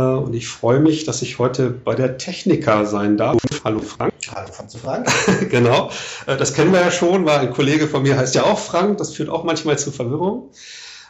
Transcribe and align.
und 0.00 0.34
ich 0.34 0.48
freue 0.48 0.80
mich, 0.80 1.04
dass 1.04 1.22
ich 1.22 1.38
heute 1.38 1.70
bei 1.70 1.94
der 1.94 2.18
Techniker 2.18 2.84
sein 2.86 3.16
darf. 3.16 3.38
Hallo 3.64 3.80
Frank. 3.80 4.12
Hallo 4.34 4.48
Frank. 4.82 5.08
genau, 5.50 5.90
äh, 6.26 6.36
das 6.36 6.54
kennen 6.54 6.72
wir 6.72 6.80
ja 6.80 6.90
schon, 6.90 7.24
weil 7.24 7.38
ein 7.38 7.50
Kollege 7.50 7.88
von 7.88 8.02
mir 8.02 8.16
heißt 8.16 8.34
ja 8.34 8.44
auch 8.44 8.58
Frank. 8.58 8.98
Das 8.98 9.14
führt 9.14 9.28
auch 9.28 9.44
manchmal 9.44 9.78
zu 9.78 9.90
Verwirrung. 9.90 10.50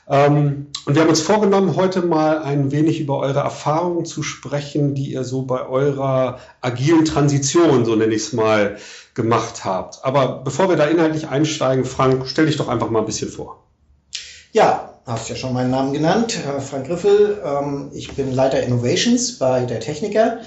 Ähm, 0.09 0.69
und 0.85 0.95
wir 0.95 1.03
haben 1.03 1.09
uns 1.09 1.21
vorgenommen, 1.21 1.75
heute 1.75 2.03
mal 2.03 2.39
ein 2.39 2.71
wenig 2.71 3.01
über 3.01 3.19
eure 3.19 3.41
Erfahrungen 3.41 4.05
zu 4.05 4.23
sprechen, 4.23 4.95
die 4.95 5.13
ihr 5.13 5.25
so 5.25 5.43
bei 5.43 5.67
eurer 5.67 6.39
agilen 6.61 7.05
Transition, 7.05 7.85
so 7.85 7.97
nenne 7.97 8.15
ich 8.15 8.23
es 8.23 8.33
mal, 8.33 8.77
gemacht 9.15 9.65
habt. 9.65 10.05
Aber 10.05 10.43
bevor 10.45 10.69
wir 10.69 10.77
da 10.77 10.87
inhaltlich 10.87 11.27
einsteigen, 11.27 11.85
Frank, 11.85 12.29
stell 12.29 12.47
dich 12.47 12.57
doch 12.57 12.69
einfach 12.69 12.91
mal 12.91 13.01
ein 13.01 13.07
bisschen 13.07 13.31
vor. 13.31 13.65
Ja, 14.53 14.96
hast 15.07 15.29
ja 15.29 15.37
schon 15.37 15.53
meinen 15.53 15.71
Namen 15.71 15.93
genannt, 15.93 16.37
äh, 16.37 16.61
Frank 16.61 16.89
Griffel. 16.89 17.41
Ähm, 17.45 17.91
ich 17.95 18.13
bin 18.15 18.33
Leiter 18.33 18.63
Innovations 18.63 19.39
bei 19.39 19.65
der 19.65 19.81
Techniker. 19.81 20.39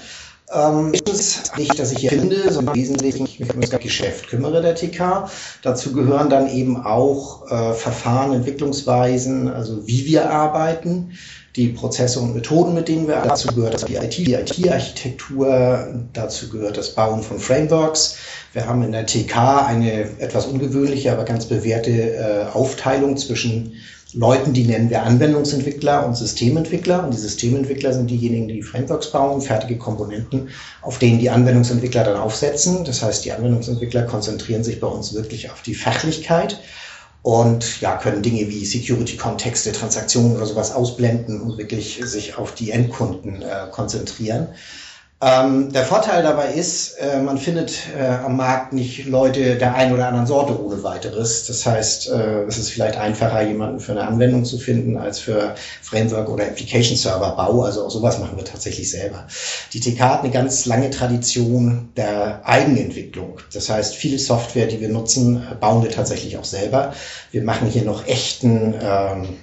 Ähm, 0.52 0.90
nicht, 0.90 1.78
dass 1.78 1.92
ich 1.92 1.98
hier 1.98 2.10
finde, 2.10 2.52
sondern 2.52 2.74
wesentlich 2.74 3.20
mich 3.20 3.54
um 3.54 3.60
das 3.60 3.70
Geschäft 3.70 4.28
kümmere 4.28 4.60
der 4.60 4.74
TK. 4.74 5.30
Dazu 5.62 5.92
gehören 5.92 6.28
dann 6.28 6.50
eben 6.50 6.84
auch 6.84 7.48
äh, 7.50 7.72
Verfahren, 7.72 8.32
Entwicklungsweisen, 8.34 9.48
also 9.48 9.86
wie 9.86 10.06
wir 10.06 10.30
arbeiten, 10.30 11.12
die 11.56 11.68
Prozesse 11.68 12.20
und 12.20 12.34
Methoden, 12.34 12.74
mit 12.74 12.88
denen 12.88 13.06
wir 13.08 13.22
dazu 13.22 13.48
gehört 13.54 13.74
das 13.74 13.84
die 13.84 13.94
IT, 13.94 14.18
die 14.18 14.34
IT-Architektur, 14.34 15.86
dazu 16.12 16.48
gehört 16.48 16.76
das 16.76 16.94
Bauen 16.94 17.22
von 17.22 17.38
Frameworks. 17.38 18.16
Wir 18.52 18.66
haben 18.66 18.82
in 18.82 18.92
der 18.92 19.06
TK 19.06 19.66
eine 19.66 20.18
etwas 20.18 20.46
ungewöhnliche, 20.46 21.12
aber 21.12 21.24
ganz 21.24 21.46
bewährte 21.46 21.90
äh, 21.90 22.44
Aufteilung 22.52 23.16
zwischen 23.16 23.74
Leuten, 24.14 24.52
die 24.52 24.64
nennen 24.64 24.90
wir 24.90 25.02
Anwendungsentwickler 25.02 26.04
und 26.06 26.16
Systementwickler. 26.16 27.04
Und 27.04 27.14
die 27.14 27.18
Systementwickler 27.18 27.92
sind 27.92 28.10
diejenigen, 28.10 28.48
die 28.48 28.62
Frameworks 28.62 29.12
bauen, 29.12 29.40
fertige 29.40 29.78
Komponenten, 29.78 30.48
auf 30.82 30.98
denen 30.98 31.18
die 31.18 31.30
Anwendungsentwickler 31.30 32.04
dann 32.04 32.16
aufsetzen. 32.16 32.84
Das 32.84 33.02
heißt, 33.02 33.24
die 33.24 33.32
Anwendungsentwickler 33.32 34.02
konzentrieren 34.02 34.64
sich 34.64 34.80
bei 34.80 34.86
uns 34.86 35.14
wirklich 35.14 35.50
auf 35.50 35.62
die 35.62 35.74
Fachlichkeit 35.74 36.58
und 37.22 37.80
ja, 37.80 37.96
können 37.96 38.22
Dinge 38.22 38.48
wie 38.48 38.64
Security-Kontexte, 38.64 39.72
Transaktionen 39.72 40.36
oder 40.36 40.46
sowas 40.46 40.72
ausblenden 40.72 41.40
und 41.42 41.58
wirklich 41.58 42.00
sich 42.02 42.38
auf 42.38 42.54
die 42.54 42.70
Endkunden 42.70 43.42
äh, 43.42 43.70
konzentrieren. 43.70 44.48
Ähm, 45.22 45.70
der 45.70 45.84
Vorteil 45.84 46.22
dabei 46.22 46.54
ist, 46.54 46.94
äh, 46.94 47.20
man 47.20 47.36
findet 47.36 47.74
äh, 47.94 48.24
am 48.24 48.38
Markt 48.38 48.72
nicht 48.72 49.04
Leute 49.04 49.56
der 49.56 49.74
einen 49.74 49.92
oder 49.92 50.06
anderen 50.06 50.26
Sorte 50.26 50.58
ohne 50.58 50.82
weiteres. 50.82 51.46
Das 51.46 51.66
heißt, 51.66 52.08
äh, 52.08 52.44
es 52.44 52.56
ist 52.56 52.70
vielleicht 52.70 52.96
einfacher, 52.96 53.42
jemanden 53.42 53.80
für 53.80 53.92
eine 53.92 54.06
Anwendung 54.06 54.46
zu 54.46 54.56
finden, 54.56 54.96
als 54.96 55.18
für 55.18 55.54
Framework 55.82 56.30
oder 56.30 56.44
Application 56.44 56.96
Server 56.96 57.36
Bau. 57.36 57.64
Also 57.64 57.84
auch 57.84 57.90
sowas 57.90 58.18
machen 58.18 58.38
wir 58.38 58.46
tatsächlich 58.46 58.90
selber. 58.90 59.26
Die 59.74 59.80
TK 59.80 60.00
hat 60.00 60.20
eine 60.20 60.30
ganz 60.30 60.64
lange 60.64 60.88
Tradition 60.88 61.90
der 61.98 62.40
Eigenentwicklung. 62.48 63.40
Das 63.52 63.68
heißt, 63.68 63.94
viele 63.94 64.18
Software, 64.18 64.68
die 64.68 64.80
wir 64.80 64.88
nutzen, 64.88 65.46
bauen 65.60 65.82
wir 65.82 65.90
tatsächlich 65.90 66.38
auch 66.38 66.44
selber. 66.44 66.94
Wir 67.30 67.42
machen 67.42 67.68
hier 67.68 67.82
noch 67.82 68.06
echten 68.06 68.74
ähm, 68.82 69.36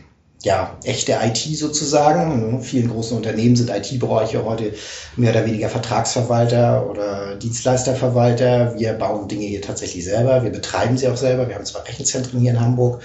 ja, 0.47 0.77
echte 0.83 1.19
IT 1.21 1.57
sozusagen. 1.57 2.51
In 2.51 2.61
vielen 2.61 2.89
großen 2.89 3.17
Unternehmen 3.17 3.57
sind 3.57 3.69
IT-Bereiche 3.69 4.45
heute 4.45 4.73
mehr 5.17 5.31
oder 5.31 5.45
weniger 5.45 5.67
Vertragsverwalter 5.67 6.89
oder 6.89 7.35
Dienstleisterverwalter. 7.35 8.73
Wir 8.79 8.93
bauen 8.93 9.27
Dinge 9.27 9.43
hier 9.43 9.61
tatsächlich 9.61 10.05
selber. 10.05 10.43
Wir 10.43 10.51
betreiben 10.51 10.97
sie 10.97 11.09
auch 11.09 11.17
selber. 11.17 11.49
Wir 11.49 11.55
haben 11.55 11.65
zwei 11.65 11.81
Rechenzentren 11.81 12.39
hier 12.39 12.51
in 12.51 12.61
Hamburg. 12.61 13.01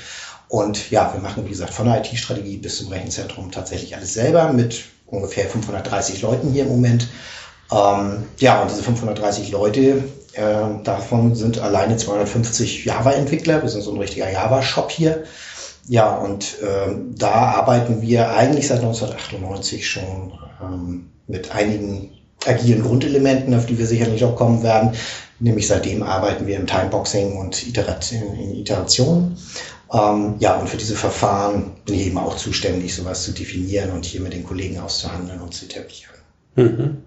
Und 0.47 0.93
ja, 0.93 1.13
wir 1.13 1.21
machen, 1.21 1.45
wie 1.45 1.51
gesagt, 1.51 1.75
von 1.75 1.87
der 1.87 1.99
IT-Strategie 1.99 2.59
bis 2.59 2.79
zum 2.79 2.93
Rechenzentrum 2.93 3.51
tatsächlich 3.51 3.97
alles 3.97 4.15
selber 4.15 4.53
mit 4.53 4.85
ungefähr 5.07 5.49
530 5.49 6.23
Leuten 6.23 6.53
hier 6.53 6.63
im 6.63 6.69
Moment. 6.69 7.09
Ähm, 7.73 8.23
ja, 8.39 8.63
und 8.63 8.71
diese 8.71 8.85
530 8.85 9.51
Leute, 9.51 10.05
äh, 10.35 10.85
davon 10.85 11.35
sind 11.35 11.59
alleine 11.59 11.97
250 11.97 12.85
Java-Entwickler. 12.85 13.63
Wir 13.63 13.69
sind 13.69 13.83
so 13.83 13.93
ein 13.93 13.99
richtiger 13.99 14.31
Java-Shop 14.31 14.93
hier. 14.93 15.25
Ja, 15.89 16.15
und 16.15 16.59
ähm, 16.63 17.15
da 17.17 17.31
arbeiten 17.31 18.03
wir 18.03 18.31
eigentlich 18.31 18.69
seit 18.69 18.79
1998 18.79 19.89
schon 19.89 20.33
ähm, 20.63 21.11
mit 21.27 21.53
einigen 21.53 22.11
agilen 22.47 22.83
Grundelementen, 22.83 23.55
auf 23.55 23.67
die 23.67 23.79
wir 23.79 23.87
sicherlich 23.87 24.25
auch 24.25 24.37
kommen 24.37 24.63
werden. 24.63 24.93
Nämlich 25.41 25.67
seitdem 25.67 26.03
arbeiten 26.03 26.47
wir 26.47 26.57
im 26.57 26.67
Timeboxing 26.67 27.37
und 27.37 27.67
Iterat 27.67 28.13
in 28.13 28.55
Iterationen. 28.55 29.37
Ähm, 29.93 30.37
ja, 30.39 30.57
und 30.57 30.69
für 30.69 30.77
diese 30.77 30.95
Verfahren 30.95 31.73
bin 31.85 31.97
ich 31.97 32.07
eben 32.07 32.19
auch 32.19 32.37
zuständig, 32.37 32.95
sowas 32.95 33.25
zu 33.25 33.33
definieren 33.33 33.91
und 33.91 34.05
hier 34.05 34.21
mit 34.21 34.33
den 34.33 34.45
Kollegen 34.45 34.79
auszuhandeln 34.79 35.41
und 35.41 35.53
zu 35.53 35.67
etablieren. 35.67 36.13
Mhm. 36.55 37.03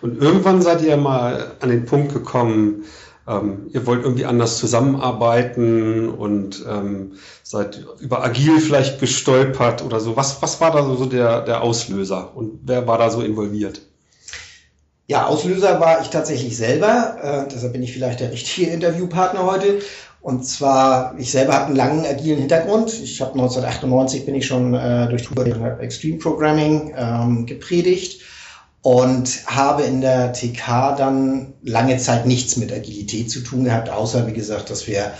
Und 0.00 0.22
irgendwann 0.22 0.62
seid 0.62 0.82
ihr 0.82 0.96
mal 0.96 1.56
an 1.60 1.70
den 1.70 1.86
Punkt 1.86 2.12
gekommen, 2.12 2.84
ähm, 3.28 3.68
ihr 3.72 3.86
wollt 3.86 4.02
irgendwie 4.02 4.24
anders 4.24 4.58
zusammenarbeiten 4.58 6.08
und 6.08 6.64
ähm, 6.68 7.12
seid 7.42 7.84
über 8.00 8.22
Agil 8.24 8.60
vielleicht 8.60 8.98
gestolpert 9.00 9.84
oder 9.84 10.00
so. 10.00 10.16
Was, 10.16 10.42
was 10.42 10.60
war 10.60 10.72
da 10.72 10.82
so 10.96 11.06
der, 11.06 11.42
der 11.42 11.62
Auslöser 11.62 12.36
und 12.36 12.60
wer 12.64 12.86
war 12.86 12.98
da 12.98 13.10
so 13.10 13.20
involviert? 13.20 13.82
Ja, 15.06 15.26
Auslöser 15.26 15.78
war 15.80 16.00
ich 16.00 16.08
tatsächlich 16.08 16.56
selber. 16.56 17.16
Äh, 17.22 17.52
deshalb 17.52 17.72
bin 17.72 17.82
ich 17.82 17.92
vielleicht 17.92 18.20
der 18.20 18.32
richtige 18.32 18.70
Interviewpartner 18.70 19.44
heute. 19.44 19.80
Und 20.20 20.44
zwar, 20.44 21.14
ich 21.18 21.32
selber 21.32 21.54
habe 21.54 21.66
einen 21.66 21.76
langen 21.76 22.06
agilen 22.06 22.38
Hintergrund. 22.38 22.92
Ich 23.02 23.20
habe 23.20 23.32
1998 23.32 24.24
bin 24.24 24.36
ich 24.36 24.46
schon 24.46 24.72
äh, 24.74 25.08
durch 25.08 25.28
Extreme 25.80 26.18
Programming 26.18 26.94
ähm, 26.96 27.46
gepredigt 27.46 28.22
und 28.82 29.46
habe 29.46 29.84
in 29.84 30.00
der 30.00 30.32
TK 30.32 30.96
dann 30.96 31.54
lange 31.62 31.96
Zeit 31.98 32.26
nichts 32.26 32.56
mit 32.56 32.72
Agilität 32.72 33.30
zu 33.30 33.40
tun 33.40 33.64
gehabt, 33.64 33.88
außer 33.88 34.26
wie 34.26 34.32
gesagt, 34.32 34.70
dass 34.70 34.86
wir 34.88 35.12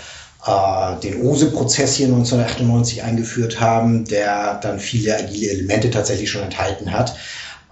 äh, 0.45 0.99
den 1.01 1.21
OSE-Prozess 1.21 1.95
hier 1.95 2.07
1998 2.07 3.03
eingeführt 3.03 3.61
haben, 3.61 4.03
der 4.05 4.55
dann 4.55 4.79
viele 4.79 5.15
agile 5.15 5.51
Elemente 5.51 5.89
tatsächlich 5.89 6.29
schon 6.29 6.43
enthalten 6.43 6.91
hat. 6.91 7.15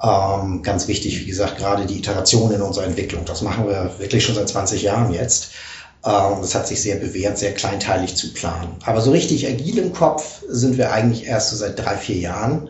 Ähm, 0.01 0.63
ganz 0.63 0.87
wichtig, 0.87 1.19
wie 1.19 1.25
gesagt, 1.25 1.57
gerade 1.57 1.85
die 1.85 1.99
Iteration 1.99 2.51
in 2.51 2.61
unserer 2.61 2.85
Entwicklung. 2.85 3.25
Das 3.25 3.41
machen 3.41 3.67
wir 3.67 3.93
wirklich 3.99 4.23
schon 4.23 4.35
seit 4.35 4.47
20 4.47 4.81
Jahren 4.83 5.13
jetzt. 5.13 5.49
Ähm, 6.03 6.37
das 6.41 6.55
hat 6.55 6.67
sich 6.67 6.81
sehr 6.81 6.95
bewährt, 6.95 7.37
sehr 7.37 7.53
kleinteilig 7.53 8.15
zu 8.15 8.33
planen. 8.33 8.77
Aber 8.85 9.01
so 9.01 9.11
richtig 9.11 9.47
agil 9.47 9.77
im 9.77 9.93
Kopf 9.93 10.41
sind 10.47 10.77
wir 10.77 10.91
eigentlich 10.91 11.27
erst 11.27 11.49
so 11.49 11.57
seit 11.57 11.77
drei, 11.77 11.97
vier 11.97 12.17
Jahren. 12.17 12.69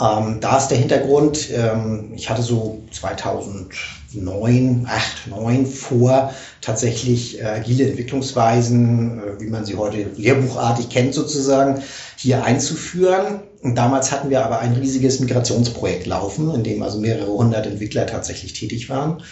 Ähm, 0.00 0.38
da 0.40 0.58
ist 0.58 0.68
der 0.68 0.78
Hintergrund, 0.78 1.50
ähm, 1.52 2.12
ich 2.16 2.28
hatte 2.28 2.42
so 2.42 2.82
2009, 2.90 4.88
8, 4.90 5.28
9 5.28 5.66
vor, 5.66 6.34
tatsächlich 6.60 7.40
äh, 7.40 7.44
agile 7.44 7.86
Entwicklungsweisen, 7.88 9.20
äh, 9.20 9.40
wie 9.40 9.50
man 9.50 9.64
sie 9.64 9.76
heute 9.76 10.06
lehrbuchartig 10.16 10.88
kennt 10.88 11.14
sozusagen, 11.14 11.80
hier 12.16 12.42
einzuführen. 12.42 13.42
Und 13.62 13.76
damals 13.76 14.10
hatten 14.10 14.30
wir 14.30 14.44
aber 14.44 14.58
ein 14.58 14.72
riesiges 14.72 15.20
Migrationsprojekt 15.20 16.06
laufen, 16.06 16.52
in 16.52 16.64
dem 16.64 16.82
also 16.82 16.98
mehrere 16.98 17.30
hundert 17.30 17.66
Entwickler 17.66 18.06
tatsächlich 18.06 18.52
tätig 18.52 18.88
waren. 18.88 19.22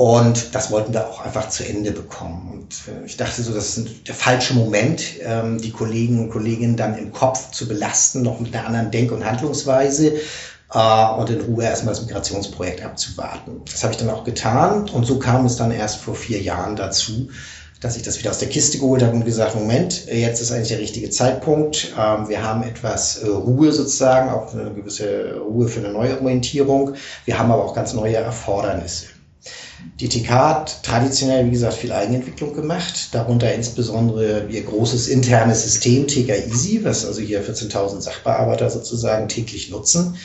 Und 0.00 0.54
das 0.54 0.70
wollten 0.70 0.94
wir 0.94 1.06
auch 1.06 1.20
einfach 1.20 1.50
zu 1.50 1.62
Ende 1.62 1.90
bekommen. 1.90 2.50
Und 2.50 2.74
äh, 2.88 3.04
ich 3.04 3.18
dachte 3.18 3.42
so, 3.42 3.52
das 3.52 3.76
ist 3.76 4.08
der 4.08 4.14
falsche 4.14 4.54
Moment, 4.54 5.02
ähm, 5.22 5.60
die 5.60 5.72
Kollegen 5.72 6.20
und 6.20 6.30
Kolleginnen 6.30 6.74
dann 6.74 6.96
im 6.96 7.12
Kopf 7.12 7.50
zu 7.50 7.68
belasten, 7.68 8.22
noch 8.22 8.40
mit 8.40 8.56
einer 8.56 8.66
anderen 8.66 8.90
Denk- 8.90 9.12
und 9.12 9.26
Handlungsweise 9.26 10.14
äh, 10.72 11.06
und 11.18 11.28
in 11.28 11.42
Ruhe 11.42 11.64
erstmal 11.64 11.92
das 11.92 12.02
Migrationsprojekt 12.06 12.82
abzuwarten. 12.82 13.60
Das 13.70 13.82
habe 13.82 13.92
ich 13.92 13.98
dann 13.98 14.08
auch 14.08 14.24
getan 14.24 14.88
und 14.88 15.04
so 15.04 15.18
kam 15.18 15.44
es 15.44 15.56
dann 15.56 15.70
erst 15.70 15.96
vor 15.96 16.14
vier 16.14 16.40
Jahren 16.40 16.76
dazu, 16.76 17.28
dass 17.82 17.94
ich 17.98 18.02
das 18.02 18.18
wieder 18.18 18.30
aus 18.30 18.38
der 18.38 18.48
Kiste 18.48 18.78
geholt 18.78 19.02
habe 19.02 19.12
und 19.12 19.26
gesagt, 19.26 19.54
Moment, 19.54 20.06
jetzt 20.06 20.40
ist 20.40 20.50
eigentlich 20.50 20.68
der 20.68 20.78
richtige 20.78 21.10
Zeitpunkt. 21.10 21.92
Ähm, 21.98 22.26
wir 22.26 22.42
haben 22.42 22.62
etwas 22.62 23.18
äh, 23.18 23.26
Ruhe 23.26 23.70
sozusagen, 23.70 24.30
auch 24.30 24.54
eine 24.54 24.72
gewisse 24.72 25.34
Ruhe 25.40 25.68
für 25.68 25.80
eine 25.80 25.92
Neuorientierung. 25.92 26.94
Wir 27.26 27.38
haben 27.38 27.50
aber 27.50 27.66
auch 27.66 27.74
ganz 27.74 27.92
neue 27.92 28.16
Erfordernisse. 28.16 29.19
Die 29.98 30.08
TK 30.08 30.30
hat 30.30 30.82
traditionell, 30.82 31.46
wie 31.46 31.50
gesagt, 31.50 31.74
viel 31.74 31.92
Eigenentwicklung 31.92 32.54
gemacht, 32.54 33.08
darunter 33.12 33.52
insbesondere 33.52 34.46
ihr 34.48 34.62
großes 34.62 35.08
internes 35.08 35.62
System 35.62 36.06
TK 36.06 36.46
Easy, 36.48 36.84
was 36.84 37.04
also 37.04 37.20
hier 37.20 37.42
14.000 37.42 38.00
Sachbearbeiter 38.00 38.68
sozusagen 38.68 39.28
täglich 39.28 39.70
nutzen. 39.70 40.16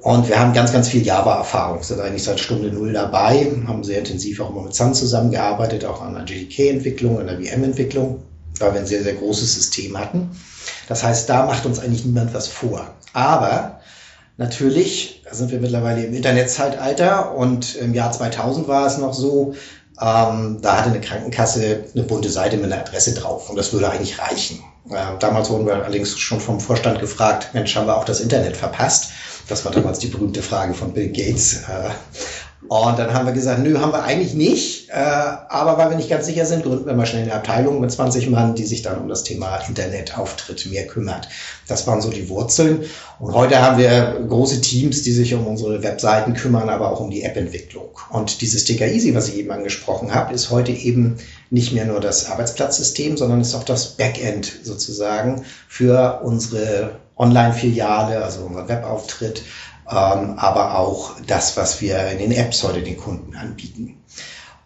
Und 0.00 0.28
wir 0.28 0.38
haben 0.38 0.52
ganz, 0.52 0.72
ganz 0.72 0.88
viel 0.88 1.04
Java-Erfahrung, 1.04 1.82
sind 1.82 2.00
eigentlich 2.00 2.24
seit 2.24 2.38
Stunde 2.38 2.70
Null 2.70 2.92
dabei, 2.92 3.50
haben 3.66 3.82
sehr 3.82 3.98
intensiv 3.98 4.40
auch 4.40 4.50
immer 4.50 4.62
mit 4.62 4.74
Sun 4.74 4.94
zusammengearbeitet, 4.94 5.84
auch 5.84 6.02
an 6.02 6.14
der 6.14 6.24
JDK-Entwicklung, 6.24 7.18
an 7.18 7.26
der 7.26 7.40
VM-Entwicklung, 7.40 8.22
weil 8.58 8.74
wir 8.74 8.80
ein 8.80 8.86
sehr, 8.86 9.02
sehr 9.02 9.14
großes 9.14 9.54
System 9.54 9.98
hatten. 9.98 10.30
Das 10.88 11.02
heißt, 11.02 11.28
da 11.28 11.46
macht 11.46 11.66
uns 11.66 11.78
eigentlich 11.78 12.04
niemand 12.04 12.34
was 12.34 12.46
vor. 12.46 12.94
Aber 13.12 13.80
natürlich 14.36 15.22
sind 15.30 15.50
wir 15.50 15.60
mittlerweile 15.60 16.04
im 16.04 16.14
Internetzeitalter 16.14 17.34
und 17.34 17.74
im 17.76 17.94
Jahr 17.94 18.12
2000 18.12 18.68
war 18.68 18.86
es 18.86 18.98
noch 18.98 19.14
so, 19.14 19.54
ähm, 20.00 20.58
da 20.60 20.76
hatte 20.76 20.90
eine 20.90 21.00
Krankenkasse 21.00 21.84
eine 21.94 22.02
bunte 22.04 22.28
Seite 22.28 22.56
mit 22.56 22.70
einer 22.70 22.82
Adresse 22.82 23.14
drauf 23.14 23.48
und 23.48 23.56
das 23.56 23.72
würde 23.72 23.90
eigentlich 23.90 24.18
reichen. 24.18 24.62
Äh, 24.90 25.18
damals 25.18 25.50
wurden 25.50 25.66
wir 25.66 25.74
allerdings 25.74 26.18
schon 26.18 26.40
vom 26.40 26.60
Vorstand 26.60 27.00
gefragt, 27.00 27.54
Mensch, 27.54 27.74
haben 27.74 27.86
wir 27.86 27.96
auch 27.96 28.04
das 28.04 28.20
Internet 28.20 28.56
verpasst? 28.56 29.10
Das 29.48 29.64
war 29.64 29.72
damals 29.72 30.00
die 30.00 30.08
berühmte 30.08 30.42
Frage 30.42 30.74
von 30.74 30.92
Bill 30.92 31.08
Gates. 31.08 31.62
Äh, 31.62 31.90
und 32.68 32.98
dann 32.98 33.12
haben 33.12 33.26
wir 33.26 33.32
gesagt, 33.32 33.62
nö, 33.62 33.78
haben 33.78 33.92
wir 33.92 34.02
eigentlich 34.02 34.34
nicht. 34.34 34.88
Äh, 34.88 34.94
aber 34.94 35.78
weil 35.78 35.90
wir 35.90 35.96
nicht 35.96 36.08
ganz 36.08 36.26
sicher 36.26 36.46
sind, 36.46 36.64
gründen 36.64 36.86
wir 36.86 36.94
mal 36.94 37.06
schnell 37.06 37.22
eine 37.22 37.34
Abteilung 37.34 37.80
mit 37.80 37.92
20 37.92 38.28
Mann, 38.30 38.54
die 38.54 38.64
sich 38.64 38.82
dann 38.82 38.98
um 38.98 39.08
das 39.08 39.22
Thema 39.24 39.56
Internetauftritt 39.58 40.66
mehr 40.66 40.86
kümmert. 40.86 41.28
Das 41.68 41.86
waren 41.86 42.00
so 42.00 42.10
die 42.10 42.28
Wurzeln. 42.28 42.84
Und 43.20 43.34
heute 43.34 43.62
haben 43.62 43.78
wir 43.78 44.20
große 44.28 44.62
Teams, 44.62 45.02
die 45.02 45.12
sich 45.12 45.34
um 45.34 45.46
unsere 45.46 45.82
Webseiten 45.82 46.34
kümmern, 46.34 46.68
aber 46.68 46.90
auch 46.90 47.00
um 47.00 47.10
die 47.10 47.22
App-Entwicklung. 47.22 47.90
Und 48.10 48.40
dieses 48.40 48.62
Sticker 48.62 48.86
Easy, 48.86 49.14
was 49.14 49.28
ich 49.28 49.36
eben 49.36 49.52
angesprochen 49.52 50.14
habe, 50.14 50.34
ist 50.34 50.50
heute 50.50 50.72
eben 50.72 51.18
nicht 51.50 51.72
mehr 51.72 51.84
nur 51.84 52.00
das 52.00 52.28
Arbeitsplatzsystem, 52.30 53.16
sondern 53.16 53.40
ist 53.40 53.54
auch 53.54 53.64
das 53.64 53.90
Backend 53.90 54.52
sozusagen 54.64 55.44
für 55.68 56.20
unsere 56.24 56.96
Online-Filiale, 57.16 58.22
also 58.22 58.40
unser 58.40 58.68
Webauftritt, 58.68 59.42
aber 59.86 60.78
auch 60.78 61.12
das, 61.26 61.56
was 61.56 61.80
wir 61.80 62.08
in 62.08 62.18
den 62.18 62.32
Apps 62.32 62.62
heute 62.62 62.82
den 62.82 62.96
Kunden 62.96 63.36
anbieten. 63.36 64.02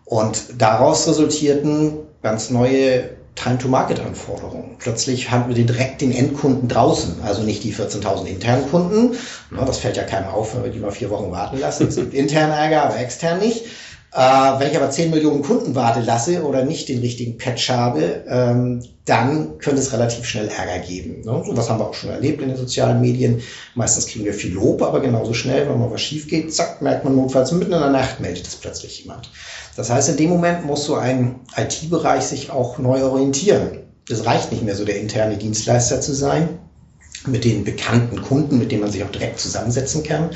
Und 0.05 0.45
daraus 0.59 1.07
resultierten 1.07 1.99
ganz 2.23 2.51
neue 2.51 3.11
Time-to-Market-Anforderungen. 3.37 4.77
Plötzlich 4.79 5.31
haben 5.31 5.55
wir 5.55 5.65
direkt 5.65 6.01
den 6.01 6.13
Endkunden 6.13 6.69
draußen, 6.69 7.23
also 7.23 7.43
nicht 7.43 7.65
die 7.65 7.73
14.000 7.73 8.27
internen 8.27 8.71
Kunden. 8.71 9.17
das 9.51 9.79
fällt 9.79 9.97
ja 9.97 10.03
keinem 10.03 10.29
auf, 10.29 10.55
wenn 10.55 10.65
wir 10.65 10.71
die 10.71 10.81
mal 10.81 10.91
vier 10.91 11.11
Wochen 11.11 11.31
warten 11.31 11.59
lassen. 11.59 11.89
Es 11.89 11.97
gibt 11.97 12.13
intern 12.13 12.51
Ärger, 12.51 12.83
aber 12.85 12.99
extern 12.99 13.39
nicht. 13.39 13.65
Äh, 14.13 14.59
wenn 14.59 14.71
ich 14.71 14.77
aber 14.77 14.91
10 14.91 15.11
Millionen 15.11 15.43
Kunden 15.43 15.77
warte 15.77 16.01
lasse 16.01 16.43
oder 16.43 16.65
nicht 16.65 16.89
den 16.89 16.99
richtigen 16.99 17.39
Patch 17.39 17.71
habe, 17.71 18.25
ähm, 18.27 18.83
dann 19.05 19.59
könnte 19.59 19.81
es 19.81 19.93
relativ 19.93 20.25
schnell 20.25 20.49
Ärger 20.49 20.85
geben. 20.85 21.21
Ne? 21.25 21.45
So 21.47 21.57
was 21.57 21.71
haben 21.71 21.79
wir 21.79 21.89
auch 21.89 21.95
schon 21.95 22.11
erlebt 22.11 22.43
in 22.43 22.49
den 22.49 22.57
sozialen 22.57 23.01
Medien. 23.01 23.41
Meistens 23.77 24.07
kriegen 24.07 24.25
wir 24.25 24.35
viel 24.35 24.53
Lob, 24.53 24.83
aber 24.83 25.01
genauso 25.01 25.33
schnell, 25.33 25.69
wenn 25.69 25.79
mal 25.79 25.91
was 25.93 26.01
schief 26.01 26.27
geht, 26.27 26.53
zack, 26.53 26.83
merkt 26.83 27.05
man 27.05 27.15
notfalls 27.15 27.53
mitten 27.53 27.73
in 27.73 27.81
der 27.81 27.91
Nacht 27.91 28.19
meldet 28.21 28.47
es 28.47 28.57
plötzlich 28.57 29.01
jemand. 29.03 29.31
Das 29.77 29.91
heißt, 29.91 30.09
in 30.09 30.17
dem 30.17 30.31
Moment 30.31 30.67
muss 30.67 30.85
so 30.85 30.97
ein 30.97 31.41
IT-Bereich 31.57 32.25
sich 32.25 32.51
auch 32.51 32.79
neu 32.79 33.05
orientieren. 33.05 33.79
Es 34.09 34.27
reicht 34.27 34.51
nicht 34.51 34.65
mehr 34.65 34.75
so 34.75 34.85
der 34.85 34.99
interne 34.99 35.37
Dienstleister 35.37 36.01
zu 36.01 36.15
sein, 36.15 36.59
mit 37.27 37.45
den 37.45 37.65
bekannten 37.65 38.23
Kunden, 38.23 38.59
mit 38.59 38.73
denen 38.73 38.83
man 38.83 38.91
sich 38.91 39.05
auch 39.05 39.11
direkt 39.11 39.41
zusammensetzen 39.41 40.03
kann, 40.03 40.31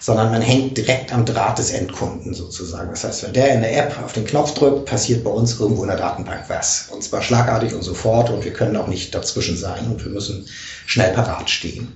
sondern 0.00 0.30
man 0.30 0.42
hängt 0.42 0.76
direkt 0.76 1.12
am 1.12 1.24
Draht 1.24 1.58
des 1.58 1.70
Endkunden 1.70 2.34
sozusagen. 2.34 2.90
Das 2.90 3.04
heißt, 3.04 3.22
wenn 3.22 3.32
der 3.32 3.54
in 3.54 3.62
der 3.62 3.76
App 3.76 3.98
auf 4.04 4.12
den 4.12 4.26
Knopf 4.26 4.54
drückt, 4.54 4.84
passiert 4.84 5.24
bei 5.24 5.30
uns 5.30 5.58
irgendwo 5.58 5.82
in 5.82 5.88
der 5.88 5.96
Datenbank 5.96 6.44
was. 6.48 6.88
Und 6.90 7.02
zwar 7.02 7.22
schlagartig 7.22 7.74
und 7.74 7.82
sofort 7.82 8.30
und 8.30 8.44
wir 8.44 8.52
können 8.52 8.76
auch 8.76 8.86
nicht 8.88 9.14
dazwischen 9.14 9.56
sein 9.56 9.86
und 9.86 10.04
wir 10.04 10.12
müssen 10.12 10.46
schnell 10.84 11.12
parat 11.12 11.48
stehen. 11.48 11.94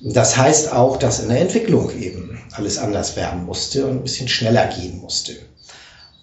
Das 0.00 0.36
heißt 0.36 0.72
auch, 0.72 0.96
dass 0.96 1.20
in 1.20 1.28
der 1.28 1.40
Entwicklung 1.40 1.90
eben 1.96 2.40
alles 2.52 2.78
anders 2.78 3.14
werden 3.16 3.44
musste 3.44 3.86
und 3.86 3.98
ein 3.98 4.02
bisschen 4.02 4.28
schneller 4.28 4.66
gehen 4.66 4.98
musste. 4.98 5.36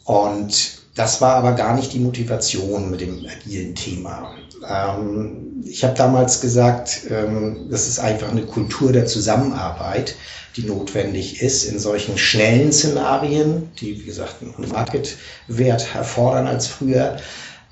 Und 0.03 0.79
das 0.95 1.21
war 1.21 1.35
aber 1.35 1.53
gar 1.53 1.75
nicht 1.75 1.93
die 1.93 1.99
Motivation 1.99 2.89
mit 2.89 2.99
dem 2.99 3.25
agilen 3.25 3.75
Thema. 3.75 4.35
Ähm, 4.67 5.63
ich 5.65 5.83
habe 5.83 5.93
damals 5.95 6.41
gesagt, 6.41 7.01
ähm, 7.09 7.67
das 7.69 7.87
ist 7.87 7.99
einfach 7.99 8.31
eine 8.31 8.45
Kultur 8.45 8.91
der 8.91 9.05
Zusammenarbeit, 9.05 10.15
die 10.55 10.63
notwendig 10.63 11.41
ist 11.41 11.65
in 11.65 11.79
solchen 11.79 12.17
schnellen 12.17 12.71
Szenarien, 12.71 13.69
die, 13.79 13.99
wie 13.99 14.05
gesagt, 14.05 14.35
einen 14.41 14.69
Marketwert 14.69 15.87
erfordern 15.95 16.47
als 16.47 16.67
früher. 16.67 17.17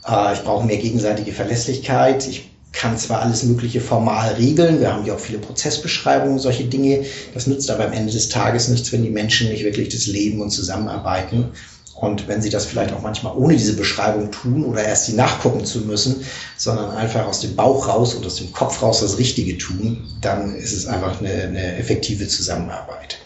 Äh, 0.08 0.34
ich 0.34 0.44
brauche 0.44 0.66
mehr 0.66 0.78
gegenseitige 0.78 1.32
Verlässlichkeit. 1.32 2.28
Ich 2.28 2.52
kann 2.74 2.98
zwar 2.98 3.22
alles 3.22 3.44
Mögliche 3.44 3.82
formal 3.82 4.34
regeln, 4.36 4.80
wir 4.80 4.94
haben 4.94 5.06
ja 5.06 5.16
auch 5.16 5.20
viele 5.20 5.40
Prozessbeschreibungen, 5.40 6.38
solche 6.38 6.66
Dinge. 6.66 7.06
Das 7.34 7.48
nützt 7.48 7.72
aber 7.72 7.86
am 7.86 7.94
Ende 7.94 8.14
des 8.14 8.30
Tages 8.30 8.68
nichts, 8.68 8.92
wenn 8.92 9.04
die 9.04 9.10
Menschen 9.10 9.50
nicht 9.50 9.64
wirklich 9.64 9.90
das 9.90 10.06
Leben 10.06 10.42
und 10.42 10.52
zusammenarbeiten. 10.52 11.52
Und 12.00 12.28
wenn 12.28 12.42
sie 12.42 12.50
das 12.50 12.66
vielleicht 12.66 12.94
auch 12.94 13.02
manchmal 13.02 13.36
ohne 13.36 13.56
diese 13.56 13.76
Beschreibung 13.76 14.32
tun 14.32 14.64
oder 14.66 14.84
erst 14.84 15.08
die 15.08 15.14
nachgucken 15.14 15.66
zu 15.66 15.80
müssen, 15.80 16.24
sondern 16.56 16.92
einfach 16.92 17.26
aus 17.26 17.40
dem 17.40 17.56
Bauch 17.56 17.88
raus 17.88 18.14
und 18.14 18.26
aus 18.26 18.36
dem 18.36 18.52
Kopf 18.52 18.82
raus 18.84 19.02
das 19.02 19.18
Richtige 19.18 19.58
tun, 19.58 20.08
dann 20.22 20.56
ist 20.56 20.74
es 20.74 20.86
einfach 20.86 21.20
eine, 21.20 21.32
eine 21.32 21.78
effektive 21.78 22.28
Zusammenarbeit. 22.28 23.18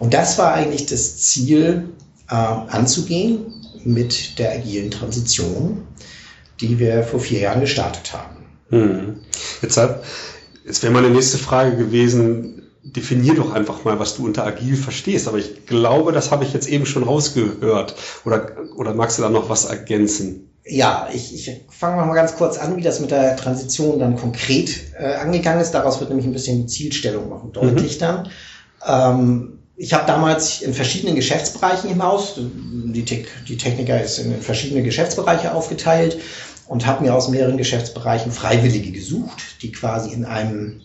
Und 0.00 0.12
das 0.12 0.38
war 0.38 0.54
eigentlich 0.54 0.86
das 0.86 1.18
Ziel, 1.18 1.90
äh, 2.28 2.34
anzugehen 2.34 3.54
mit 3.84 4.38
der 4.38 4.54
agilen 4.54 4.90
Transition, 4.90 5.86
die 6.60 6.78
wir 6.78 7.04
vor 7.04 7.20
vier 7.20 7.40
Jahren 7.40 7.60
gestartet 7.60 8.12
haben. 8.12 8.36
Hm. 8.70 9.20
Jetzt, 9.62 9.76
hat, 9.76 10.02
jetzt 10.64 10.82
wäre 10.82 10.92
meine 10.92 11.10
nächste 11.10 11.38
Frage 11.38 11.76
gewesen, 11.76 12.55
definier 12.92 13.34
doch 13.34 13.52
einfach 13.52 13.84
mal, 13.84 13.98
was 13.98 14.16
du 14.16 14.26
unter 14.26 14.44
agil 14.44 14.76
verstehst. 14.76 15.28
Aber 15.28 15.38
ich 15.38 15.66
glaube, 15.66 16.12
das 16.12 16.30
habe 16.30 16.44
ich 16.44 16.52
jetzt 16.52 16.68
eben 16.68 16.86
schon 16.86 17.02
rausgehört. 17.02 17.94
Oder, 18.24 18.52
oder 18.76 18.94
magst 18.94 19.18
du 19.18 19.22
da 19.22 19.28
noch 19.28 19.48
was 19.48 19.64
ergänzen? 19.64 20.50
Ja, 20.64 21.08
ich, 21.12 21.32
ich 21.34 21.60
fange 21.68 22.04
mal 22.04 22.14
ganz 22.14 22.36
kurz 22.36 22.58
an, 22.58 22.76
wie 22.76 22.82
das 22.82 23.00
mit 23.00 23.10
der 23.10 23.36
Transition 23.36 23.98
dann 23.98 24.16
konkret 24.16 24.92
äh, 24.98 25.14
angegangen 25.14 25.60
ist. 25.60 25.72
Daraus 25.72 26.00
wird 26.00 26.10
nämlich 26.10 26.26
ein 26.26 26.32
bisschen 26.32 26.62
die 26.62 26.66
Zielstellung 26.66 27.28
noch 27.28 27.52
deutlich 27.52 27.96
mhm. 27.96 28.00
dann. 28.00 28.30
Ähm, 28.86 29.58
ich 29.76 29.92
habe 29.92 30.06
damals 30.06 30.62
in 30.62 30.72
verschiedenen 30.72 31.14
Geschäftsbereichen 31.14 31.90
im 31.90 32.02
Haus, 32.02 32.34
die, 32.36 33.04
die 33.48 33.56
Techniker 33.56 34.02
ist 34.02 34.18
in 34.18 34.40
verschiedene 34.40 34.82
Geschäftsbereiche 34.82 35.52
aufgeteilt 35.52 36.18
und 36.66 36.86
habe 36.86 37.04
mir 37.04 37.14
aus 37.14 37.28
mehreren 37.28 37.58
Geschäftsbereichen 37.58 38.32
Freiwillige 38.32 38.90
gesucht, 38.90 39.62
die 39.62 39.72
quasi 39.72 40.12
in 40.12 40.24
einem 40.24 40.80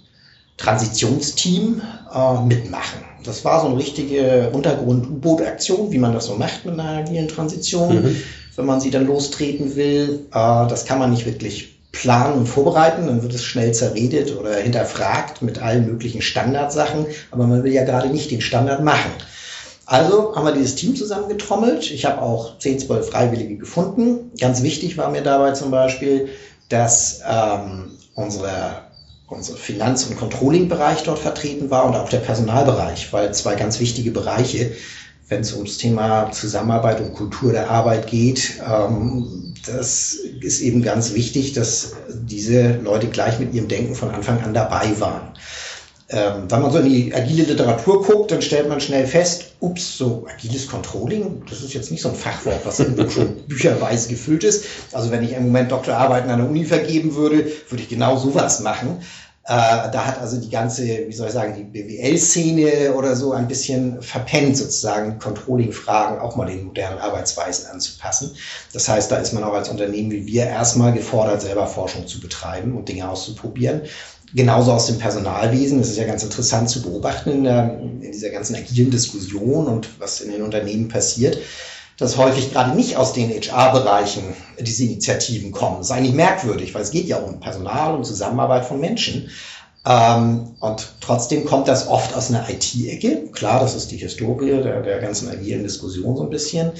Transitionsteam 0.62 1.82
äh, 2.14 2.46
mitmachen. 2.46 3.00
Das 3.24 3.46
war 3.46 3.62
so 3.62 3.68
eine 3.68 3.78
richtige 3.78 4.50
Untergrund-U-Boot-Aktion, 4.52 5.92
wie 5.92 5.98
man 5.98 6.14
das 6.14 6.26
so 6.26 6.36
macht 6.36 6.66
mit 6.66 6.80
einer 6.80 7.00
agilen 7.00 7.28
Transition, 7.28 8.04
mhm. 8.04 8.16
wenn 8.56 8.66
man 8.66 8.82
sie 8.82 8.92
dann 8.92 9.06
lostreten 9.06 9.76
will. 9.76 10.28
Äh, 10.32 10.68
das 10.68 10.86
kann 10.86 11.00
man 11.00 11.12
nicht 11.12 11.26
wirklich 11.26 11.80
planen 11.92 12.34
und 12.34 12.48
vorbereiten, 12.48 13.08
dann 13.08 13.22
wird 13.22 13.34
es 13.34 13.44
schnell 13.44 13.74
zerredet 13.74 14.36
oder 14.38 14.56
hinterfragt 14.56 15.42
mit 15.42 15.62
allen 15.62 15.86
möglichen 15.86 16.22
Standardsachen, 16.22 17.06
aber 17.32 17.48
man 17.48 17.64
will 17.64 17.74
ja 17.74 17.84
gerade 17.84 18.08
nicht 18.08 18.32
den 18.32 18.40
Standard 18.40 18.82
machen. 18.82 19.12
Also 19.86 20.34
haben 20.36 20.46
wir 20.46 20.54
dieses 20.54 20.76
Team 20.76 20.96
zusammengetrommelt. 20.96 21.92
Ich 21.92 22.06
habe 22.06 22.22
auch 22.22 22.58
10, 22.60 22.80
12 22.80 23.10
Freiwillige 23.10 23.58
gefunden. 23.58 24.32
Ganz 24.40 24.64
wichtig 24.64 24.98
war 24.98 25.12
mir 25.12 25.22
dabei 25.22 25.52
zum 25.52 25.70
Beispiel, 25.70 26.30
dass 26.70 27.20
ähm, 27.30 27.92
unsere 28.16 28.84
unser 29.32 29.56
Finanz- 29.56 30.06
und 30.06 30.18
Controlling-Bereich 30.18 31.04
dort 31.04 31.20
vertreten 31.20 31.70
war 31.70 31.86
und 31.86 31.96
auch 31.96 32.10
der 32.10 32.20
Personalbereich, 32.20 33.12
weil 33.14 33.34
zwei 33.34 33.56
ganz 33.56 33.80
wichtige 33.80 34.12
Bereiche, 34.12 34.74
wenn 35.30 35.42
es 35.42 35.54
ums 35.54 35.78
Thema 35.78 36.32
Zusammenarbeit 36.32 37.00
und 37.00 37.14
Kultur 37.14 37.54
der 37.54 37.70
Arbeit 37.70 38.08
geht, 38.08 38.60
ähm, 38.68 39.54
das 39.66 40.14
ist 40.42 40.60
eben 40.62 40.82
ganz 40.82 41.14
wichtig, 41.14 41.54
dass 41.54 41.94
diese 42.10 42.80
Leute 42.84 43.08
gleich 43.08 43.40
mit 43.40 43.54
ihrem 43.54 43.68
Denken 43.68 43.96
von 43.96 44.12
Anfang 44.12 44.42
an 44.42 44.54
dabei 44.54 45.00
waren. 45.00 45.34
Ähm, 46.14 46.44
wenn 46.50 46.62
man 46.62 46.72
so 46.72 46.80
in 46.80 46.90
die 46.90 47.16
agile 47.16 47.44
Literatur 47.44 48.04
guckt, 48.04 48.32
dann 48.32 48.42
stellt 48.42 48.68
man 48.68 48.82
schnell 48.82 49.08
fest, 49.08 49.54
ups, 49.62 49.98
so 49.98 50.28
agiles 50.30 50.68
Controlling, 50.68 51.44
das 51.50 51.62
ist 51.62 51.74
jetzt 51.74 51.90
nicht 51.90 52.02
so 52.02 52.10
ein 52.10 52.16
Fachwort, 52.16 52.60
was 52.66 52.80
irgendwo 52.82 53.10
schon 53.10 53.36
bücherweise 53.48 54.10
gefüllt 54.10 54.44
ist. 54.44 54.66
Also 54.92 55.10
wenn 55.10 55.24
ich 55.24 55.32
im 55.32 55.44
Moment 55.44 55.72
Doktorarbeiten 55.72 56.30
an 56.30 56.40
der 56.40 56.50
Uni 56.50 56.66
vergeben 56.66 57.16
würde, 57.16 57.46
würde 57.70 57.84
ich 57.84 57.88
genau 57.88 58.18
sowas 58.18 58.60
machen. 58.60 59.02
Äh, 59.46 59.90
da 59.92 60.06
hat 60.06 60.20
also 60.20 60.40
die 60.40 60.50
ganze, 60.50 60.84
wie 60.86 61.14
soll 61.14 61.28
ich 61.28 61.34
sagen, 61.34 61.56
die 61.56 61.64
BWL-Szene 61.64 62.94
oder 62.94 63.16
so 63.16 63.32
ein 63.32 63.48
bisschen 63.48 64.02
verpennt, 64.02 64.56
sozusagen 64.56 65.18
Controlling-Fragen 65.18 66.20
auch 66.20 66.36
mal 66.36 66.46
den 66.46 66.66
modernen 66.66 67.00
Arbeitsweisen 67.00 67.66
anzupassen. 67.72 68.36
Das 68.74 68.88
heißt, 68.88 69.12
da 69.12 69.18
ist 69.18 69.34
man 69.34 69.44
auch 69.44 69.54
als 69.54 69.70
Unternehmen 69.70 70.12
wie 70.12 70.28
wir 70.28 70.46
erstmal 70.46 70.94
gefordert, 70.94 71.42
selber 71.42 71.66
Forschung 71.66 72.06
zu 72.06 72.20
betreiben 72.20 72.78
und 72.78 72.88
Dinge 72.88 73.10
auszuprobieren. 73.10 73.82
Genauso 74.34 74.72
aus 74.72 74.88
dem 74.88 74.98
Personalwesen. 74.98 75.80
Das 75.80 75.90
ist 75.90 75.98
ja 75.98 76.06
ganz 76.06 76.24
interessant 76.24 76.70
zu 76.70 76.82
beobachten 76.82 77.32
in, 77.32 77.44
der, 77.44 77.80
in 77.80 78.12
dieser 78.12 78.30
ganzen 78.30 78.56
agilen 78.56 78.92
Diskussion 78.92 79.68
und 79.68 80.00
was 80.00 80.22
in 80.22 80.32
den 80.32 80.42
Unternehmen 80.42 80.88
passiert. 80.88 81.38
dass 81.98 82.18
häufig 82.18 82.52
gerade 82.52 82.76
nicht 82.76 82.98
aus 82.98 83.14
den 83.14 83.30
HR-Bereichen 83.30 84.24
diese 84.60 84.86
Initiativen 84.86 85.52
kommen. 85.52 85.78
Das 85.78 85.88
ist 85.88 85.92
eigentlich 85.92 86.16
merkwürdig, 86.16 86.74
weil 86.74 86.82
es 86.82 86.90
geht 86.90 87.08
ja 87.08 87.18
um 87.18 87.40
Personal 87.40 87.94
und 87.94 88.06
Zusammenarbeit 88.06 88.66
von 88.66 88.80
Menschen. 88.80 89.30
Ähm, 89.84 90.56
und 90.60 90.94
trotzdem 91.02 91.46
kommt 91.46 91.68
das 91.68 91.88
oft 91.88 92.16
aus 92.16 92.30
einer 92.30 92.48
IT-Ecke. 92.50 93.32
Klar, 93.32 93.60
das 93.60 93.76
ist 93.76 93.90
die 93.90 93.98
Historie 93.98 94.62
der, 94.62 94.82
der 94.82 95.00
ganzen 95.00 95.30
agilen 95.30 95.64
Diskussion 95.64 96.16
so 96.16 96.24
ein 96.24 96.30
bisschen. 96.30 96.74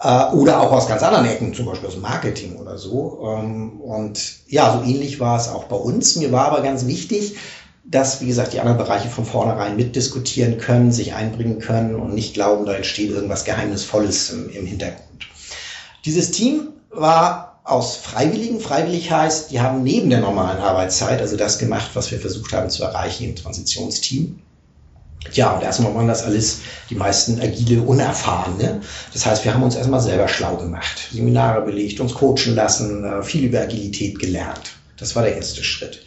Äh, 0.00 0.32
oder 0.32 0.60
auch 0.60 0.72
aus 0.72 0.88
ganz 0.88 1.02
anderen 1.02 1.26
Ecken, 1.26 1.52
zum 1.52 1.66
Beispiel 1.66 1.88
aus 1.88 1.98
Marketing 1.98 2.56
oder 2.56 2.78
so. 2.78 3.20
Ähm, 3.26 3.80
und 3.80 4.36
ja, 4.46 4.72
so 4.72 4.88
ähnlich 4.88 5.20
war 5.20 5.38
es 5.38 5.48
auch 5.48 5.64
bei 5.64 5.76
uns. 5.76 6.16
Mir 6.16 6.32
war 6.32 6.46
aber 6.46 6.62
ganz 6.62 6.86
wichtig, 6.86 7.36
dass, 7.84 8.20
wie 8.20 8.26
gesagt, 8.26 8.52
die 8.52 8.60
anderen 8.60 8.78
Bereiche 8.78 9.08
von 9.08 9.24
vornherein 9.24 9.76
mitdiskutieren 9.76 10.58
können, 10.58 10.90
sich 10.92 11.14
einbringen 11.14 11.58
können 11.58 11.94
und 11.94 12.14
nicht 12.14 12.34
glauben, 12.34 12.66
da 12.66 12.72
entsteht 12.72 13.10
irgendwas 13.10 13.44
Geheimnisvolles 13.44 14.30
im, 14.30 14.50
im 14.50 14.66
Hintergrund. 14.66 15.28
Dieses 16.04 16.30
Team 16.30 16.68
war 16.90 17.45
aus 17.66 17.96
Freiwilligen. 17.96 18.60
Freiwillig 18.60 19.10
heißt, 19.10 19.50
die 19.50 19.60
haben 19.60 19.82
neben 19.82 20.08
der 20.08 20.20
normalen 20.20 20.58
Arbeitszeit, 20.58 21.20
also 21.20 21.36
das 21.36 21.58
gemacht, 21.58 21.90
was 21.94 22.10
wir 22.10 22.20
versucht 22.20 22.52
haben 22.52 22.70
zu 22.70 22.84
erreichen 22.84 23.24
im 23.24 23.36
Transitionsteam. 23.36 24.40
Ja, 25.32 25.50
und 25.50 25.64
erstmal 25.64 25.92
waren 25.92 26.06
das 26.06 26.22
alles 26.22 26.60
die 26.88 26.94
meisten 26.94 27.40
agile 27.40 27.82
Unerfahrene. 27.82 28.80
Das 29.12 29.26
heißt, 29.26 29.44
wir 29.44 29.52
haben 29.52 29.64
uns 29.64 29.74
erstmal 29.74 30.00
selber 30.00 30.28
schlau 30.28 30.56
gemacht, 30.56 31.08
Seminare 31.12 31.62
belegt, 31.62 31.98
uns 31.98 32.14
coachen 32.14 32.54
lassen, 32.54 33.04
äh, 33.04 33.22
viel 33.24 33.44
über 33.44 33.60
Agilität 33.60 34.20
gelernt. 34.20 34.76
Das 34.96 35.16
war 35.16 35.24
der 35.24 35.34
erste 35.34 35.64
Schritt. 35.64 36.02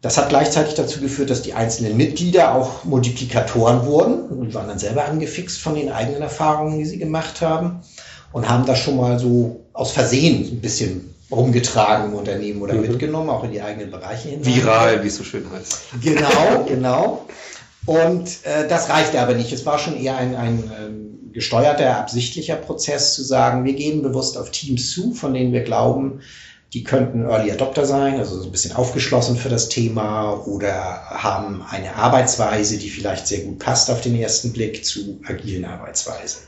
Das 0.00 0.16
hat 0.16 0.28
gleichzeitig 0.28 0.74
dazu 0.74 1.00
geführt, 1.00 1.30
dass 1.30 1.42
die 1.42 1.54
einzelnen 1.54 1.96
Mitglieder 1.96 2.54
auch 2.54 2.84
Multiplikatoren 2.84 3.84
wurden 3.84 4.28
und 4.28 4.54
waren 4.54 4.68
dann 4.68 4.78
selber 4.78 5.06
angefixt 5.06 5.58
von 5.58 5.74
den 5.74 5.90
eigenen 5.90 6.22
Erfahrungen, 6.22 6.78
die 6.78 6.84
sie 6.84 6.98
gemacht 6.98 7.40
haben 7.40 7.80
und 8.36 8.50
haben 8.50 8.66
das 8.66 8.80
schon 8.80 8.98
mal 8.98 9.18
so 9.18 9.64
aus 9.72 9.92
Versehen 9.92 10.46
ein 10.46 10.60
bisschen 10.60 11.14
rumgetragen 11.30 12.10
im 12.10 12.14
Unternehmen 12.18 12.60
oder 12.60 12.74
mhm. 12.74 12.82
mitgenommen, 12.82 13.30
auch 13.30 13.44
in 13.44 13.50
die 13.50 13.62
eigenen 13.62 13.90
Bereiche 13.90 14.28
hinein. 14.28 14.44
Viral, 14.44 15.02
wie 15.02 15.06
es 15.06 15.16
so 15.16 15.24
schön 15.24 15.50
heißt. 15.50 15.78
Genau, 16.02 16.64
genau. 16.68 17.26
Und 17.86 18.28
äh, 18.44 18.68
das 18.68 18.90
reichte 18.90 19.22
aber 19.22 19.32
nicht. 19.32 19.54
Es 19.54 19.64
war 19.64 19.78
schon 19.78 19.96
eher 19.96 20.18
ein, 20.18 20.36
ein 20.36 20.70
ähm, 20.78 21.32
gesteuerter, 21.32 21.96
absichtlicher 21.96 22.56
Prozess 22.56 23.14
zu 23.14 23.24
sagen, 23.24 23.64
wir 23.64 23.72
gehen 23.72 24.02
bewusst 24.02 24.36
auf 24.36 24.50
Teams 24.50 24.90
zu, 24.90 25.14
von 25.14 25.32
denen 25.32 25.54
wir 25.54 25.62
glauben, 25.62 26.20
die 26.74 26.84
könnten 26.84 27.24
Early 27.24 27.50
Adopter 27.50 27.86
sein, 27.86 28.18
also 28.18 28.38
so 28.38 28.44
ein 28.44 28.52
bisschen 28.52 28.76
aufgeschlossen 28.76 29.38
für 29.38 29.48
das 29.48 29.70
Thema 29.70 30.34
oder 30.46 31.04
haben 31.08 31.64
eine 31.70 31.96
Arbeitsweise, 31.96 32.76
die 32.76 32.90
vielleicht 32.90 33.28
sehr 33.28 33.40
gut 33.40 33.60
passt 33.60 33.90
auf 33.90 34.02
den 34.02 34.14
ersten 34.14 34.52
Blick 34.52 34.84
zu 34.84 35.20
agilen 35.26 35.64
Arbeitsweisen 35.64 36.42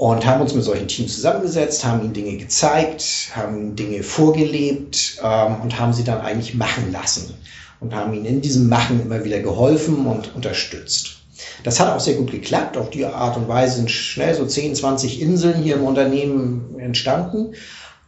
und 0.00 0.24
haben 0.24 0.40
uns 0.40 0.54
mit 0.54 0.64
solchen 0.64 0.88
Teams 0.88 1.14
zusammengesetzt, 1.14 1.84
haben 1.84 2.02
ihnen 2.02 2.14
Dinge 2.14 2.38
gezeigt, 2.38 3.32
haben 3.36 3.76
Dinge 3.76 4.02
vorgelebt 4.02 5.20
ähm, 5.22 5.60
und 5.60 5.78
haben 5.78 5.92
sie 5.92 6.04
dann 6.04 6.22
eigentlich 6.22 6.54
machen 6.54 6.90
lassen 6.90 7.34
und 7.80 7.94
haben 7.94 8.14
ihnen 8.14 8.24
in 8.24 8.40
diesem 8.40 8.70
Machen 8.70 9.02
immer 9.02 9.24
wieder 9.24 9.40
geholfen 9.40 10.06
und 10.06 10.34
unterstützt. 10.34 11.20
Das 11.64 11.80
hat 11.80 11.94
auch 11.94 12.00
sehr 12.00 12.14
gut 12.14 12.30
geklappt. 12.30 12.78
Auf 12.78 12.88
die 12.88 13.04
Art 13.04 13.36
und 13.36 13.46
Weise 13.46 13.76
sind 13.76 13.90
schnell 13.90 14.32
so 14.32 14.46
10, 14.46 14.74
20 14.74 15.20
Inseln 15.20 15.62
hier 15.62 15.74
im 15.74 15.84
Unternehmen 15.84 16.78
entstanden. 16.78 17.52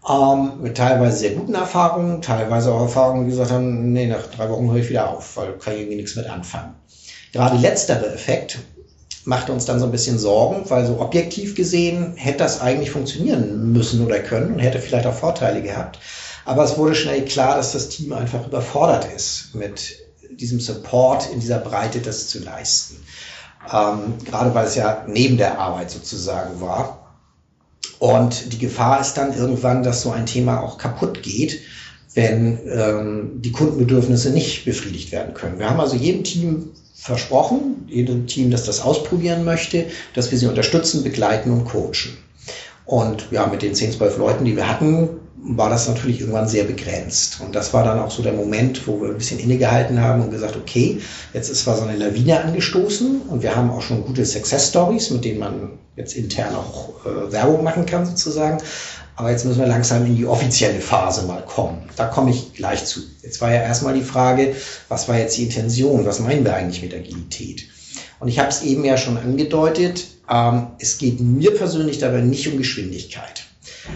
Ähm, 0.08 0.62
mit 0.62 0.78
teilweise 0.78 1.18
sehr 1.18 1.32
guten 1.32 1.54
Erfahrungen, 1.54 2.22
teilweise 2.22 2.72
auch 2.72 2.80
Erfahrungen, 2.80 3.26
die 3.26 3.32
gesagt 3.32 3.50
haben, 3.50 3.92
nee, 3.92 4.06
nach 4.06 4.28
drei 4.28 4.48
Wochen 4.48 4.70
höre 4.70 4.80
ich 4.80 4.88
wieder 4.88 5.10
auf, 5.10 5.36
weil 5.36 5.58
kann 5.58 5.74
ich 5.74 5.80
irgendwie 5.80 5.96
nichts 5.96 6.16
mit 6.16 6.26
anfangen. 6.26 6.72
Gerade 7.32 7.58
letzterer 7.58 8.14
Effekt 8.14 8.60
machte 9.24 9.52
uns 9.52 9.64
dann 9.64 9.78
so 9.78 9.86
ein 9.86 9.92
bisschen 9.92 10.18
Sorgen, 10.18 10.68
weil 10.68 10.86
so 10.86 11.00
objektiv 11.00 11.54
gesehen 11.54 12.14
hätte 12.16 12.38
das 12.38 12.60
eigentlich 12.60 12.90
funktionieren 12.90 13.72
müssen 13.72 14.04
oder 14.04 14.18
können 14.18 14.54
und 14.54 14.58
hätte 14.58 14.78
vielleicht 14.78 15.06
auch 15.06 15.14
Vorteile 15.14 15.62
gehabt. 15.62 15.98
Aber 16.44 16.64
es 16.64 16.76
wurde 16.76 16.94
schnell 16.94 17.24
klar, 17.24 17.56
dass 17.56 17.72
das 17.72 17.88
Team 17.88 18.12
einfach 18.12 18.46
überfordert 18.46 19.06
ist, 19.14 19.54
mit 19.54 19.96
diesem 20.30 20.60
Support 20.60 21.30
in 21.32 21.40
dieser 21.40 21.58
Breite 21.58 22.00
das 22.00 22.28
zu 22.28 22.40
leisten. 22.40 22.96
Ähm, 23.72 24.14
gerade 24.24 24.54
weil 24.54 24.66
es 24.66 24.74
ja 24.74 25.04
neben 25.06 25.36
der 25.36 25.58
Arbeit 25.58 25.90
sozusagen 25.90 26.60
war. 26.60 27.16
Und 28.00 28.52
die 28.52 28.58
Gefahr 28.58 29.00
ist 29.00 29.14
dann 29.14 29.36
irgendwann, 29.36 29.84
dass 29.84 30.02
so 30.02 30.10
ein 30.10 30.26
Thema 30.26 30.60
auch 30.60 30.78
kaputt 30.78 31.22
geht, 31.22 31.60
wenn 32.14 32.58
ähm, 32.68 33.40
die 33.40 33.52
Kundenbedürfnisse 33.52 34.30
nicht 34.30 34.64
befriedigt 34.64 35.12
werden 35.12 35.34
können. 35.34 35.60
Wir 35.60 35.70
haben 35.70 35.78
also 35.78 35.94
jedem 35.94 36.24
Team 36.24 36.70
versprochen, 37.02 37.84
jedem 37.88 38.28
Team, 38.28 38.52
das 38.52 38.64
das 38.64 38.80
ausprobieren 38.80 39.44
möchte, 39.44 39.86
dass 40.14 40.30
wir 40.30 40.38
sie 40.38 40.46
unterstützen, 40.46 41.02
begleiten 41.02 41.50
und 41.50 41.64
coachen. 41.64 42.16
Und 42.84 43.26
ja, 43.32 43.46
mit 43.48 43.62
den 43.62 43.74
10, 43.74 43.92
12 43.92 44.18
Leuten, 44.18 44.44
die 44.44 44.54
wir 44.54 44.68
hatten, 44.68 45.08
war 45.36 45.68
das 45.68 45.88
natürlich 45.88 46.20
irgendwann 46.20 46.46
sehr 46.46 46.62
begrenzt. 46.62 47.40
Und 47.40 47.56
das 47.56 47.74
war 47.74 47.82
dann 47.82 47.98
auch 47.98 48.12
so 48.12 48.22
der 48.22 48.32
Moment, 48.32 48.86
wo 48.86 49.00
wir 49.00 49.08
ein 49.08 49.18
bisschen 49.18 49.40
innegehalten 49.40 50.00
haben 50.00 50.22
und 50.22 50.30
gesagt, 50.30 50.56
okay, 50.56 51.00
jetzt 51.34 51.48
ist 51.50 51.64
zwar 51.64 51.76
so 51.76 51.82
eine 51.82 51.96
Lawine 51.96 52.40
angestoßen 52.40 53.22
und 53.22 53.42
wir 53.42 53.56
haben 53.56 53.70
auch 53.70 53.82
schon 53.82 54.04
gute 54.04 54.24
Success 54.24 54.68
Stories, 54.68 55.10
mit 55.10 55.24
denen 55.24 55.40
man 55.40 55.70
jetzt 55.96 56.14
intern 56.14 56.54
auch 56.54 57.04
äh, 57.04 57.32
Werbung 57.32 57.64
machen 57.64 57.84
kann 57.84 58.06
sozusagen. 58.06 58.58
Aber 59.16 59.30
jetzt 59.30 59.44
müssen 59.44 59.60
wir 59.60 59.66
langsam 59.66 60.06
in 60.06 60.16
die 60.16 60.26
offizielle 60.26 60.80
Phase 60.80 61.26
mal 61.26 61.44
kommen. 61.44 61.82
Da 61.96 62.06
komme 62.06 62.30
ich 62.30 62.54
gleich 62.54 62.84
zu. 62.84 63.00
Jetzt 63.22 63.40
war 63.40 63.52
ja 63.52 63.60
erstmal 63.62 63.94
die 63.94 64.02
Frage, 64.02 64.56
was 64.88 65.08
war 65.08 65.18
jetzt 65.18 65.36
die 65.36 65.44
Intention? 65.44 66.06
Was 66.06 66.20
meinen 66.20 66.44
wir 66.44 66.54
eigentlich 66.54 66.82
mit 66.82 66.94
Agilität? 66.94 67.66
Und 68.20 68.28
ich 68.28 68.38
habe 68.38 68.48
es 68.48 68.62
eben 68.62 68.84
ja 68.84 68.96
schon 68.96 69.18
angedeutet, 69.18 70.06
ähm, 70.30 70.68
es 70.78 70.98
geht 70.98 71.20
mir 71.20 71.54
persönlich 71.54 71.98
dabei 71.98 72.20
nicht 72.20 72.48
um 72.48 72.56
Geschwindigkeit. 72.56 73.44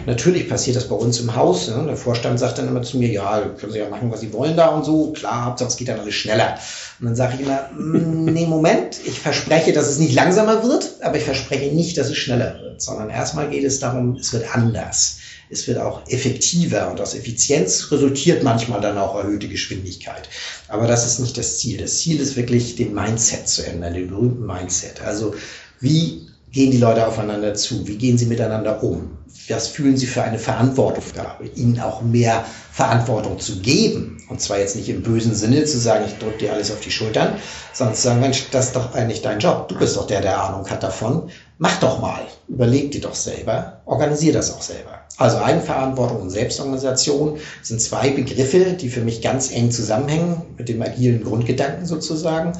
Natürlich 0.05 0.49
passiert 0.49 0.75
das 0.75 0.89
bei 0.89 0.95
uns 0.95 1.19
im 1.19 1.35
Haus. 1.35 1.69
Ne? 1.69 1.85
Der 1.87 1.95
Vorstand 1.95 2.39
sagt 2.39 2.57
dann 2.57 2.67
immer 2.67 2.81
zu 2.81 2.97
mir, 2.97 3.09
ja, 3.09 3.39
können 3.57 3.71
Sie 3.71 3.79
ja 3.79 3.89
machen, 3.89 4.11
was 4.11 4.19
Sie 4.19 4.33
wollen 4.33 4.57
da 4.57 4.67
und 4.67 4.83
so. 4.83 5.13
Klar, 5.13 5.45
Hauptsache 5.45 5.69
es 5.69 5.77
geht 5.77 5.87
dann 5.87 5.99
alles 5.99 6.13
schneller. 6.13 6.57
Und 6.99 7.05
dann 7.05 7.15
sage 7.15 7.35
ich 7.35 7.41
immer, 7.41 7.69
mm, 7.71 8.25
nee, 8.25 8.45
Moment, 8.45 8.97
ich 9.05 9.19
verspreche, 9.19 9.71
dass 9.71 9.87
es 9.87 9.97
nicht 9.97 10.13
langsamer 10.13 10.63
wird, 10.63 10.95
aber 11.01 11.17
ich 11.17 11.23
verspreche 11.23 11.73
nicht, 11.73 11.97
dass 11.97 12.09
es 12.09 12.17
schneller 12.17 12.59
wird, 12.61 12.81
sondern 12.81 13.09
erstmal 13.09 13.49
geht 13.49 13.63
es 13.63 13.79
darum, 13.79 14.17
es 14.17 14.33
wird 14.33 14.53
anders. 14.53 15.19
Es 15.49 15.65
wird 15.67 15.77
auch 15.77 16.05
effektiver 16.07 16.91
und 16.91 16.99
aus 16.99 17.15
Effizienz 17.15 17.89
resultiert 17.89 18.43
manchmal 18.43 18.81
dann 18.81 18.97
auch 18.97 19.15
erhöhte 19.15 19.47
Geschwindigkeit. 19.47 20.27
Aber 20.67 20.87
das 20.87 21.05
ist 21.05 21.19
nicht 21.19 21.37
das 21.37 21.59
Ziel. 21.59 21.77
Das 21.77 21.99
Ziel 21.99 22.19
ist 22.19 22.35
wirklich, 22.35 22.75
den 22.75 22.93
Mindset 22.93 23.47
zu 23.47 23.65
ändern, 23.65 23.93
den 23.93 24.09
berühmten 24.09 24.45
Mindset. 24.45 25.01
Also 25.01 25.33
wie 25.79 26.26
gehen 26.57 26.71
die 26.71 26.79
Leute 26.79 27.05
aufeinander 27.05 27.53
zu? 27.53 27.87
Wie 27.87 27.97
gehen 27.97 28.17
sie 28.17 28.25
miteinander 28.25 28.81
um? 28.81 29.11
Was 29.47 29.67
fühlen 29.67 29.95
sie 29.95 30.07
für 30.07 30.23
eine 30.23 30.39
Verantwortungsgabe? 30.39 31.45
Ihnen 31.55 31.79
auch 31.79 32.01
mehr 32.01 32.45
Verantwortung 32.71 33.37
zu 33.37 33.59
geben. 33.59 34.17
Und 34.27 34.41
zwar 34.41 34.57
jetzt 34.57 34.75
nicht 34.75 34.89
im 34.89 35.03
bösen 35.03 35.35
Sinne 35.35 35.65
zu 35.65 35.77
sagen, 35.77 36.05
ich 36.07 36.17
drücke 36.17 36.39
dir 36.39 36.53
alles 36.53 36.71
auf 36.71 36.79
die 36.79 36.89
Schultern, 36.89 37.35
sondern 37.73 37.95
zu 37.95 38.01
sagen, 38.01 38.21
Mensch, 38.21 38.47
das 38.49 38.67
ist 38.67 38.75
doch 38.75 38.95
eigentlich 38.95 39.21
dein 39.21 39.37
Job. 39.37 39.67
Du 39.67 39.77
bist 39.77 39.95
doch 39.95 40.07
der, 40.07 40.21
der 40.21 40.43
Ahnung 40.43 40.67
hat 40.67 40.81
davon. 40.81 41.29
Mach 41.59 41.79
doch 41.79 42.01
mal. 42.01 42.21
Überleg 42.47 42.89
dir 42.89 43.01
doch 43.01 43.13
selber. 43.13 43.81
Organisier 43.85 44.33
das 44.33 44.51
auch 44.51 44.63
selber. 44.63 45.01
Also 45.17 45.37
Eigenverantwortung 45.37 46.21
und 46.21 46.31
Selbstorganisation 46.31 47.37
sind 47.61 47.81
zwei 47.81 48.09
Begriffe, 48.09 48.73
die 48.73 48.89
für 48.89 49.01
mich 49.01 49.21
ganz 49.21 49.51
eng 49.51 49.69
zusammenhängen 49.69 50.41
mit 50.57 50.69
dem 50.69 50.81
agilen 50.81 51.23
Grundgedanken 51.23 51.85
sozusagen 51.85 52.53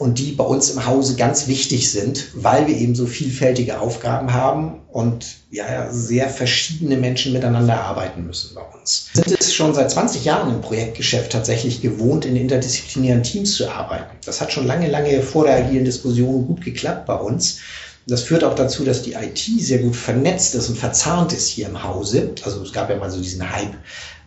und 0.00 0.18
die 0.18 0.32
bei 0.32 0.44
uns 0.44 0.70
im 0.70 0.86
Hause 0.86 1.14
ganz 1.14 1.46
wichtig 1.46 1.92
sind, 1.92 2.28
weil 2.32 2.66
wir 2.66 2.74
eben 2.74 2.94
so 2.94 3.04
vielfältige 3.04 3.80
Aufgaben 3.80 4.32
haben 4.32 4.80
und 4.90 5.26
ja, 5.50 5.92
sehr 5.92 6.30
verschiedene 6.30 6.96
Menschen 6.96 7.34
miteinander 7.34 7.78
arbeiten 7.82 8.24
müssen 8.24 8.54
bei 8.54 8.62
uns. 8.62 9.10
Sind 9.12 9.30
es 9.30 9.52
schon 9.52 9.74
seit 9.74 9.90
20 9.90 10.24
Jahren 10.24 10.54
im 10.54 10.62
Projektgeschäft 10.62 11.30
tatsächlich 11.30 11.82
gewohnt, 11.82 12.24
in 12.24 12.34
interdisziplinären 12.34 13.22
Teams 13.22 13.54
zu 13.54 13.68
arbeiten. 13.68 14.16
Das 14.24 14.40
hat 14.40 14.50
schon 14.50 14.66
lange, 14.66 14.88
lange 14.88 15.20
vor 15.20 15.44
der 15.44 15.56
agilen 15.56 15.84
Diskussion 15.84 16.46
gut 16.46 16.64
geklappt 16.64 17.04
bei 17.04 17.16
uns. 17.16 17.58
Das 18.06 18.22
führt 18.22 18.42
auch 18.42 18.54
dazu, 18.54 18.84
dass 18.84 19.02
die 19.02 19.12
IT 19.12 19.38
sehr 19.38 19.80
gut 19.80 19.94
vernetzt 19.94 20.54
ist 20.54 20.70
und 20.70 20.78
verzahnt 20.78 21.34
ist 21.34 21.48
hier 21.48 21.66
im 21.66 21.82
Hause. 21.82 22.34
Also 22.42 22.62
es 22.62 22.72
gab 22.72 22.88
ja 22.88 22.96
mal 22.96 23.10
so 23.10 23.20
diesen 23.20 23.52
Hype, 23.52 23.76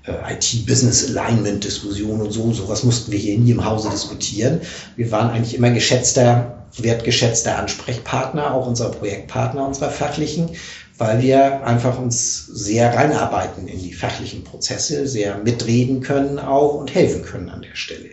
äh, 0.06 0.34
IT-Business-Alignment-Diskussion 0.34 2.22
und 2.22 2.32
so. 2.32 2.52
Sowas 2.52 2.84
mussten 2.84 3.12
wir 3.12 3.20
hier 3.20 3.38
nie 3.38 3.52
im 3.52 3.66
Hause 3.66 3.90
diskutieren. 3.90 4.62
Wir 4.96 5.12
waren 5.12 5.30
eigentlich 5.30 5.56
immer 5.56 5.72
geschätzter, 5.72 6.66
wertgeschätzter 6.78 7.58
Ansprechpartner, 7.58 8.54
auch 8.54 8.68
unserer 8.68 8.92
Projektpartner, 8.92 9.66
unserer 9.66 9.90
fachlichen, 9.90 10.50
weil 10.98 11.22
wir 11.22 11.66
einfach 11.66 12.00
uns 12.00 12.46
sehr 12.48 12.94
reinarbeiten 12.94 13.68
in 13.68 13.82
die 13.82 13.94
fachlichen 13.94 14.44
Prozesse, 14.44 15.08
sehr 15.08 15.38
mitreden 15.38 16.02
können 16.02 16.40
auch 16.40 16.76
und 16.76 16.94
helfen 16.94 17.24
können 17.24 17.50
an 17.50 17.62
der 17.62 17.76
Stelle. 17.76 18.10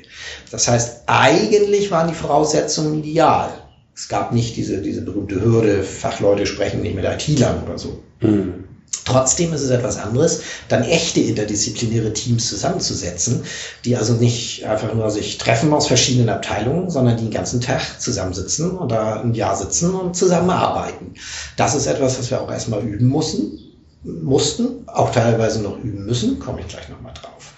Das 0.51 0.69
heißt, 0.69 1.03
eigentlich 1.07 1.91
waren 1.91 2.09
die 2.09 2.15
Voraussetzungen 2.15 3.01
ideal. 3.01 3.51
Es 3.95 4.09
gab 4.09 4.33
nicht 4.33 4.57
diese, 4.57 4.81
diese 4.81 5.03
berühmte 5.03 5.41
Hürde, 5.41 5.83
Fachleute 5.83 6.47
sprechen 6.47 6.81
nicht 6.83 6.95
mit 6.95 7.05
IT-Lern 7.05 7.65
oder 7.65 7.79
so. 7.79 8.01
Mhm. 8.21 8.60
Trotzdem 9.05 9.53
ist 9.53 9.63
es 9.63 9.71
etwas 9.71 9.97
anderes, 9.97 10.41
dann 10.69 10.85
echte 10.85 11.21
interdisziplinäre 11.21 12.13
Teams 12.13 12.49
zusammenzusetzen, 12.49 13.45
die 13.85 13.97
also 13.97 14.15
nicht 14.15 14.65
einfach 14.65 14.93
nur 14.95 15.11
sich 15.11 15.39
treffen 15.39 15.73
aus 15.73 15.87
verschiedenen 15.87 16.29
Abteilungen, 16.29 16.91
sondern 16.91 17.17
die 17.17 17.25
den 17.25 17.33
ganzen 17.33 17.61
Tag 17.61 18.01
zusammensitzen 18.01 18.79
da 18.89 19.21
ein 19.21 19.35
Jahr 19.35 19.57
sitzen 19.57 19.95
und 19.95 20.17
zusammenarbeiten. 20.17 21.15
Das 21.57 21.75
ist 21.75 21.87
etwas, 21.87 22.19
was 22.19 22.31
wir 22.31 22.41
auch 22.41 22.51
erstmal 22.51 22.83
üben 22.83 23.09
mussten, 23.09 23.59
mussten, 24.05 24.87
auch 24.87 25.13
teilweise 25.13 25.61
noch 25.61 25.79
üben 25.79 26.05
müssen, 26.07 26.39
komme 26.39 26.61
ich 26.61 26.69
gleich 26.69 26.89
nochmal 26.89 27.15
drauf. 27.15 27.53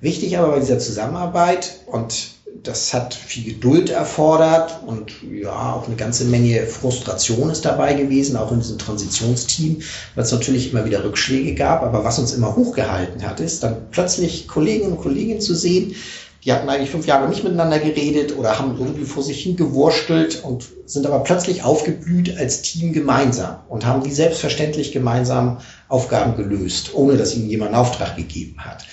Wichtig 0.00 0.38
aber 0.38 0.52
bei 0.52 0.60
dieser 0.60 0.78
Zusammenarbeit 0.78 1.80
und 1.86 2.33
das 2.62 2.94
hat 2.94 3.14
viel 3.14 3.54
Geduld 3.54 3.90
erfordert 3.90 4.80
und 4.86 5.12
ja, 5.22 5.74
auch 5.74 5.86
eine 5.86 5.96
ganze 5.96 6.24
Menge 6.24 6.66
Frustration 6.66 7.50
ist 7.50 7.64
dabei 7.64 7.94
gewesen, 7.94 8.36
auch 8.36 8.52
in 8.52 8.60
diesem 8.60 8.78
Transitionsteam, 8.78 9.80
weil 10.14 10.24
es 10.24 10.32
natürlich 10.32 10.70
immer 10.70 10.84
wieder 10.84 11.04
Rückschläge 11.04 11.54
gab. 11.54 11.82
Aber 11.82 12.04
was 12.04 12.18
uns 12.18 12.32
immer 12.32 12.54
hochgehalten 12.54 13.22
hat, 13.28 13.40
ist 13.40 13.62
dann 13.62 13.90
plötzlich 13.90 14.46
Kolleginnen 14.46 14.92
und 14.92 15.02
Kollegen 15.02 15.40
zu 15.40 15.54
sehen, 15.54 15.96
die 16.44 16.52
hatten 16.52 16.68
eigentlich 16.68 16.90
fünf 16.90 17.06
Jahre 17.06 17.28
nicht 17.28 17.42
miteinander 17.42 17.78
geredet 17.78 18.36
oder 18.36 18.58
haben 18.58 18.76
irgendwie 18.78 19.06
vor 19.06 19.22
sich 19.22 19.42
hin 19.42 19.56
gewurstelt 19.56 20.44
und 20.44 20.66
sind 20.84 21.06
aber 21.06 21.20
plötzlich 21.20 21.62
aufgeblüht 21.62 22.36
als 22.36 22.60
Team 22.60 22.92
gemeinsam 22.92 23.60
und 23.68 23.86
haben 23.86 24.04
wie 24.04 24.12
selbstverständlich 24.12 24.92
gemeinsam 24.92 25.60
Aufgaben 25.88 26.36
gelöst, 26.36 26.90
ohne 26.92 27.16
dass 27.16 27.34
ihnen 27.34 27.48
jemand 27.48 27.72
einen 27.72 27.80
Auftrag 27.80 28.16
gegeben 28.16 28.56
hat. 28.58 28.84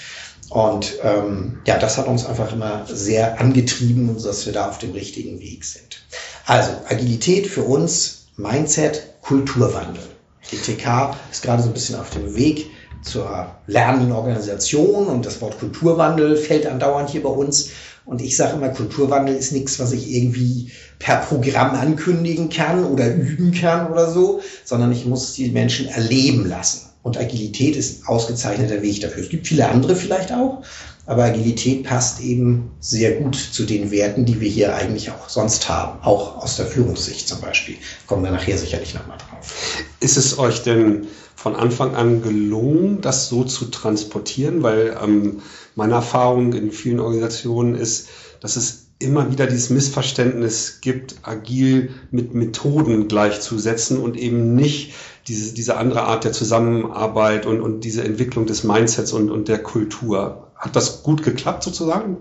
Und 0.51 0.95
ähm, 1.01 1.59
ja, 1.65 1.79
das 1.79 1.97
hat 1.97 2.07
uns 2.07 2.25
einfach 2.25 2.51
immer 2.51 2.85
sehr 2.85 3.39
angetrieben, 3.39 4.21
dass 4.21 4.45
wir 4.45 4.51
da 4.51 4.67
auf 4.67 4.79
dem 4.79 4.91
richtigen 4.91 5.39
Weg 5.39 5.63
sind. 5.63 6.03
Also 6.45 6.71
Agilität 6.89 7.47
für 7.47 7.63
uns, 7.63 8.25
Mindset, 8.35 9.13
Kulturwandel. 9.21 10.03
Die 10.51 10.57
TK 10.57 11.15
ist 11.31 11.41
gerade 11.41 11.63
so 11.63 11.69
ein 11.69 11.73
bisschen 11.73 11.97
auf 11.97 12.09
dem 12.09 12.35
Weg 12.35 12.65
zur 13.01 13.55
lernenden 13.67 14.11
Organisation 14.11 15.07
und 15.07 15.25
das 15.25 15.39
Wort 15.39 15.57
Kulturwandel 15.57 16.35
fällt 16.35 16.65
andauernd 16.65 17.09
hier 17.09 17.23
bei 17.23 17.29
uns. 17.29 17.69
Und 18.03 18.21
ich 18.21 18.35
sage 18.35 18.57
immer, 18.57 18.69
Kulturwandel 18.69 19.37
ist 19.37 19.53
nichts, 19.53 19.79
was 19.79 19.93
ich 19.93 20.11
irgendwie 20.11 20.69
per 20.99 21.17
Programm 21.17 21.75
ankündigen 21.75 22.49
kann 22.49 22.83
oder 22.83 23.07
üben 23.07 23.53
kann 23.53 23.89
oder 23.89 24.11
so, 24.11 24.41
sondern 24.65 24.91
ich 24.91 25.05
muss 25.05 25.33
die 25.33 25.49
Menschen 25.49 25.87
erleben 25.87 26.45
lassen. 26.45 26.90
Und 27.03 27.17
Agilität 27.17 27.75
ist 27.75 28.03
ein 28.03 28.07
ausgezeichneter 28.07 28.81
Weg 28.81 29.01
dafür. 29.01 29.23
Es 29.23 29.29
gibt 29.29 29.47
viele 29.47 29.67
andere 29.67 29.95
vielleicht 29.95 30.31
auch, 30.31 30.63
aber 31.07 31.23
Agilität 31.23 31.83
passt 31.83 32.21
eben 32.21 32.71
sehr 32.79 33.13
gut 33.13 33.35
zu 33.35 33.63
den 33.63 33.89
Werten, 33.89 34.25
die 34.25 34.39
wir 34.39 34.49
hier 34.49 34.75
eigentlich 34.75 35.09
auch 35.09 35.27
sonst 35.27 35.67
haben, 35.67 35.99
auch 36.03 36.37
aus 36.37 36.57
der 36.57 36.67
Führungssicht 36.67 37.27
zum 37.27 37.41
Beispiel. 37.41 37.77
Kommen 38.05 38.23
wir 38.23 38.31
nachher 38.31 38.57
sicherlich 38.57 38.93
nochmal 38.93 39.17
drauf. 39.17 39.51
Ist 39.99 40.17
es 40.17 40.37
euch 40.37 40.61
denn 40.61 41.07
von 41.35 41.55
Anfang 41.55 41.95
an 41.95 42.21
gelungen, 42.21 43.01
das 43.01 43.29
so 43.29 43.43
zu 43.43 43.65
transportieren? 43.65 44.61
Weil 44.61 44.95
ähm, 45.03 45.41
meine 45.75 45.95
Erfahrung 45.95 46.53
in 46.53 46.71
vielen 46.71 46.99
Organisationen 46.99 47.75
ist, 47.75 48.07
dass 48.41 48.55
es 48.55 48.90
immer 49.01 49.31
wieder 49.31 49.47
dieses 49.47 49.69
Missverständnis 49.69 50.79
gibt, 50.81 51.15
agil 51.23 51.91
mit 52.11 52.33
Methoden 52.33 53.07
gleichzusetzen 53.07 53.97
und 53.99 54.17
eben 54.17 54.55
nicht 54.55 54.93
diese, 55.27 55.53
diese 55.53 55.77
andere 55.77 56.03
Art 56.03 56.23
der 56.23 56.31
Zusammenarbeit 56.31 57.45
und, 57.45 57.61
und 57.61 57.81
diese 57.81 58.03
Entwicklung 58.03 58.45
des 58.45 58.63
Mindsets 58.63 59.13
und, 59.13 59.29
und 59.29 59.47
der 59.47 59.61
Kultur. 59.61 60.47
Hat 60.55 60.75
das 60.75 61.03
gut 61.03 61.23
geklappt 61.23 61.63
sozusagen? 61.63 62.17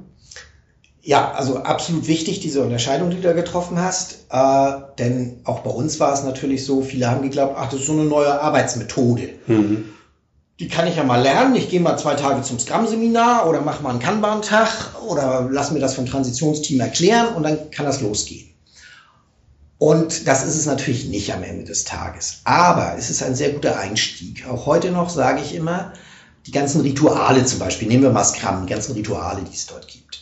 Ja, 1.02 1.32
also 1.32 1.58
absolut 1.58 2.08
wichtig, 2.08 2.40
diese 2.40 2.62
Unterscheidung, 2.62 3.10
die 3.10 3.16
du 3.16 3.22
da 3.22 3.32
getroffen 3.32 3.78
hast. 3.78 4.26
Äh, 4.30 4.72
denn 4.99 5.40
auch 5.44 5.60
bei 5.60 5.70
uns 5.70 5.99
war 5.99 6.12
es 6.12 6.25
natürlich 6.25 6.64
so, 6.64 6.82
viele 6.82 7.10
haben 7.10 7.22
geglaubt, 7.22 7.54
ach, 7.56 7.70
das 7.70 7.80
ist 7.80 7.87
so 7.87 7.92
eine 7.92 8.04
neue 8.04 8.40
Arbeitsmethode. 8.40 9.30
Mhm. 9.46 9.84
Die 10.61 10.69
kann 10.69 10.87
ich 10.87 10.97
ja 10.97 11.05
mal 11.05 11.23
lernen. 11.23 11.57
Ich 11.57 11.71
gehe 11.71 11.81
mal 11.81 11.97
zwei 11.97 12.14
Tage 12.14 12.43
zum 12.43 12.59
Scrum-Seminar 12.59 13.49
oder 13.49 13.62
mache 13.62 13.83
mal 13.83 13.90
einen 13.90 13.99
Kanban-Tag 13.99 15.02
oder 15.07 15.49
lass 15.50 15.71
mir 15.71 15.81
das 15.81 15.95
vom 15.95 16.05
Transitionsteam 16.05 16.81
erklären 16.81 17.35
und 17.35 17.45
dann 17.45 17.71
kann 17.71 17.87
das 17.87 18.02
losgehen. 18.02 18.50
Und 19.79 20.29
das 20.29 20.45
ist 20.45 20.59
es 20.59 20.67
natürlich 20.67 21.07
nicht 21.07 21.33
am 21.33 21.43
Ende 21.43 21.64
des 21.64 21.85
Tages. 21.85 22.43
Aber 22.45 22.95
es 22.99 23.09
ist 23.09 23.23
ein 23.23 23.35
sehr 23.35 23.52
guter 23.52 23.79
Einstieg. 23.79 24.47
Auch 24.47 24.67
heute 24.67 24.90
noch 24.90 25.09
sage 25.09 25.40
ich 25.40 25.55
immer, 25.55 25.95
die 26.45 26.52
ganzen 26.52 26.83
Rituale 26.83 27.47
zum 27.47 27.59
Beispiel, 27.59 27.88
nehmen 27.88 28.02
wir 28.02 28.11
mal 28.11 28.25
Scrum, 28.25 28.67
die 28.67 28.73
ganzen 28.73 28.93
Rituale, 28.93 29.43
die 29.43 29.55
es 29.55 29.67
dort 29.67 29.88
gibt, 29.88 30.21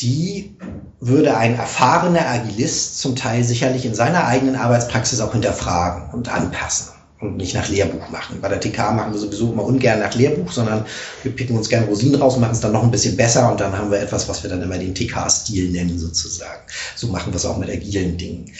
die 0.00 0.56
würde 0.98 1.36
ein 1.36 1.54
erfahrener 1.54 2.26
Agilist 2.26 2.98
zum 2.98 3.14
Teil 3.14 3.44
sicherlich 3.44 3.86
in 3.86 3.94
seiner 3.94 4.24
eigenen 4.24 4.56
Arbeitspraxis 4.56 5.20
auch 5.20 5.32
hinterfragen 5.32 6.10
und 6.10 6.28
anpassen 6.28 6.97
und 7.20 7.36
nicht 7.36 7.54
nach 7.54 7.68
Lehrbuch 7.68 8.10
machen. 8.10 8.40
Bei 8.40 8.48
der 8.48 8.60
TK 8.60 8.92
machen 8.92 9.12
wir 9.12 9.18
sowieso 9.18 9.52
immer 9.52 9.64
ungern 9.64 9.98
nach 9.98 10.14
Lehrbuch, 10.14 10.52
sondern 10.52 10.86
wir 11.22 11.32
picken 11.34 11.56
uns 11.56 11.68
gerne 11.68 11.86
Rosinen 11.86 12.20
raus, 12.20 12.36
machen 12.36 12.52
es 12.52 12.60
dann 12.60 12.72
noch 12.72 12.82
ein 12.82 12.90
bisschen 12.90 13.16
besser 13.16 13.50
und 13.50 13.60
dann 13.60 13.76
haben 13.76 13.90
wir 13.90 14.00
etwas, 14.00 14.28
was 14.28 14.42
wir 14.42 14.50
dann 14.50 14.62
immer 14.62 14.78
den 14.78 14.94
TK-Stil 14.94 15.70
nennen 15.70 15.98
sozusagen. 15.98 16.62
So 16.94 17.08
machen 17.08 17.32
wir 17.32 17.36
es 17.36 17.46
auch 17.46 17.58
mit 17.58 17.70
agilen 17.70 18.16
Dingen. 18.16 18.52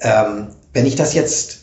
Ähm, 0.00 0.48
wenn 0.72 0.86
ich 0.86 0.94
das 0.94 1.14
jetzt 1.14 1.60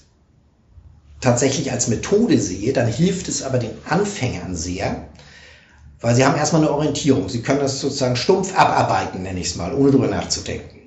tatsächlich 1.21 1.71
als 1.71 1.87
Methode 1.87 2.37
sehe, 2.39 2.73
dann 2.73 2.87
hilft 2.87 3.27
es 3.29 3.43
aber 3.43 3.59
den 3.59 3.71
Anfängern 3.87 4.55
sehr, 4.55 5.07
weil 6.01 6.15
sie 6.15 6.25
haben 6.25 6.35
erstmal 6.35 6.63
eine 6.63 6.71
Orientierung. 6.71 7.29
Sie 7.29 7.41
können 7.41 7.59
das 7.59 7.79
sozusagen 7.79 8.15
stumpf 8.15 8.57
abarbeiten, 8.57 9.21
nenne 9.21 9.39
ich 9.39 9.47
es 9.47 9.55
mal, 9.55 9.73
ohne 9.73 9.91
drüber 9.91 10.07
nachzudenken. 10.07 10.80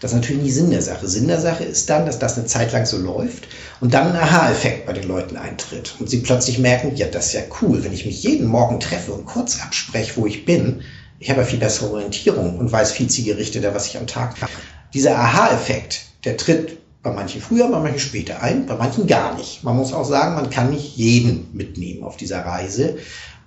Das 0.00 0.12
ist 0.12 0.16
natürlich 0.16 0.42
nicht 0.42 0.54
Sinn 0.54 0.70
der 0.70 0.82
Sache. 0.82 1.06
Sinn 1.08 1.28
der 1.28 1.40
Sache 1.40 1.64
ist 1.64 1.90
dann, 1.90 2.06
dass 2.06 2.18
das 2.18 2.36
eine 2.36 2.46
Zeit 2.46 2.72
lang 2.72 2.86
so 2.86 2.98
läuft 2.98 3.48
und 3.80 3.94
dann 3.94 4.08
ein 4.08 4.16
Aha-Effekt 4.16 4.86
bei 4.86 4.92
den 4.92 5.08
Leuten 5.08 5.36
eintritt 5.36 5.94
und 5.98 6.08
sie 6.08 6.20
plötzlich 6.20 6.58
merken, 6.58 6.96
ja, 6.96 7.06
das 7.06 7.26
ist 7.26 7.32
ja 7.34 7.42
cool, 7.60 7.84
wenn 7.84 7.92
ich 7.92 8.06
mich 8.06 8.22
jeden 8.22 8.46
Morgen 8.46 8.80
treffe 8.80 9.12
und 9.12 9.26
kurz 9.26 9.60
abspreche, 9.62 10.16
wo 10.16 10.26
ich 10.26 10.44
bin, 10.44 10.82
ich 11.18 11.28
habe 11.28 11.42
ja 11.42 11.46
viel 11.46 11.58
bessere 11.58 11.90
Orientierung 11.92 12.58
und 12.58 12.72
weiß 12.72 12.92
viel 12.92 13.08
zielgerichteter, 13.08 13.74
was 13.74 13.86
ich 13.88 13.98
am 13.98 14.06
Tag 14.06 14.40
mache. 14.40 14.52
Dieser 14.94 15.18
Aha-Effekt, 15.18 16.00
der 16.24 16.36
tritt 16.36 16.78
bei 17.02 17.12
manchen 17.12 17.40
früher, 17.40 17.68
bei 17.70 17.78
manchen 17.78 18.00
später 18.00 18.42
ein, 18.42 18.66
bei 18.66 18.74
manchen 18.74 19.06
gar 19.06 19.36
nicht. 19.36 19.64
Man 19.64 19.76
muss 19.76 19.92
auch 19.92 20.04
sagen, 20.04 20.34
man 20.34 20.50
kann 20.50 20.70
nicht 20.70 20.96
jeden 20.96 21.48
mitnehmen 21.52 22.02
auf 22.04 22.16
dieser 22.16 22.44
Reise. 22.44 22.96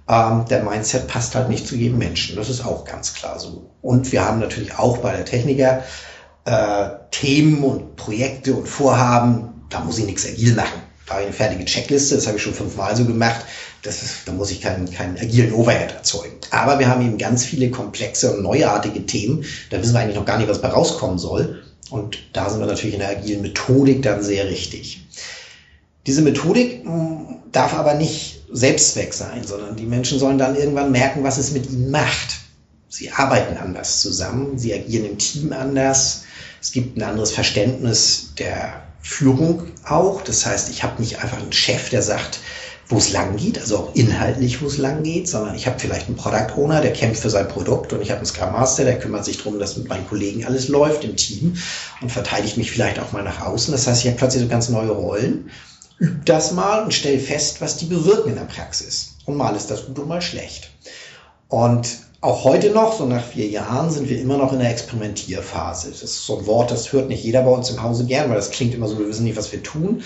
Ähm, 0.08 0.46
der 0.50 0.64
Mindset 0.64 1.08
passt 1.08 1.36
halt 1.36 1.50
nicht 1.50 1.68
zu 1.68 1.76
jedem 1.76 1.98
Menschen. 1.98 2.36
Das 2.36 2.50
ist 2.50 2.66
auch 2.66 2.86
ganz 2.86 3.14
klar 3.14 3.40
so. 3.40 3.72
Und 3.82 4.12
wir 4.12 4.26
haben 4.26 4.40
natürlich 4.40 4.78
auch 4.78 4.98
bei 4.98 5.16
der 5.16 5.26
Techniker 5.26 5.84
äh, 6.46 6.88
Themen 7.12 7.64
und 7.64 7.96
Projekte 7.96 8.54
und 8.54 8.68
Vorhaben, 8.68 9.66
da 9.70 9.80
muss 9.80 9.98
ich 9.98 10.06
nichts 10.06 10.26
agil 10.26 10.54
machen. 10.56 10.82
Da 11.06 11.16
habe 11.16 11.24
ich 11.24 11.28
eine 11.28 11.36
fertige 11.36 11.66
Checkliste, 11.66 12.16
das 12.16 12.28
habe 12.28 12.38
ich 12.38 12.44
schon 12.44 12.54
fünfmal 12.54 12.96
so 12.96 13.06
gemacht. 13.06 13.46
Das 13.82 14.02
ist, 14.02 14.26
da 14.26 14.32
muss 14.32 14.52
ich 14.52 14.62
keinen, 14.62 14.90
keinen 14.90 15.18
agilen 15.18 15.54
Overhead 15.54 15.92
erzeugen. 15.92 16.38
Aber 16.52 16.80
wir 16.80 16.88
haben 16.88 17.06
eben 17.06 17.18
ganz 17.18 17.44
viele 17.44 17.70
komplexe 17.70 18.34
und 18.34 18.44
neuartige 18.44 19.06
Themen. 19.06 19.44
Da 19.70 19.82
wissen 19.82 19.94
wir 19.94 20.00
eigentlich 20.00 20.16
noch 20.16 20.26
gar 20.26 20.38
nicht, 20.38 20.48
was 20.48 20.62
bei 20.62 20.70
rauskommen 20.70 21.18
soll. 21.18 21.64
Und 21.90 22.20
da 22.32 22.50
sind 22.50 22.62
wir 22.62 22.68
natürlich 22.68 22.94
in 22.94 23.02
der 23.02 23.10
agilen 23.10 23.42
Methodik 23.42 24.02
dann 24.02 24.24
sehr 24.24 24.50
richtig. 24.50 25.06
Diese 26.08 26.22
Methodik 26.22 26.84
hm, 26.86 27.40
darf 27.52 27.74
aber 27.74 27.96
nicht 27.96 28.42
Selbstzweck 28.52 29.14
sein, 29.14 29.44
sondern 29.46 29.76
die 29.76 29.86
Menschen 29.86 30.20
sollen 30.20 30.38
dann 30.38 30.56
irgendwann 30.56 30.92
merken, 30.92 31.24
was 31.24 31.38
es 31.38 31.52
mit 31.52 31.70
ihnen 31.70 31.92
macht. 31.92 32.40
Sie 32.90 33.10
arbeiten 33.10 33.58
anders 33.58 34.02
zusammen, 34.02 34.58
sie 34.58 34.74
agieren 34.74 35.06
im 35.06 35.18
Team 35.18 35.52
anders, 35.52 36.23
es 36.64 36.72
gibt 36.72 36.96
ein 36.98 37.04
anderes 37.04 37.34
Verständnis 37.34 38.30
der 38.40 38.84
Führung 39.02 39.64
auch. 39.84 40.22
Das 40.22 40.46
heißt, 40.46 40.70
ich 40.70 40.82
habe 40.82 41.02
nicht 41.02 41.22
einfach 41.22 41.40
einen 41.40 41.52
Chef, 41.52 41.90
der 41.90 42.02
sagt, 42.02 42.40
wo 42.88 42.98
es 42.98 43.12
lang 43.12 43.36
geht, 43.36 43.60
also 43.60 43.80
auch 43.80 43.96
inhaltlich, 43.96 44.62
wo 44.62 44.68
es 44.68 44.78
lang 44.78 45.04
geht, 45.04 45.28
sondern 45.28 45.56
ich 45.56 45.68
habe 45.68 45.78
vielleicht 45.78 46.08
einen 46.08 46.16
Product 46.16 46.56
Owner, 46.56 46.80
der 46.80 46.94
kämpft 46.94 47.22
für 47.22 47.30
sein 47.30 47.50
Produkt 47.50 47.92
und 47.92 48.02
ich 48.02 48.12
habe 48.12 48.20
einen 48.20 48.26
Scrum 48.26 48.54
Master, 48.54 48.86
der 48.86 48.98
kümmert 48.98 49.26
sich 49.26 49.38
darum, 49.38 49.60
dass 49.60 49.76
mit 49.76 49.90
meinen 49.90 50.08
Kollegen 50.08 50.46
alles 50.46 50.70
läuft 50.70 51.04
im 51.04 51.18
Team 51.18 51.58
und 52.00 52.10
verteidigt 52.10 52.56
mich 52.56 52.72
vielleicht 52.72 52.98
auch 52.98 53.12
mal 53.12 53.24
nach 53.24 53.42
außen. 53.42 53.74
Das 53.74 53.86
heißt, 53.86 54.02
ich 54.02 54.08
habe 54.08 54.18
plötzlich 54.18 54.44
so 54.44 54.48
ganz 54.48 54.70
neue 54.70 54.92
Rollen, 54.92 55.50
übe 56.00 56.22
das 56.24 56.54
mal 56.54 56.82
und 56.86 56.94
stelle 56.94 57.20
fest, 57.20 57.60
was 57.60 57.76
die 57.76 57.88
bewirken 57.88 58.30
in 58.30 58.36
der 58.36 58.46
Praxis. 58.46 59.16
Und 59.26 59.36
mal 59.36 59.54
ist 59.54 59.70
das 59.70 59.86
gut 59.86 60.00
und 60.00 60.08
mal 60.08 60.22
schlecht. 60.22 60.70
Und 61.50 61.90
auch 62.24 62.46
heute 62.46 62.70
noch, 62.70 62.98
so 62.98 63.06
nach 63.06 63.22
vier 63.22 63.48
Jahren, 63.48 63.92
sind 63.92 64.08
wir 64.08 64.20
immer 64.20 64.38
noch 64.38 64.54
in 64.54 64.60
der 64.60 64.72
Experimentierphase. 64.72 65.90
Das 65.90 66.04
ist 66.04 66.26
so 66.26 66.40
ein 66.40 66.46
Wort, 66.48 66.72
das 66.72 66.94
hört 66.94 67.10
nicht 67.10 67.22
jeder 67.22 67.42
bei 67.42 67.52
uns 67.52 67.70
im 67.70 67.84
Hause 67.84 68.06
gern, 68.06 68.30
weil 68.30 68.38
das 68.38 68.50
klingt 68.50 68.74
immer 68.74 68.88
so, 68.88 68.98
wir 68.98 69.10
wissen 69.10 69.26
nicht, 69.26 69.36
was 69.36 69.52
wir 69.52 69.62
tun. 69.62 70.02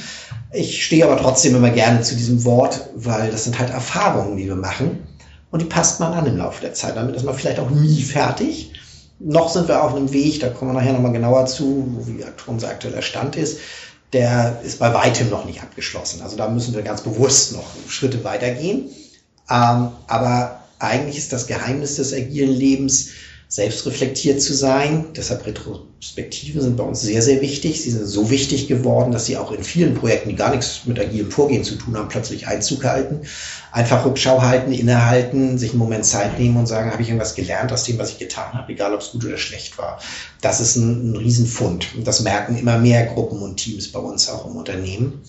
Ich 0.52 0.84
stehe 0.84 1.06
aber 1.06 1.22
trotzdem 1.22 1.56
immer 1.56 1.70
gerne 1.70 2.02
zu 2.02 2.16
diesem 2.16 2.44
Wort, 2.44 2.90
weil 2.96 3.30
das 3.30 3.44
sind 3.44 3.60
halt 3.60 3.70
Erfahrungen, 3.70 4.36
die 4.36 4.48
wir 4.48 4.56
machen. 4.56 5.08
Und 5.52 5.62
die 5.62 5.68
passt 5.68 6.00
man 6.00 6.14
an 6.14 6.26
im 6.26 6.38
Laufe 6.38 6.62
der 6.62 6.74
Zeit. 6.74 6.98
Damit 6.98 7.16
ist 7.16 7.24
man 7.24 7.36
vielleicht 7.36 7.60
auch 7.60 7.70
nie 7.70 8.02
fertig. 8.02 8.74
Noch 9.20 9.50
sind 9.50 9.68
wir 9.68 9.84
auf 9.84 9.94
einem 9.94 10.12
Weg, 10.12 10.40
da 10.40 10.50
kommen 10.50 10.72
wir 10.72 10.80
nachher 10.80 10.94
nochmal 10.94 11.14
genauer 11.14 11.46
zu, 11.46 11.86
wie 12.00 12.26
unser 12.48 12.70
aktueller 12.70 13.04
Stand 13.04 13.36
ist. 13.36 13.60
Der 14.12 14.60
ist 14.64 14.80
bei 14.80 14.92
weitem 14.92 15.30
noch 15.30 15.46
nicht 15.46 15.62
abgeschlossen. 15.62 16.24
Also 16.24 16.36
da 16.36 16.50
müssen 16.50 16.74
wir 16.74 16.82
ganz 16.82 17.02
bewusst 17.02 17.54
noch 17.54 17.66
Schritte 17.88 18.24
weitergehen. 18.24 18.90
Ähm, 19.52 19.90
aber 20.08 20.62
eigentlich 20.80 21.18
ist 21.18 21.34
das 21.34 21.48
Geheimnis 21.48 21.96
des 21.96 22.13
agilen 22.13 22.54
Lebens, 22.54 23.10
selbstreflektiert 23.50 24.42
zu 24.42 24.54
sein. 24.54 25.06
Deshalb 25.16 25.46
Retrospektiven 25.46 26.62
sind 26.62 26.76
bei 26.76 26.84
uns 26.84 27.02
sehr, 27.02 27.22
sehr 27.22 27.42
wichtig. 27.42 27.82
Sie 27.82 27.92
sind 27.92 28.06
so 28.06 28.30
wichtig 28.30 28.68
geworden, 28.68 29.12
dass 29.12 29.26
sie 29.26 29.38
auch 29.38 29.54
in 29.54 29.63
vielen 29.63 29.94
Projekten, 29.96 30.30
die 30.30 30.36
gar 30.36 30.52
nichts 30.52 30.82
mit 30.86 31.00
agilem 31.00 31.32
Vorgehen 31.32 31.63
zu 31.63 31.76
tun 31.76 31.96
haben, 31.96 32.10
plötzlich 32.10 32.48
Einzug 32.48 32.84
halten. 32.84 33.22
Einfach 33.72 34.06
Rückschau 34.06 34.42
halten, 34.42 34.74
innehalten, 34.74 35.58
sich 35.58 35.70
einen 35.70 35.80
Moment 35.80 36.04
Zeit 36.04 36.38
nehmen 36.40 36.58
und 36.58 36.68
sagen, 36.68 36.92
habe 36.92 37.02
ich 37.02 37.08
irgendwas 37.08 37.36
gelernt 37.36 37.72
aus 37.72 37.84
dem, 37.84 37.98
was 37.98 38.10
ich 38.10 38.18
getan 38.18 38.54
habe, 38.54 38.74
egal 38.74 38.94
ob 38.94 39.00
es 39.00 39.12
gut 39.12 39.24
oder 39.24 39.38
schlecht 39.38 39.78
war. 39.78 40.00
Das 40.42 40.60
ist 40.60 40.76
ein, 40.76 41.12
ein 41.12 41.16
Riesenfund. 41.16 41.96
Und 41.96 42.06
das 42.06 42.22
merken 42.22 42.58
immer 42.58 42.78
mehr 42.78 43.06
Gruppen 43.06 43.42
und 43.42 43.56
Teams 43.56 43.92
bei 43.92 44.00
uns 44.00 44.28
auch 44.28 44.46
im 44.46 44.58
Unternehmen. 44.58 45.22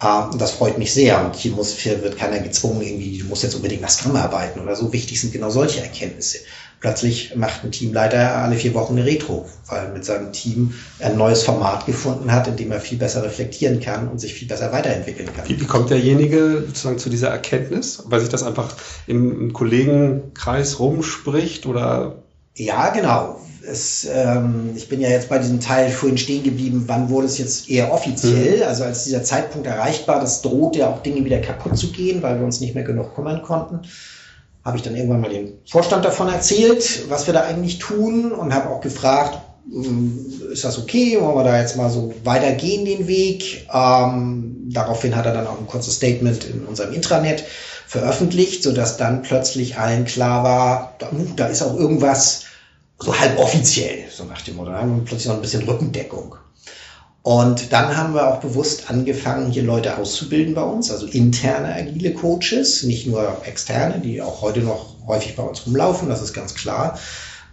Uh, 0.00 0.36
das 0.36 0.52
freut 0.52 0.78
mich 0.78 0.92
sehr. 0.92 1.24
Und 1.24 1.34
hier, 1.34 1.52
muss, 1.52 1.76
hier 1.76 2.00
wird 2.02 2.16
keiner 2.16 2.38
gezwungen, 2.38 2.82
irgendwie, 2.82 3.18
du 3.18 3.26
musst 3.26 3.42
jetzt 3.42 3.56
unbedingt 3.56 3.82
nach 3.82 3.90
Scrum 3.90 4.14
arbeiten 4.14 4.60
oder 4.60 4.76
so. 4.76 4.92
Wichtig 4.92 5.20
sind 5.20 5.32
genau 5.32 5.50
solche 5.50 5.80
Erkenntnisse. 5.80 6.38
Plötzlich 6.80 7.34
macht 7.34 7.64
ein 7.64 7.72
Teamleiter 7.72 8.36
alle 8.36 8.54
vier 8.54 8.72
Wochen 8.74 8.96
eine 8.96 9.04
Retro, 9.04 9.48
weil 9.66 9.92
mit 9.92 10.04
seinem 10.04 10.32
Team 10.32 10.72
ein 11.00 11.16
neues 11.16 11.42
Format 11.42 11.86
gefunden 11.86 12.30
hat, 12.30 12.46
in 12.46 12.54
dem 12.54 12.70
er 12.70 12.78
viel 12.78 12.98
besser 12.98 13.24
reflektieren 13.24 13.80
kann 13.80 14.06
und 14.08 14.20
sich 14.20 14.34
viel 14.34 14.46
besser 14.46 14.70
weiterentwickeln 14.70 15.28
kann. 15.34 15.48
Wie, 15.48 15.60
wie 15.60 15.66
kommt 15.66 15.90
derjenige 15.90 16.62
sozusagen 16.64 16.98
zu 16.98 17.10
dieser 17.10 17.30
Erkenntnis? 17.30 18.04
Weil 18.06 18.20
sich 18.20 18.28
das 18.28 18.44
einfach 18.44 18.76
im, 19.08 19.40
im 19.40 19.52
Kollegenkreis 19.52 20.78
rumspricht 20.78 21.66
oder? 21.66 22.22
Ja, 22.54 22.90
genau. 22.90 23.40
Es, 23.70 24.06
ähm, 24.10 24.70
ich 24.74 24.88
bin 24.88 25.00
ja 25.00 25.08
jetzt 25.08 25.28
bei 25.28 25.38
diesem 25.38 25.60
Teil 25.60 25.90
vorhin 25.90 26.18
stehen 26.18 26.42
geblieben, 26.42 26.84
wann 26.86 27.10
wurde 27.10 27.26
es 27.26 27.38
jetzt 27.38 27.68
eher 27.68 27.92
offiziell? 27.92 28.58
Mhm. 28.58 28.62
Also 28.62 28.84
als 28.84 29.04
dieser 29.04 29.22
Zeitpunkt 29.22 29.66
erreicht 29.66 30.08
war, 30.08 30.20
das 30.20 30.42
droht 30.42 30.76
ja 30.76 30.88
auch 30.90 31.02
Dinge 31.02 31.24
wieder 31.24 31.40
kaputt 31.40 31.76
zu 31.76 31.92
gehen, 31.92 32.22
weil 32.22 32.38
wir 32.38 32.44
uns 32.44 32.60
nicht 32.60 32.74
mehr 32.74 32.84
genug 32.84 33.14
kümmern 33.14 33.42
konnten 33.42 33.80
habe 34.64 34.76
ich 34.76 34.82
dann 34.82 34.96
irgendwann 34.96 35.22
mal 35.22 35.30
dem 35.30 35.54
Vorstand 35.66 36.04
davon 36.04 36.28
erzählt, 36.28 37.08
was 37.08 37.26
wir 37.26 37.32
da 37.32 37.40
eigentlich 37.44 37.78
tun 37.78 38.32
und 38.32 38.52
habe 38.52 38.68
auch 38.68 38.82
gefragt, 38.82 39.38
hm, 39.70 40.50
ist 40.52 40.64
das 40.64 40.78
okay, 40.78 41.18
wollen 41.20 41.36
wir 41.36 41.44
da 41.44 41.58
jetzt 41.58 41.76
mal 41.76 41.88
so 41.88 42.12
weitergehen 42.24 42.84
den 42.84 43.06
Weg? 43.06 43.66
Ähm, 43.72 44.68
daraufhin 44.70 45.16
hat 45.16 45.24
er 45.24 45.32
dann 45.32 45.46
auch 45.46 45.58
ein 45.58 45.66
kurzes 45.66 45.94
Statement 45.94 46.44
in 46.44 46.66
unserem 46.66 46.92
Intranet 46.92 47.44
veröffentlicht, 47.86 48.62
sodass 48.62 48.98
dann 48.98 49.22
plötzlich 49.22 49.78
allen 49.78 50.04
klar 50.04 50.44
war, 50.44 50.94
da, 50.98 51.08
uh, 51.12 51.26
da 51.36 51.46
ist 51.46 51.62
auch 51.62 51.74
irgendwas 51.74 52.44
so 53.00 53.18
halb 53.18 53.38
offiziell, 53.38 54.04
so 54.10 54.24
nach 54.24 54.42
dem 54.42 54.56
Motto. 54.56 54.70
Da 54.70 54.78
haben 54.78 54.96
wir 54.96 55.04
plötzlich 55.04 55.28
noch 55.28 55.36
ein 55.36 55.42
bisschen 55.42 55.62
Rückendeckung. 55.62 56.36
Und 57.22 57.72
dann 57.72 57.96
haben 57.96 58.14
wir 58.14 58.28
auch 58.28 58.40
bewusst 58.40 58.88
angefangen, 58.88 59.50
hier 59.50 59.62
Leute 59.62 59.98
auszubilden 59.98 60.54
bei 60.54 60.62
uns, 60.62 60.90
also 60.90 61.06
interne 61.06 61.74
agile 61.74 62.14
Coaches, 62.14 62.84
nicht 62.84 63.06
nur 63.06 63.42
externe, 63.44 64.00
die 64.00 64.22
auch 64.22 64.40
heute 64.40 64.60
noch 64.60 64.94
häufig 65.06 65.36
bei 65.36 65.42
uns 65.42 65.66
rumlaufen, 65.66 66.08
das 66.08 66.22
ist 66.22 66.32
ganz 66.32 66.54
klar. 66.54 66.98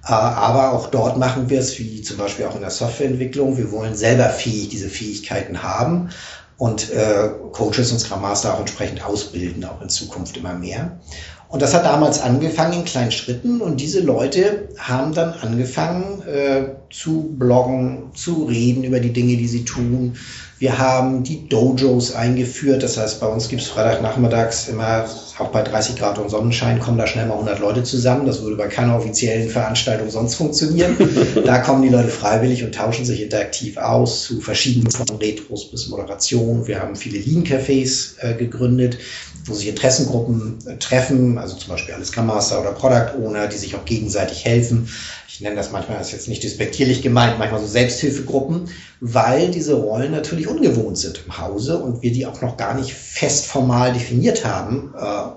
Äh, 0.06 0.12
aber 0.12 0.72
auch 0.72 0.88
dort 0.92 1.18
machen 1.18 1.50
wir 1.50 1.60
es, 1.60 1.78
wie 1.80 2.02
zum 2.02 2.18
Beispiel 2.18 2.46
auch 2.46 2.56
in 2.56 2.62
der 2.62 2.70
Softwareentwicklung. 2.70 3.58
Wir 3.58 3.72
wollen 3.72 3.96
selber 3.96 4.30
fähig 4.30 4.70
diese 4.70 4.88
Fähigkeiten 4.88 5.64
haben 5.64 6.10
und 6.58 6.92
äh, 6.92 7.30
Coaches 7.52 7.92
und 7.92 8.00
Scrum 8.00 8.22
Master 8.22 8.54
auch 8.54 8.60
entsprechend 8.60 9.06
ausbilden, 9.06 9.66
auch 9.66 9.82
in 9.82 9.90
Zukunft 9.90 10.38
immer 10.38 10.54
mehr. 10.54 11.00
Und 11.48 11.62
das 11.62 11.74
hat 11.74 11.86
damals 11.86 12.22
angefangen 12.22 12.80
in 12.80 12.86
kleinen 12.86 13.12
Schritten 13.12 13.62
und 13.62 13.80
diese 13.80 14.02
Leute 14.02 14.70
haben 14.78 15.14
dann 15.14 15.34
angefangen 15.34 16.22
äh, 16.24 16.64
zu 16.92 17.36
bloggen, 17.38 18.12
zu 18.16 18.46
reden 18.46 18.84
über 18.84 19.00
die 19.00 19.14
Dinge, 19.14 19.38
die 19.38 19.48
sie 19.48 19.64
tun. 19.64 20.16
Wir 20.58 20.78
haben 20.78 21.24
die 21.24 21.50
Dojos 21.50 22.16
eingeführt, 22.16 22.82
das 22.82 22.98
heißt, 22.98 23.20
bei 23.20 23.28
uns 23.28 23.50
gibt 23.50 23.62
es 23.62 23.68
Freitagnachmittags 23.68 24.70
immer, 24.70 25.06
auch 25.38 25.50
bei 25.50 25.62
30 25.62 25.98
Grad 25.98 26.18
und 26.18 26.30
Sonnenschein, 26.30 26.80
kommen 26.80 26.98
da 26.98 27.08
schnell 27.08 27.26
mal 27.26 27.34
100 27.34 27.60
Leute 27.60 27.84
zusammen. 27.84 28.26
Das 28.26 28.42
würde 28.42 28.56
bei 28.56 28.68
keiner 28.68 28.96
offiziellen 28.96 29.50
Veranstaltung 29.50 30.10
sonst 30.10 30.36
funktionieren. 30.36 30.96
da 31.46 31.58
kommen 31.58 31.82
die 31.82 31.90
Leute 31.90 32.08
freiwillig 32.08 32.64
und 32.64 32.74
tauschen 32.74 33.04
sich 33.04 33.22
interaktiv 33.22 33.76
aus 33.76 34.24
zu 34.24 34.40
verschiedenen 34.40 34.92
von 34.92 35.08
Retros 35.18 35.70
bis 35.72 35.90
Moderation. 35.90 36.66
Wir 36.68 36.80
haben 36.80 36.96
viele 36.96 37.20
Lean-Cafés 37.20 38.18
äh, 38.22 38.36
gegründet 38.36 38.98
wo 39.46 39.54
sich 39.54 39.68
Interessengruppen 39.68 40.58
äh, 40.66 40.78
treffen, 40.78 41.38
also 41.38 41.56
zum 41.56 41.70
Beispiel 41.70 41.94
alle 41.94 42.06
Scrum 42.06 42.28
Master 42.28 42.62
oder 42.62 42.72
Product 42.72 43.18
Owner, 43.20 43.48
die 43.48 43.58
sich 43.58 43.76
auch 43.76 43.86
gegenseitig 43.86 44.44
helfen. 44.44 44.90
Ich 45.36 45.42
nenne 45.42 45.58
das 45.58 45.74
manchmal, 45.74 45.98
das 45.98 46.08
ist 46.08 46.14
jetzt 46.14 46.28
nicht 46.30 46.44
despektierlich 46.44 47.02
gemeint, 47.02 47.38
manchmal 47.38 47.60
so 47.60 47.68
Selbsthilfegruppen, 47.68 48.70
weil 49.02 49.52
diese 49.52 49.74
Rollen 49.74 50.14
natürlich 50.14 50.48
ungewohnt 50.48 50.98
sind 50.98 51.24
im 51.26 51.38
Hause 51.38 51.78
und 51.78 52.02
wir 52.02 52.14
die 52.14 52.26
auch 52.26 52.42
noch 52.42 52.56
gar 52.56 52.74
nicht 52.74 52.94
fest 52.94 53.46
formal 53.46 53.92
definiert 53.92 54.46
haben, 54.46 54.94
äh, 54.98 55.32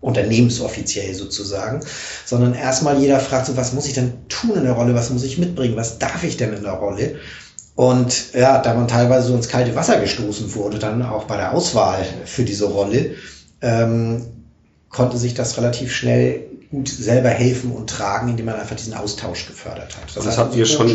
unternehmensoffiziell 0.00 1.14
sozusagen, 1.14 1.86
sondern 2.24 2.54
erstmal 2.54 2.98
jeder 2.98 3.20
fragt 3.20 3.46
so, 3.46 3.56
was 3.56 3.72
muss 3.72 3.86
ich 3.86 3.92
denn 3.92 4.14
tun 4.28 4.56
in 4.56 4.64
der 4.64 4.72
Rolle, 4.72 4.96
was 4.96 5.10
muss 5.10 5.22
ich 5.22 5.38
mitbringen, 5.38 5.76
was 5.76 6.00
darf 6.00 6.24
ich 6.24 6.36
denn 6.36 6.52
in 6.52 6.64
der 6.64 6.72
Rolle? 6.72 7.14
Und 7.76 8.34
ja, 8.34 8.58
da 8.58 8.74
man 8.74 8.88
teilweise 8.88 9.28
so 9.28 9.36
ins 9.36 9.46
kalte 9.46 9.76
Wasser 9.76 10.00
gestoßen 10.00 10.52
wurde, 10.56 10.80
dann 10.80 11.00
auch 11.02 11.26
bei 11.26 11.36
der 11.36 11.54
Auswahl 11.54 12.04
für 12.24 12.42
diese 12.42 12.64
Rolle, 12.64 13.12
ähm, 13.62 14.20
konnte 14.88 15.16
sich 15.16 15.34
das 15.34 15.56
relativ 15.58 15.92
schnell 15.92 16.42
gut 16.74 16.88
selber 16.88 17.28
helfen 17.28 17.70
und 17.70 17.88
tragen, 17.88 18.28
indem 18.28 18.46
man 18.46 18.56
einfach 18.56 18.74
diesen 18.74 18.94
Austausch 18.94 19.46
gefördert 19.46 19.96
hat. 19.96 20.06
Das, 20.06 20.14
das 20.14 20.26
heißt, 20.26 20.38
habt 20.38 20.56
ihr 20.56 20.66
schon 20.66 20.88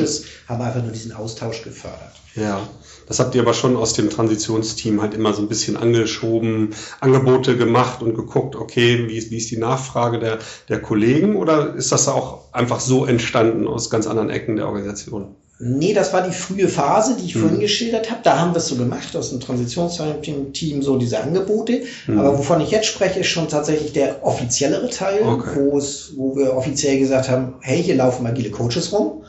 haben 0.48 0.62
einfach 0.62 0.84
nur 0.84 0.92
diesen 0.92 1.14
Austausch 1.14 1.64
gefördert. 1.64 2.12
Ja, 2.36 2.68
das 3.08 3.20
habt 3.20 3.34
ihr 3.34 3.42
aber 3.42 3.54
schon 3.54 3.78
aus 3.78 3.94
dem 3.94 4.10
Transitionsteam 4.10 5.02
halt 5.02 5.14
immer 5.14 5.34
so 5.34 5.42
ein 5.42 5.48
bisschen 5.48 5.78
angeschoben, 5.78 6.76
Angebote 7.00 7.58
gemacht 7.58 8.02
und 8.04 8.14
geguckt, 8.14 8.56
okay, 8.56 9.08
wie 9.08 9.18
ist, 9.18 9.32
wie 9.32 9.38
ist 9.38 9.50
die 9.52 9.58
Nachfrage 9.58 10.20
der, 10.20 10.40
der 10.68 10.82
Kollegen 10.82 11.36
oder 11.36 11.74
ist 11.74 11.92
das 11.92 12.08
auch 12.08 12.54
einfach 12.54 12.82
so 12.82 13.06
entstanden 13.06 13.68
aus 13.68 13.90
ganz 13.90 14.06
anderen 14.06 14.30
Ecken 14.30 14.58
der 14.58 14.68
Organisation? 14.68 15.36
Nee, 15.62 15.94
das 15.94 16.14
war 16.14 16.22
die 16.22 16.32
frühe 16.32 16.70
Phase, 16.70 17.18
die 17.20 17.26
ich 17.26 17.36
mhm. 17.36 17.42
vorhin 17.42 17.60
geschildert 17.60 18.10
habe. 18.10 18.22
Da 18.24 18.40
haben 18.40 18.54
wir 18.54 18.60
es 18.60 18.70
so 18.70 18.78
gemacht, 18.78 19.14
aus 19.18 19.32
dem 19.32 19.42
Transitionsteam 19.42 20.82
so 20.82 20.98
diese 20.98 21.20
Angebote. 21.20 21.82
Mhm. 22.08 22.18
Aber 22.18 22.38
wovon 22.38 22.62
ich 22.62 22.72
jetzt 22.72 22.88
spreche, 22.88 23.20
ist 23.20 23.28
schon 23.28 23.50
tatsächlich 23.50 23.92
der 23.92 24.26
offiziellere 24.26 24.90
Teil, 24.90 25.22
okay. 25.24 25.50
wo, 25.56 25.78
es, 25.78 26.14
wo 26.16 26.38
wir 26.38 26.56
offiziell 26.56 26.98
gesagt 26.98 27.28
haben, 27.28 27.56
hey, 27.60 27.84
hier 27.84 27.96
laufen 27.96 28.26
agile 28.26 28.52
Coaches 28.52 28.94
rum. 28.94 29.24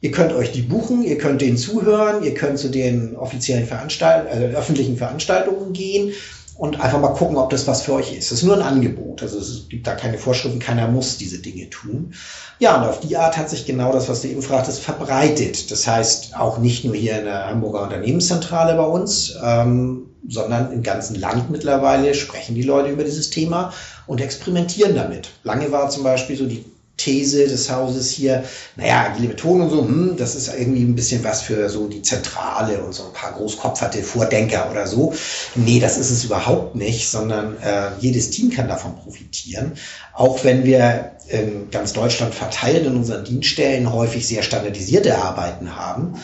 Ihr 0.00 0.10
könnt 0.10 0.32
euch 0.32 0.52
die 0.52 0.62
buchen, 0.62 1.02
ihr 1.02 1.18
könnt 1.18 1.42
denen 1.42 1.58
zuhören, 1.58 2.22
ihr 2.22 2.32
könnt 2.32 2.58
zu 2.58 2.68
den 2.68 3.16
offiziellen 3.16 3.66
Veranstaltungen, 3.66 4.32
also 4.32 4.56
öffentlichen 4.56 4.96
Veranstaltungen 4.96 5.72
gehen 5.74 6.12
und 6.58 6.80
einfach 6.80 7.00
mal 7.00 7.14
gucken, 7.14 7.36
ob 7.36 7.50
das 7.50 7.68
was 7.68 7.82
für 7.82 7.94
euch 7.94 8.12
ist. 8.12 8.32
Das 8.32 8.40
ist 8.40 8.44
nur 8.44 8.56
ein 8.56 8.62
Angebot. 8.62 9.22
Also 9.22 9.38
es 9.38 9.68
gibt 9.68 9.86
da 9.86 9.94
keine 9.94 10.18
Vorschriften, 10.18 10.58
keiner 10.58 10.88
muss 10.88 11.16
diese 11.16 11.38
Dinge 11.38 11.70
tun. 11.70 12.12
Ja, 12.58 12.76
und 12.82 12.88
auf 12.88 12.98
die 12.98 13.16
Art 13.16 13.36
hat 13.36 13.48
sich 13.48 13.64
genau 13.64 13.92
das, 13.92 14.08
was 14.08 14.22
du 14.22 14.28
eben 14.28 14.42
fragtest, 14.42 14.80
verbreitet. 14.80 15.70
Das 15.70 15.86
heißt, 15.86 16.36
auch 16.36 16.58
nicht 16.58 16.84
nur 16.84 16.96
hier 16.96 17.20
in 17.20 17.26
der 17.26 17.46
Hamburger 17.46 17.84
Unternehmenszentrale 17.84 18.74
bei 18.74 18.86
uns, 18.86 19.36
ähm, 19.40 20.10
sondern 20.26 20.72
im 20.72 20.82
ganzen 20.82 21.14
Land 21.14 21.48
mittlerweile 21.48 22.12
sprechen 22.14 22.56
die 22.56 22.62
Leute 22.62 22.90
über 22.90 23.04
dieses 23.04 23.30
Thema 23.30 23.72
und 24.08 24.20
experimentieren 24.20 24.96
damit. 24.96 25.30
Lange 25.44 25.70
war 25.70 25.88
zum 25.90 26.02
Beispiel 26.02 26.36
so 26.36 26.46
die 26.46 26.64
These 26.98 27.48
des 27.48 27.70
Hauses 27.70 28.10
hier, 28.10 28.44
naja, 28.76 29.06
agile 29.10 29.28
Methoden 29.28 29.62
und 29.62 29.70
so, 29.70 29.84
hm, 29.86 30.16
das 30.18 30.34
ist 30.34 30.52
irgendwie 30.52 30.82
ein 30.82 30.94
bisschen 30.94 31.24
was 31.24 31.40
für 31.40 31.68
so 31.70 31.88
die 31.88 32.02
Zentrale 32.02 32.82
und 32.82 32.92
so 32.92 33.06
ein 33.06 33.12
paar 33.12 33.32
großkopferte 33.32 34.02
Vordenker 34.02 34.70
oder 34.70 34.86
so. 34.86 35.14
Nee, 35.54 35.80
das 35.80 35.96
ist 35.96 36.10
es 36.10 36.24
überhaupt 36.24 36.74
nicht, 36.74 37.08
sondern 37.08 37.56
äh, 37.62 37.90
jedes 38.00 38.30
Team 38.30 38.50
kann 38.50 38.68
davon 38.68 38.96
profitieren. 38.96 39.72
Auch 40.12 40.44
wenn 40.44 40.64
wir 40.64 41.12
in 41.28 41.70
ganz 41.70 41.92
Deutschland 41.92 42.34
verteilt 42.34 42.86
in 42.86 42.96
unseren 42.96 43.24
Dienststellen 43.24 43.92
häufig 43.92 44.26
sehr 44.26 44.42
standardisierte 44.42 45.16
Arbeiten 45.18 45.76
haben, 45.76 46.14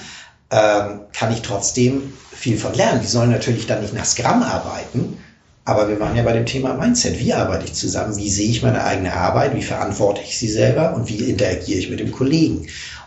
ähm, 0.50 1.00
kann 1.12 1.32
ich 1.32 1.42
trotzdem 1.42 2.12
viel 2.32 2.58
von 2.58 2.74
lernen. 2.74 3.00
Die 3.00 3.06
sollen 3.06 3.30
natürlich 3.30 3.66
dann 3.66 3.82
nicht 3.82 3.94
nach 3.94 4.04
Scrum 4.04 4.42
arbeiten, 4.42 5.18
aber 5.64 5.88
wir 5.88 5.98
waren 5.98 6.16
ja 6.16 6.22
bei 6.22 6.32
dem 6.32 6.46
Thema 6.46 6.74
Mindset. 6.74 7.18
Wie 7.18 7.32
arbeite 7.32 7.64
ich 7.64 7.74
zusammen? 7.74 8.16
Wie 8.16 8.30
sehe 8.30 8.50
ich 8.50 8.62
meine 8.62 8.84
eigene 8.84 9.14
Arbeit? 9.14 9.54
Wie 9.54 9.62
verantworte 9.62 10.20
ich 10.22 10.38
sie 10.38 10.48
selber? 10.48 10.94
Und 10.94 11.08
wie 11.08 11.24
interagiere 11.24 11.78
ich 11.78 11.90
mit 11.90 12.00
dem 12.00 12.12
Kollegen? 12.12 12.66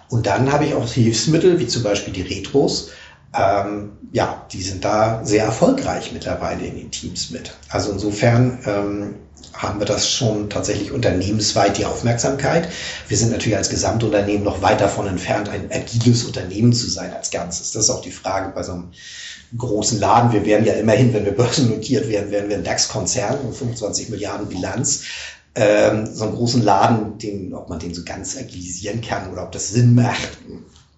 Und 0.09 0.25
dann 0.25 0.51
habe 0.51 0.65
ich 0.65 0.73
auch 0.73 0.91
Hilfsmittel, 0.91 1.59
wie 1.59 1.67
zum 1.67 1.83
Beispiel 1.83 2.13
die 2.13 2.21
Retros. 2.21 2.89
Ähm, 3.37 3.91
ja, 4.11 4.45
die 4.51 4.61
sind 4.61 4.85
da 4.85 5.23
sehr 5.23 5.43
erfolgreich 5.43 6.11
mittlerweile 6.13 6.65
in 6.65 6.75
den 6.77 6.91
Teams 6.91 7.29
mit. 7.29 7.53
Also 7.69 7.91
insofern 7.91 8.59
ähm, 8.65 9.15
haben 9.53 9.79
wir 9.79 9.85
das 9.85 10.09
schon 10.09 10.49
tatsächlich 10.49 10.91
unternehmensweit 10.91 11.77
die 11.77 11.85
Aufmerksamkeit. 11.85 12.69
Wir 13.07 13.17
sind 13.17 13.31
natürlich 13.31 13.57
als 13.57 13.69
Gesamtunternehmen 13.69 14.43
noch 14.43 14.61
weit 14.61 14.81
davon 14.81 15.07
entfernt, 15.07 15.49
ein 15.49 15.69
agiles 15.71 16.23
Unternehmen 16.23 16.73
zu 16.73 16.89
sein 16.89 17.13
als 17.13 17.31
Ganzes. 17.31 17.71
Das 17.71 17.83
ist 17.83 17.89
auch 17.89 18.01
die 18.01 18.11
Frage 18.11 18.51
bei 18.55 18.63
so 18.63 18.73
einem 18.73 18.91
großen 19.55 19.99
Laden. 19.99 20.33
Wir 20.33 20.45
werden 20.45 20.65
ja 20.65 20.73
immerhin, 20.73 21.13
wenn 21.13 21.25
wir 21.25 21.31
börsennotiert 21.31 22.09
werden, 22.09 22.31
werden 22.31 22.49
wir 22.49 22.57
ein 22.57 22.63
DAX-Konzern 22.63 23.45
mit 23.45 23.55
25 23.55 24.09
Milliarden 24.09 24.47
Bilanz. 24.47 25.03
Ähm, 25.55 26.07
so 26.13 26.25
einen 26.25 26.35
großen 26.35 26.61
Laden, 26.61 27.17
den, 27.17 27.53
ob 27.53 27.69
man 27.69 27.79
den 27.79 27.93
so 27.93 28.03
ganz 28.03 28.37
agilisieren 28.37 29.01
kann 29.01 29.31
oder 29.31 29.43
ob 29.43 29.51
das 29.51 29.69
Sinn 29.69 29.95
macht, 29.95 30.37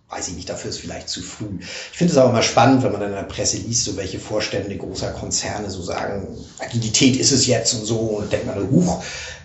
weiß 0.10 0.30
ich 0.30 0.36
nicht, 0.36 0.50
dafür 0.50 0.72
ist 0.72 0.80
vielleicht 0.80 1.08
zu 1.08 1.22
früh. 1.22 1.60
Ich 1.60 1.98
finde 1.98 2.12
es 2.12 2.18
aber 2.18 2.34
mal 2.34 2.44
spannend, 2.44 2.84
wenn 2.84 2.92
man 2.92 3.02
in 3.04 3.12
der 3.12 3.24
Presse 3.24 3.58
liest, 3.58 3.86
so 3.86 3.96
welche 3.96 4.20
Vorstände 4.20 4.76
großer 4.76 5.12
Konzerne 5.12 5.70
so 5.70 5.82
sagen, 5.82 6.28
Agilität 6.58 7.16
ist 7.16 7.32
es 7.32 7.46
jetzt 7.46 7.74
und 7.76 7.86
so, 7.86 8.00
und 8.00 8.32
denkt 8.32 8.48
man, 8.48 8.70
huch, 8.70 9.04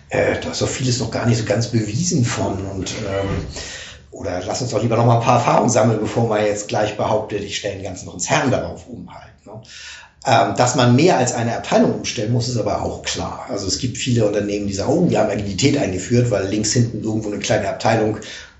äh, 0.09 0.39
da 0.41 0.51
ist 0.51 0.61
doch 0.61 0.67
vieles 0.69 0.99
noch 0.99 1.11
gar 1.11 1.27
nicht 1.27 1.37
so 1.37 1.45
ganz 1.45 1.67
bewiesen 1.67 2.25
von 2.25 2.65
und 2.65 2.89
ähm, 3.07 3.45
oder 4.15 4.41
lass 4.45 4.61
uns 4.61 4.71
doch 4.71 4.81
lieber 4.81 4.95
noch 4.95 5.05
mal 5.05 5.17
ein 5.17 5.23
paar 5.23 5.39
Erfahrungen 5.39 5.69
sammeln, 5.69 5.99
bevor 5.99 6.29
man 6.29 6.43
jetzt 6.43 6.69
gleich 6.69 6.95
behauptet, 6.95 7.43
ich 7.43 7.57
stelle 7.57 7.75
den 7.75 7.83
ganzen 7.83 8.07
Konzern 8.07 8.49
darauf 8.49 8.87
um 8.87 9.13
halt. 9.13 9.45
Ne? 9.45 9.61
Ähm, 10.25 10.55
dass 10.55 10.75
man 10.75 10.95
mehr 10.95 11.17
als 11.17 11.33
eine 11.33 11.55
Abteilung 11.55 11.93
umstellen 11.95 12.31
muss, 12.31 12.47
ist 12.47 12.57
aber 12.57 12.81
auch 12.81 13.03
klar. 13.03 13.45
Also 13.49 13.67
es 13.67 13.77
gibt 13.77 13.97
viele 13.97 14.25
Unternehmen, 14.25 14.67
die 14.67 14.73
sagen, 14.73 14.89
oh, 14.89 15.09
wir 15.09 15.19
haben 15.19 15.29
Agilität 15.29 15.77
eingeführt, 15.77 16.31
weil 16.31 16.47
links 16.47 16.71
hinten 16.71 17.03
irgendwo 17.03 17.29
eine 17.29 17.39
kleine 17.39 17.67
Abteilung 17.67 18.17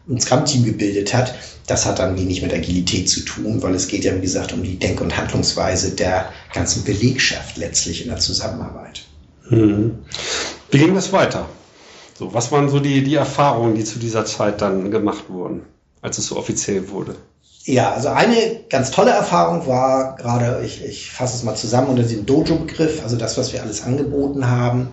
ein 0.09 0.19
Scrum-Team 0.19 0.65
gebildet 0.65 1.13
hat. 1.13 1.33
Das 1.67 1.85
hat 1.85 1.99
dann 1.99 2.17
wenig 2.19 2.41
mit 2.41 2.53
Agilität 2.53 3.09
zu 3.09 3.21
tun, 3.21 3.63
weil 3.63 3.73
es 3.73 3.87
geht 3.87 4.03
ja, 4.03 4.13
wie 4.13 4.21
gesagt, 4.21 4.51
um 4.51 4.61
die 4.61 4.77
Denk- 4.77 5.01
und 5.01 5.17
Handlungsweise 5.17 5.91
der 5.91 6.31
ganzen 6.53 6.83
Belegschaft 6.83 7.57
letztlich 7.57 8.03
in 8.03 8.09
der 8.09 8.19
Zusammenarbeit. 8.19 9.03
Hm. 9.47 9.99
Wie 10.69 10.77
ging 10.77 10.93
das 10.93 11.13
weiter? 11.13 11.47
So, 12.17 12.33
was 12.33 12.51
waren 12.51 12.69
so 12.69 12.79
die, 12.79 13.03
die 13.03 13.15
Erfahrungen, 13.15 13.75
die 13.75 13.83
zu 13.83 13.99
dieser 13.99 14.25
Zeit 14.25 14.61
dann 14.61 14.89
gemacht 14.89 15.25
wurden, 15.29 15.63
als 16.01 16.17
es 16.17 16.27
so 16.27 16.37
offiziell 16.37 16.89
wurde? 16.89 17.15
Ja, 17.65 17.93
also 17.93 18.09
eine 18.09 18.61
ganz 18.69 18.91
tolle 18.91 19.11
Erfahrung 19.11 19.67
war 19.67 20.15
gerade, 20.15 20.63
ich, 20.63 20.85
ich 20.85 21.11
fasse 21.11 21.35
es 21.35 21.43
mal 21.43 21.55
zusammen 21.55 21.87
unter 21.89 22.03
dem 22.03 22.25
Dojo-Begriff, 22.25 23.01
also 23.03 23.17
das, 23.17 23.37
was 23.37 23.51
wir 23.53 23.63
alles 23.63 23.83
angeboten 23.83 24.47
haben, 24.47 24.89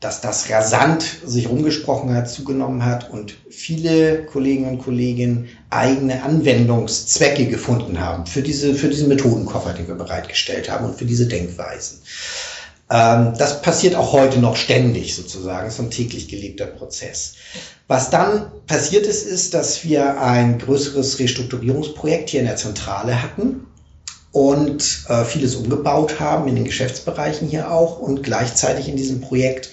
dass 0.00 0.20
das 0.20 0.48
rasant 0.48 1.02
sich 1.24 1.48
rumgesprochen 1.48 2.14
hat, 2.14 2.30
zugenommen 2.30 2.84
hat 2.84 3.10
und 3.10 3.34
viele 3.50 4.24
Kolleginnen 4.24 4.70
und 4.70 4.78
Kollegen 4.78 5.48
eigene 5.70 6.22
Anwendungszwecke 6.22 7.46
gefunden 7.46 8.00
haben 8.00 8.26
für 8.26 8.42
diese, 8.42 8.74
für 8.74 8.88
diesen 8.88 9.08
Methodenkoffer, 9.08 9.74
den 9.74 9.88
wir 9.88 9.96
bereitgestellt 9.96 10.70
haben 10.70 10.86
und 10.86 10.96
für 10.96 11.04
diese 11.04 11.26
Denkweisen. 11.26 12.00
Ähm, 12.90 13.34
das 13.38 13.62
passiert 13.62 13.94
auch 13.94 14.12
heute 14.12 14.40
noch 14.40 14.56
ständig 14.56 15.14
sozusagen, 15.14 15.66
das 15.66 15.74
ist 15.74 15.80
ein 15.80 15.90
täglich 15.90 16.28
gelebter 16.28 16.66
Prozess. 16.66 17.34
Was 17.86 18.10
dann 18.10 18.50
passiert 18.66 19.06
ist, 19.06 19.26
ist, 19.26 19.54
dass 19.54 19.84
wir 19.84 20.20
ein 20.20 20.58
größeres 20.58 21.18
Restrukturierungsprojekt 21.18 22.30
hier 22.30 22.40
in 22.40 22.46
der 22.46 22.56
Zentrale 22.56 23.22
hatten 23.22 23.66
und 24.32 25.04
äh, 25.08 25.24
vieles 25.24 25.56
umgebaut 25.56 26.20
haben 26.20 26.48
in 26.48 26.56
den 26.56 26.64
Geschäftsbereichen 26.64 27.48
hier 27.48 27.70
auch 27.70 27.98
und 27.98 28.22
gleichzeitig 28.22 28.88
in 28.88 28.96
diesem 28.96 29.20
Projekt 29.20 29.70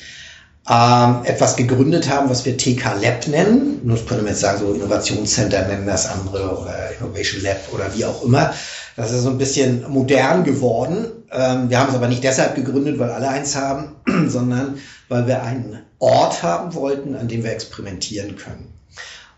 ähm, 0.69 1.21
etwas 1.23 1.55
gegründet 1.55 2.09
haben, 2.09 2.29
was 2.29 2.45
wir 2.45 2.57
TK 2.57 3.01
Lab 3.01 3.27
nennen. 3.27 3.81
Das 3.85 4.05
könnte 4.05 4.23
man 4.23 4.33
jetzt 4.33 4.41
sagen, 4.41 4.59
so 4.59 4.73
Innovationscenter 4.73 5.67
nennen 5.67 5.87
das 5.87 6.07
andere 6.07 6.59
oder 6.59 6.91
Innovation 6.99 7.41
Lab 7.41 7.57
oder 7.71 7.95
wie 7.95 8.05
auch 8.05 8.23
immer. 8.23 8.53
Das 8.95 9.11
ist 9.11 9.21
so 9.21 9.29
ein 9.29 9.37
bisschen 9.37 9.85
modern 9.89 10.43
geworden. 10.43 11.16
Ähm, 11.31 11.69
wir 11.69 11.79
haben 11.79 11.89
es 11.89 11.95
aber 11.95 12.07
nicht 12.07 12.23
deshalb 12.23 12.55
gegründet, 12.55 12.99
weil 12.99 13.09
alle 13.09 13.29
eins 13.29 13.55
haben, 13.55 13.95
sondern 14.27 14.79
weil 15.09 15.27
wir 15.27 15.43
einen 15.43 15.79
Ort 15.99 16.43
haben 16.43 16.73
wollten, 16.73 17.15
an 17.15 17.27
dem 17.27 17.43
wir 17.43 17.51
experimentieren 17.51 18.35
können. 18.35 18.73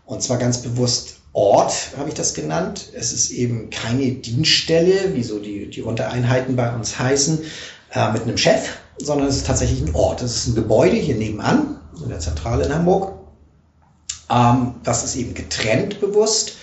Und 0.04 0.22
zwar 0.22 0.38
ganz 0.38 0.58
bewusst 0.58 1.20
Ort, 1.32 1.72
habe 1.96 2.08
ich 2.08 2.16
das 2.16 2.34
genannt. 2.34 2.88
Es 2.92 3.12
ist 3.12 3.30
eben 3.30 3.70
keine 3.70 4.10
Dienststelle, 4.10 5.14
wie 5.14 5.22
so 5.22 5.38
die, 5.38 5.70
die 5.70 5.82
Untereinheiten 5.82 6.56
bei 6.56 6.74
uns 6.74 6.98
heißen, 6.98 7.40
äh, 7.92 8.12
mit 8.12 8.22
einem 8.22 8.36
Chef, 8.36 8.68
sondern 8.98 9.28
es 9.28 9.36
ist 9.36 9.46
tatsächlich 9.46 9.80
ein 9.80 9.94
Ort. 9.94 10.22
Es 10.22 10.36
ist 10.36 10.46
ein 10.48 10.54
Gebäude 10.56 10.96
hier 10.96 11.14
nebenan, 11.14 11.80
in 12.02 12.08
der 12.08 12.18
Zentrale 12.18 12.64
in 12.64 12.74
Hamburg. 12.74 13.12
Ähm, 14.28 14.74
das 14.82 15.04
ist 15.04 15.14
eben 15.14 15.34
getrennt 15.34 16.00
bewusst 16.00 16.54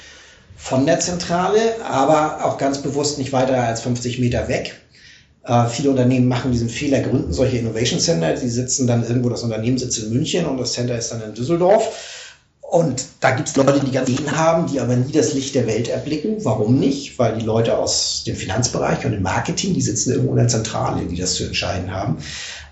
von 0.57 0.85
der 0.85 0.99
Zentrale, 0.99 1.81
aber 1.85 2.43
auch 2.43 2.57
ganz 2.57 2.81
bewusst 2.81 3.17
nicht 3.19 3.31
weiter 3.31 3.61
als 3.63 3.81
50 3.81 4.19
Meter 4.19 4.49
weg. 4.49 4.81
Äh, 5.47 5.67
viele 5.67 5.91
Unternehmen 5.91 6.27
machen 6.27 6.51
diesen 6.51 6.69
Fehler, 6.69 6.99
gründen 6.99 7.31
solche 7.31 7.57
Innovation 7.57 7.99
Center. 7.99 8.33
Die 8.33 8.49
sitzen 8.49 8.85
dann 8.85 9.07
irgendwo, 9.07 9.29
das 9.29 9.43
Unternehmen 9.43 9.77
sitzt 9.77 9.99
in 9.99 10.09
München 10.11 10.45
und 10.45 10.57
das 10.57 10.73
Center 10.73 10.97
ist 10.97 11.11
dann 11.11 11.21
in 11.21 11.33
Düsseldorf. 11.33 12.25
Und 12.69 13.05
da 13.21 13.31
gibt 13.31 13.47
es 13.47 13.55
Leute, 13.55 13.79
die 13.79 13.91
ganz 13.91 14.09
Ideen 14.09 14.35
haben, 14.35 14.67
die 14.67 14.81
aber 14.81 14.93
nie 14.97 15.13
das 15.13 15.33
Licht 15.33 15.55
der 15.55 15.67
Welt 15.67 15.87
erblicken. 15.87 16.43
Warum 16.43 16.77
nicht? 16.77 17.17
Weil 17.17 17.37
die 17.37 17.45
Leute 17.45 17.77
aus 17.77 18.25
dem 18.27 18.35
Finanzbereich 18.35 19.05
und 19.05 19.13
dem 19.13 19.21
Marketing, 19.21 19.73
die 19.73 19.81
sitzen 19.81 20.11
irgendwo 20.11 20.31
in 20.31 20.39
der 20.39 20.49
Zentrale, 20.49 21.05
die 21.05 21.15
das 21.15 21.35
zu 21.35 21.45
entscheiden 21.45 21.93
haben. 21.93 22.17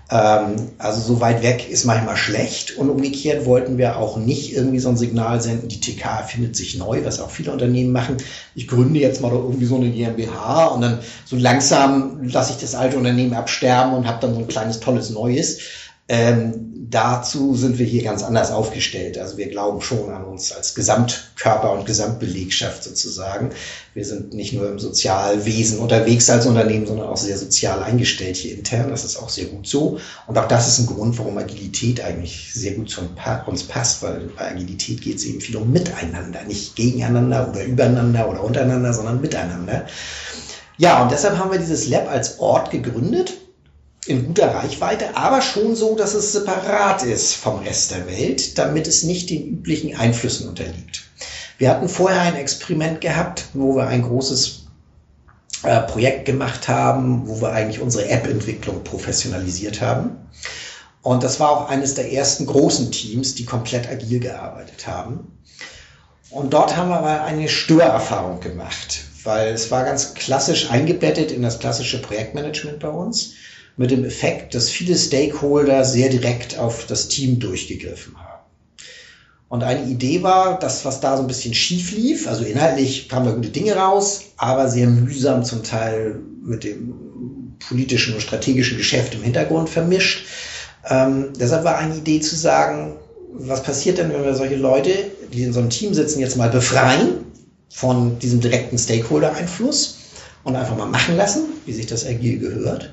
Ähm, 0.08 0.70
also 0.78 1.00
so 1.00 1.20
weit 1.20 1.42
weg 1.42 1.68
ist 1.68 1.84
manchmal 1.84 2.16
schlecht 2.16 2.76
und 2.76 2.90
umgekehrt 2.90 3.44
wollten 3.44 3.76
wir 3.76 3.96
auch 3.96 4.16
nicht 4.16 4.54
irgendwie 4.54 4.78
so 4.78 4.88
ein 4.88 4.96
Signal 4.96 5.40
senden, 5.40 5.68
die 5.68 5.80
TK 5.80 6.04
erfindet 6.18 6.54
sich 6.54 6.78
neu, 6.78 7.04
was 7.04 7.18
auch 7.18 7.30
viele 7.30 7.50
Unternehmen 7.50 7.90
machen. 7.90 8.18
Ich 8.54 8.68
gründe 8.68 9.00
jetzt 9.00 9.20
mal 9.20 9.32
irgendwie 9.32 9.66
so 9.66 9.76
eine 9.76 9.90
GmbH 9.90 10.66
und 10.66 10.82
dann 10.82 11.00
so 11.24 11.36
langsam 11.36 12.22
lasse 12.22 12.52
ich 12.52 12.58
das 12.58 12.76
alte 12.76 12.96
Unternehmen 12.96 13.34
absterben 13.34 13.94
und 13.94 14.06
habe 14.06 14.20
dann 14.20 14.34
so 14.34 14.40
ein 14.40 14.48
kleines 14.48 14.78
tolles 14.78 15.10
Neues. 15.10 15.58
Ähm, 16.08 16.76
dazu 16.88 17.56
sind 17.56 17.78
wir 17.78 17.86
hier 17.86 18.04
ganz 18.04 18.22
anders 18.22 18.52
aufgestellt. 18.52 19.18
Also 19.18 19.38
wir 19.38 19.48
glauben 19.48 19.80
schon 19.80 20.10
an 20.10 20.24
uns 20.24 20.52
als 20.52 20.74
Gesamtkörper 20.74 21.72
und 21.72 21.84
Gesamtbelegschaft 21.84 22.84
sozusagen. 22.84 23.50
Wir 23.94 24.04
sind 24.04 24.32
nicht 24.32 24.52
nur 24.52 24.68
im 24.68 24.78
Sozialwesen 24.78 25.80
unterwegs 25.80 26.30
als 26.30 26.46
Unternehmen, 26.46 26.86
sondern 26.86 27.08
auch 27.08 27.16
sehr 27.16 27.36
sozial 27.36 27.82
eingestellt 27.82 28.36
hier 28.36 28.56
intern. 28.56 28.90
Das 28.90 29.04
ist 29.04 29.16
auch 29.16 29.28
sehr 29.28 29.46
gut 29.46 29.66
so. 29.66 29.98
Und 30.28 30.38
auch 30.38 30.46
das 30.46 30.68
ist 30.68 30.78
ein 30.78 30.86
Grund, 30.86 31.18
warum 31.18 31.38
Agilität 31.38 32.00
eigentlich 32.00 32.52
sehr 32.54 32.74
gut 32.74 32.88
zu 32.88 33.00
uns 33.46 33.64
passt, 33.64 34.02
weil 34.02 34.30
bei 34.36 34.52
Agilität 34.52 35.00
geht 35.00 35.16
es 35.16 35.24
eben 35.24 35.40
viel 35.40 35.56
um 35.56 35.72
Miteinander, 35.72 36.44
nicht 36.44 36.76
gegeneinander 36.76 37.48
oder 37.48 37.64
übereinander 37.64 38.28
oder 38.28 38.44
untereinander, 38.44 38.92
sondern 38.92 39.20
miteinander. 39.20 39.86
Ja, 40.78 41.02
und 41.02 41.10
deshalb 41.10 41.38
haben 41.38 41.50
wir 41.50 41.58
dieses 41.58 41.88
Lab 41.88 42.08
als 42.08 42.38
Ort 42.38 42.70
gegründet 42.70 43.34
in 44.06 44.26
guter 44.26 44.54
Reichweite, 44.54 45.16
aber 45.16 45.42
schon 45.42 45.74
so, 45.74 45.96
dass 45.96 46.14
es 46.14 46.32
separat 46.32 47.02
ist 47.02 47.34
vom 47.34 47.58
Rest 47.58 47.90
der 47.90 48.06
Welt, 48.06 48.56
damit 48.58 48.86
es 48.86 49.02
nicht 49.02 49.30
den 49.30 49.46
üblichen 49.46 49.96
Einflüssen 49.96 50.48
unterliegt. 50.48 51.04
Wir 51.58 51.70
hatten 51.70 51.88
vorher 51.88 52.20
ein 52.20 52.36
Experiment 52.36 53.00
gehabt, 53.00 53.46
wo 53.54 53.76
wir 53.76 53.86
ein 53.86 54.02
großes 54.02 54.66
äh, 55.62 55.80
Projekt 55.80 56.26
gemacht 56.26 56.68
haben, 56.68 57.26
wo 57.26 57.40
wir 57.40 57.52
eigentlich 57.52 57.80
unsere 57.80 58.08
App-Entwicklung 58.08 58.84
professionalisiert 58.84 59.80
haben. 59.80 60.18
Und 61.02 61.22
das 61.22 61.40
war 61.40 61.50
auch 61.50 61.68
eines 61.68 61.94
der 61.94 62.12
ersten 62.12 62.46
großen 62.46 62.90
Teams, 62.90 63.34
die 63.34 63.44
komplett 63.44 63.88
agil 63.88 64.20
gearbeitet 64.20 64.86
haben. 64.86 65.38
Und 66.30 66.52
dort 66.52 66.76
haben 66.76 66.90
wir 66.90 66.98
aber 66.98 67.22
eine 67.22 67.48
Störerfahrung 67.48 68.40
gemacht, 68.40 69.04
weil 69.24 69.54
es 69.54 69.70
war 69.70 69.84
ganz 69.84 70.14
klassisch 70.14 70.70
eingebettet 70.70 71.30
in 71.30 71.42
das 71.42 71.58
klassische 71.58 72.02
Projektmanagement 72.02 72.80
bei 72.80 72.88
uns 72.88 73.32
mit 73.76 73.90
dem 73.90 74.04
Effekt, 74.04 74.54
dass 74.54 74.70
viele 74.70 74.96
Stakeholder 74.96 75.84
sehr 75.84 76.08
direkt 76.08 76.58
auf 76.58 76.86
das 76.86 77.08
Team 77.08 77.38
durchgegriffen 77.38 78.16
haben. 78.18 78.42
Und 79.48 79.62
eine 79.62 79.86
Idee 79.86 80.22
war, 80.22 80.58
dass 80.58 80.84
was 80.84 81.00
da 81.00 81.16
so 81.16 81.22
ein 81.22 81.28
bisschen 81.28 81.54
schief 81.54 81.92
lief, 81.92 82.26
also 82.26 82.42
inhaltlich 82.42 83.08
kamen 83.08 83.26
da 83.26 83.32
gute 83.32 83.50
Dinge 83.50 83.76
raus, 83.76 84.22
aber 84.36 84.68
sehr 84.68 84.88
mühsam 84.88 85.44
zum 85.44 85.62
Teil 85.62 86.18
mit 86.42 86.64
dem 86.64 87.54
politischen 87.68 88.14
und 88.14 88.20
strategischen 88.20 88.76
Geschäft 88.76 89.14
im 89.14 89.22
Hintergrund 89.22 89.68
vermischt. 89.68 90.26
Ähm, 90.88 91.32
deshalb 91.38 91.64
war 91.64 91.78
eine 91.78 91.96
Idee 91.96 92.20
zu 92.20 92.34
sagen, 92.34 92.96
was 93.32 93.62
passiert 93.62 93.98
denn, 93.98 94.12
wenn 94.12 94.24
wir 94.24 94.34
solche 94.34 94.56
Leute, 94.56 94.92
die 95.32 95.44
in 95.44 95.52
so 95.52 95.60
einem 95.60 95.70
Team 95.70 95.94
sitzen, 95.94 96.20
jetzt 96.20 96.36
mal 96.36 96.48
befreien 96.48 97.26
von 97.68 98.18
diesem 98.18 98.40
direkten 98.40 98.78
Stakeholder-Einfluss 98.78 99.98
und 100.44 100.56
einfach 100.56 100.76
mal 100.76 100.86
machen 100.86 101.16
lassen, 101.16 101.44
wie 101.66 101.72
sich 101.72 101.86
das 101.86 102.06
agil 102.06 102.38
gehört 102.38 102.90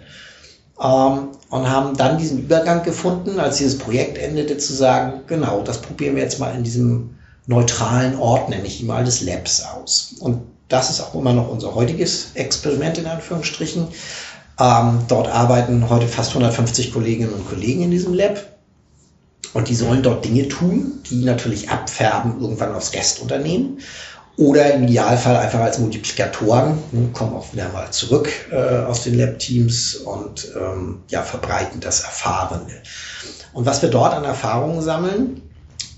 ähm, 0.82 1.30
und 1.50 1.70
haben 1.70 1.96
dann 1.98 2.18
diesen 2.18 2.40
Übergang 2.40 2.84
gefunden, 2.84 3.40
als 3.40 3.58
dieses 3.58 3.78
Projekt 3.78 4.18
endete, 4.18 4.58
zu 4.58 4.74
sagen, 4.74 5.22
genau, 5.28 5.62
das 5.62 5.82
probieren 5.82 6.16
wir 6.16 6.24
jetzt 6.24 6.40
mal 6.40 6.56
in 6.56 6.64
diesem 6.64 7.12
neutralen 7.46 8.18
Ort, 8.18 8.50
nenne 8.50 8.66
ich 8.66 8.82
ihn 8.82 8.88
mal, 8.88 9.04
des 9.04 9.22
Labs 9.22 9.64
aus. 9.64 10.16
Und 10.20 10.42
das 10.70 10.90
ist 10.90 11.02
auch 11.02 11.14
immer 11.14 11.34
noch 11.34 11.50
unser 11.50 11.76
heutiges 11.76 12.32
Experiment 12.36 12.98
in 12.98 13.06
Anführungsstrichen. 13.06 13.88
Ähm, 14.60 15.00
dort 15.08 15.28
arbeiten 15.28 15.90
heute 15.90 16.08
fast 16.08 16.30
150 16.32 16.94
Kolleginnen 16.94 17.34
und 17.34 17.48
Kollegen 17.48 17.84
in 17.84 17.92
diesem 17.92 18.14
Lab. 18.14 18.54
Und 19.54 19.68
die 19.68 19.76
sollen 19.76 20.02
dort 20.02 20.26
Dinge 20.26 20.48
tun, 20.48 21.04
die 21.10 21.24
natürlich 21.24 21.70
abfärben 21.70 22.42
irgendwann 22.42 22.74
aufs 22.74 22.94
Restunternehmen 22.94 23.80
oder 24.36 24.74
im 24.74 24.84
Idealfall 24.84 25.38
einfach 25.38 25.60
als 25.60 25.78
Multiplikatoren, 25.78 26.80
ne, 26.92 27.10
kommen 27.14 27.34
auch 27.34 27.54
wieder 27.54 27.70
mal 27.70 27.92
zurück 27.92 28.30
äh, 28.52 28.56
aus 28.56 29.04
den 29.04 29.18
Lab-Teams 29.18 29.96
und 29.96 30.52
ähm, 30.60 31.04
ja, 31.10 31.22
verbreiten 31.22 31.80
das 31.80 32.02
Erfahrene. 32.02 32.82
Und 33.54 33.66
was 33.66 33.82
wir 33.82 33.90
dort 33.90 34.14
an 34.14 34.24
Erfahrungen 34.24 34.82
sammeln, 34.82 35.42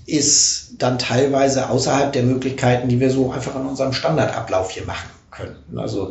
ist 0.04 0.74
dann 0.78 0.98
teilweise 0.98 1.70
außerhalb 1.70 2.12
der 2.12 2.22
Möglichkeiten, 2.22 2.88
die 2.88 3.00
wir 3.00 3.10
so 3.10 3.32
einfach 3.32 3.56
in 3.56 3.66
unserem 3.66 3.92
Standardablauf 3.92 4.70
hier 4.70 4.84
machen 4.84 5.08
können. 5.30 5.78
Also 5.78 6.10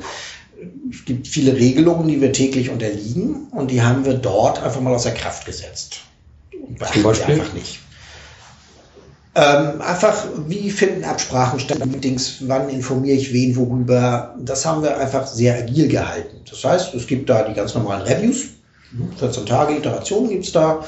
es 0.90 1.06
gibt 1.06 1.28
viele 1.28 1.56
Regelungen, 1.56 2.08
die 2.08 2.22
wir 2.22 2.34
täglich 2.34 2.70
unterliegen 2.70 3.48
und 3.52 3.70
die 3.72 3.82
haben 3.82 4.06
wir 4.06 4.16
dort 4.16 4.62
einfach 4.62 4.82
mal 4.82 4.94
außer 4.94 5.12
Kraft 5.12 5.46
gesetzt. 5.46 6.02
Und 6.52 6.80
beachten 6.80 7.04
wir 7.04 7.28
einfach 7.28 7.54
nicht. 7.54 7.80
Ähm, 9.38 9.82
einfach, 9.82 10.26
wie 10.48 10.72
finden 10.72 11.04
Absprachen 11.04 11.60
statt, 11.60 11.86
Meetings, 11.86 12.38
wann 12.48 12.70
informiere 12.70 13.18
ich 13.18 13.34
wen 13.34 13.56
worüber. 13.58 14.34
Das 14.40 14.66
haben 14.66 14.82
wir 14.82 14.98
einfach 14.98 15.28
sehr 15.28 15.58
agil 15.58 15.90
gehalten. 15.90 16.38
Das 16.50 16.64
heißt, 16.64 16.94
es 16.94 17.06
gibt 17.06 17.30
da 17.30 17.44
die 17.44 17.54
ganz 17.54 17.76
normalen 17.76 18.04
Reviews, 18.04 18.46
14 19.18 19.46
Tage 19.46 19.76
Iterationen 19.76 20.30
gibt's 20.30 20.54
da. 20.54 20.86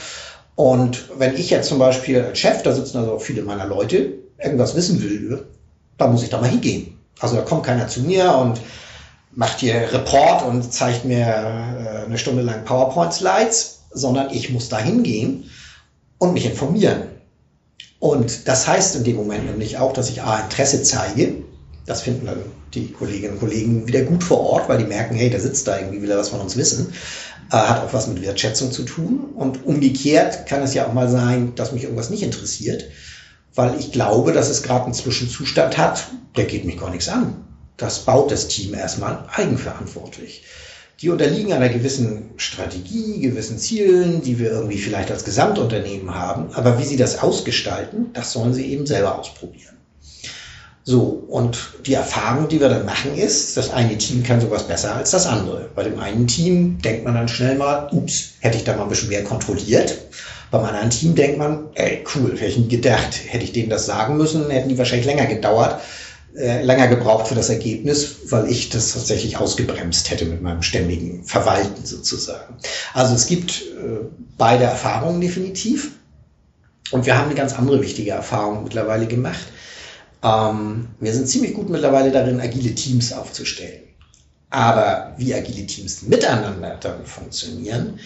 Und 0.55 1.09
wenn 1.17 1.35
ich 1.35 1.49
jetzt 1.49 1.67
zum 1.67 1.77
Beispiel 1.77 2.21
als 2.21 2.39
Chef, 2.39 2.63
da 2.63 2.71
sitzen 2.71 2.97
also 2.97 3.13
auch 3.13 3.21
viele 3.21 3.41
meiner 3.41 3.65
Leute, 3.65 4.13
irgendwas 4.41 4.75
wissen 4.75 5.03
will, 5.03 5.45
dann 5.97 6.13
muss 6.13 6.23
ich 6.23 6.29
da 6.29 6.39
mal 6.39 6.49
hingehen. 6.49 6.97
Also 7.19 7.35
da 7.35 7.41
kommt 7.41 7.65
keiner 7.65 7.89
zu 7.89 8.01
mir 8.01 8.33
und 8.33 8.61
macht 9.33 9.59
hier 9.59 9.75
Report 9.91 10.45
und 10.45 10.71
zeigt 10.71 11.03
mir 11.03 11.25
äh, 11.25 12.05
eine 12.05 12.17
Stunde 12.17 12.43
lang 12.43 12.63
PowerPoint-Slides, 12.63 13.81
sondern 13.91 14.29
ich 14.31 14.49
muss 14.51 14.69
da 14.69 14.79
hingehen 14.79 15.49
und 16.17 16.33
mich 16.33 16.45
informieren. 16.45 17.16
Und 17.99 18.47
das 18.47 18.67
heißt 18.67 18.95
in 18.95 19.03
dem 19.03 19.15
Moment 19.15 19.45
nämlich 19.45 19.77
auch, 19.77 19.93
dass 19.93 20.09
ich 20.09 20.21
A, 20.21 20.39
Interesse 20.39 20.83
zeige. 20.83 21.43
Das 21.85 22.01
finden 22.01 22.25
dann 22.25 22.41
die 22.73 22.91
Kolleginnen 22.91 23.33
und 23.33 23.39
Kollegen 23.39 23.87
wieder 23.87 24.01
gut 24.01 24.23
vor 24.23 24.41
Ort, 24.41 24.69
weil 24.69 24.77
die 24.77 24.85
merken, 24.85 25.15
hey, 25.15 25.29
der 25.29 25.39
sitzt 25.39 25.67
da 25.67 25.77
irgendwie, 25.77 26.01
will 26.01 26.11
er 26.11 26.17
was 26.17 26.29
von 26.29 26.41
uns 26.41 26.57
wissen. 26.57 26.93
Äh, 27.51 27.55
hat 27.55 27.81
auch 27.81 27.93
was 27.93 28.07
mit 28.07 28.21
Wertschätzung 28.21 28.71
zu 28.71 28.83
tun. 28.83 29.31
Und 29.35 29.65
umgekehrt 29.65 30.45
kann 30.47 30.61
es 30.61 30.73
ja 30.73 30.85
auch 30.85 30.93
mal 30.93 31.09
sein, 31.09 31.55
dass 31.55 31.71
mich 31.71 31.83
irgendwas 31.83 32.09
nicht 32.09 32.23
interessiert, 32.23 32.85
weil 33.55 33.79
ich 33.79 33.91
glaube, 33.91 34.33
dass 34.33 34.49
es 34.49 34.63
gerade 34.63 34.85
einen 34.85 34.93
Zwischenzustand 34.93 35.77
hat, 35.77 36.07
der 36.35 36.45
geht 36.45 36.65
mich 36.65 36.77
gar 36.77 36.91
nichts 36.91 37.07
an. 37.07 37.45
Das 37.77 38.05
baut 38.05 38.31
das 38.31 38.47
Team 38.47 38.73
erstmal 38.73 39.25
eigenverantwortlich. 39.31 40.43
Die 40.99 41.09
unterliegen 41.09 41.53
einer 41.53 41.69
gewissen 41.69 42.31
Strategie, 42.37 43.19
gewissen 43.19 43.59
Zielen, 43.59 44.23
die 44.23 44.39
wir 44.39 44.49
irgendwie 44.49 44.79
vielleicht 44.79 45.11
als 45.11 45.23
Gesamtunternehmen 45.23 46.15
haben. 46.15 46.51
Aber 46.53 46.79
wie 46.79 46.85
sie 46.85 46.97
das 46.97 47.19
ausgestalten, 47.19 48.07
das 48.13 48.31
sollen 48.31 48.53
sie 48.53 48.65
eben 48.65 48.87
selber 48.87 49.19
ausprobieren. 49.19 49.77
So, 50.83 51.21
und 51.27 51.73
die 51.85 51.93
Erfahrung, 51.93 52.47
die 52.47 52.61
wir 52.61 52.69
dann 52.69 52.85
machen, 52.85 53.15
ist, 53.15 53.57
das 53.57 53.71
eine 53.71 53.97
Team 53.97 54.23
kann 54.23 54.41
sowas 54.41 54.63
besser 54.63 54.95
als 54.95 55.11
das 55.11 55.27
andere. 55.27 55.69
Bei 55.75 55.83
dem 55.83 55.99
einen 55.99 56.27
Team 56.27 56.79
denkt 56.81 57.03
man 57.03 57.13
dann 57.13 57.27
schnell 57.27 57.57
mal, 57.57 57.89
ups, 57.91 58.29
hätte 58.39 58.57
ich 58.57 58.63
da 58.63 58.75
mal 58.75 58.83
ein 58.83 58.89
bisschen 58.89 59.09
mehr 59.09 59.23
kontrolliert. 59.23 59.97
Beim 60.49 60.63
anderen 60.63 60.89
Team 60.89 61.13
denkt 61.13 61.37
man, 61.37 61.65
ey, 61.75 62.05
cool, 62.15 62.31
hätte 62.31 62.45
ich 62.45 62.57
nie 62.57 62.69
gedacht. 62.69 63.19
Hätte 63.27 63.43
ich 63.43 63.51
denen 63.51 63.69
das 63.69 63.85
sagen 63.85 64.15
müssen, 64.15 64.49
hätten 64.49 64.69
die 64.69 64.77
wahrscheinlich 64.77 65.05
länger 65.05 65.25
gedauert, 65.25 65.81
äh, 66.37 66.63
länger 66.63 66.87
gebraucht 66.87 67.27
für 67.27 67.35
das 67.35 67.49
Ergebnis, 67.49 68.17
weil 68.29 68.49
ich 68.49 68.69
das 68.69 68.93
tatsächlich 68.93 69.37
ausgebremst 69.37 70.09
hätte 70.09 70.25
mit 70.25 70.41
meinem 70.41 70.61
ständigen 70.61 71.23
Verwalten 71.23 71.85
sozusagen. 71.85 72.55
Also 72.93 73.15
es 73.15 73.25
gibt 73.27 73.61
äh, 73.61 74.05
beide 74.37 74.65
Erfahrungen 74.65 75.21
definitiv. 75.21 75.91
Und 76.91 77.05
wir 77.05 77.17
haben 77.17 77.25
eine 77.25 77.35
ganz 77.35 77.53
andere 77.53 77.81
wichtige 77.81 78.11
Erfahrung 78.11 78.63
mittlerweile 78.63 79.07
gemacht 79.07 79.45
ähm, 80.23 80.87
wir 80.99 81.13
sind 81.13 81.27
ziemlich 81.27 81.53
gut 81.53 81.69
mittlerweile 81.69 82.11
darin, 82.11 82.41
agile 82.41 82.73
Teams 82.73 83.13
aufzustellen. 83.13 83.83
Aber 84.49 85.13
wie 85.17 85.33
agile 85.33 85.65
Teams 85.65 86.03
miteinander 86.03 86.77
dann 86.79 87.05
funktionieren, 87.05 87.99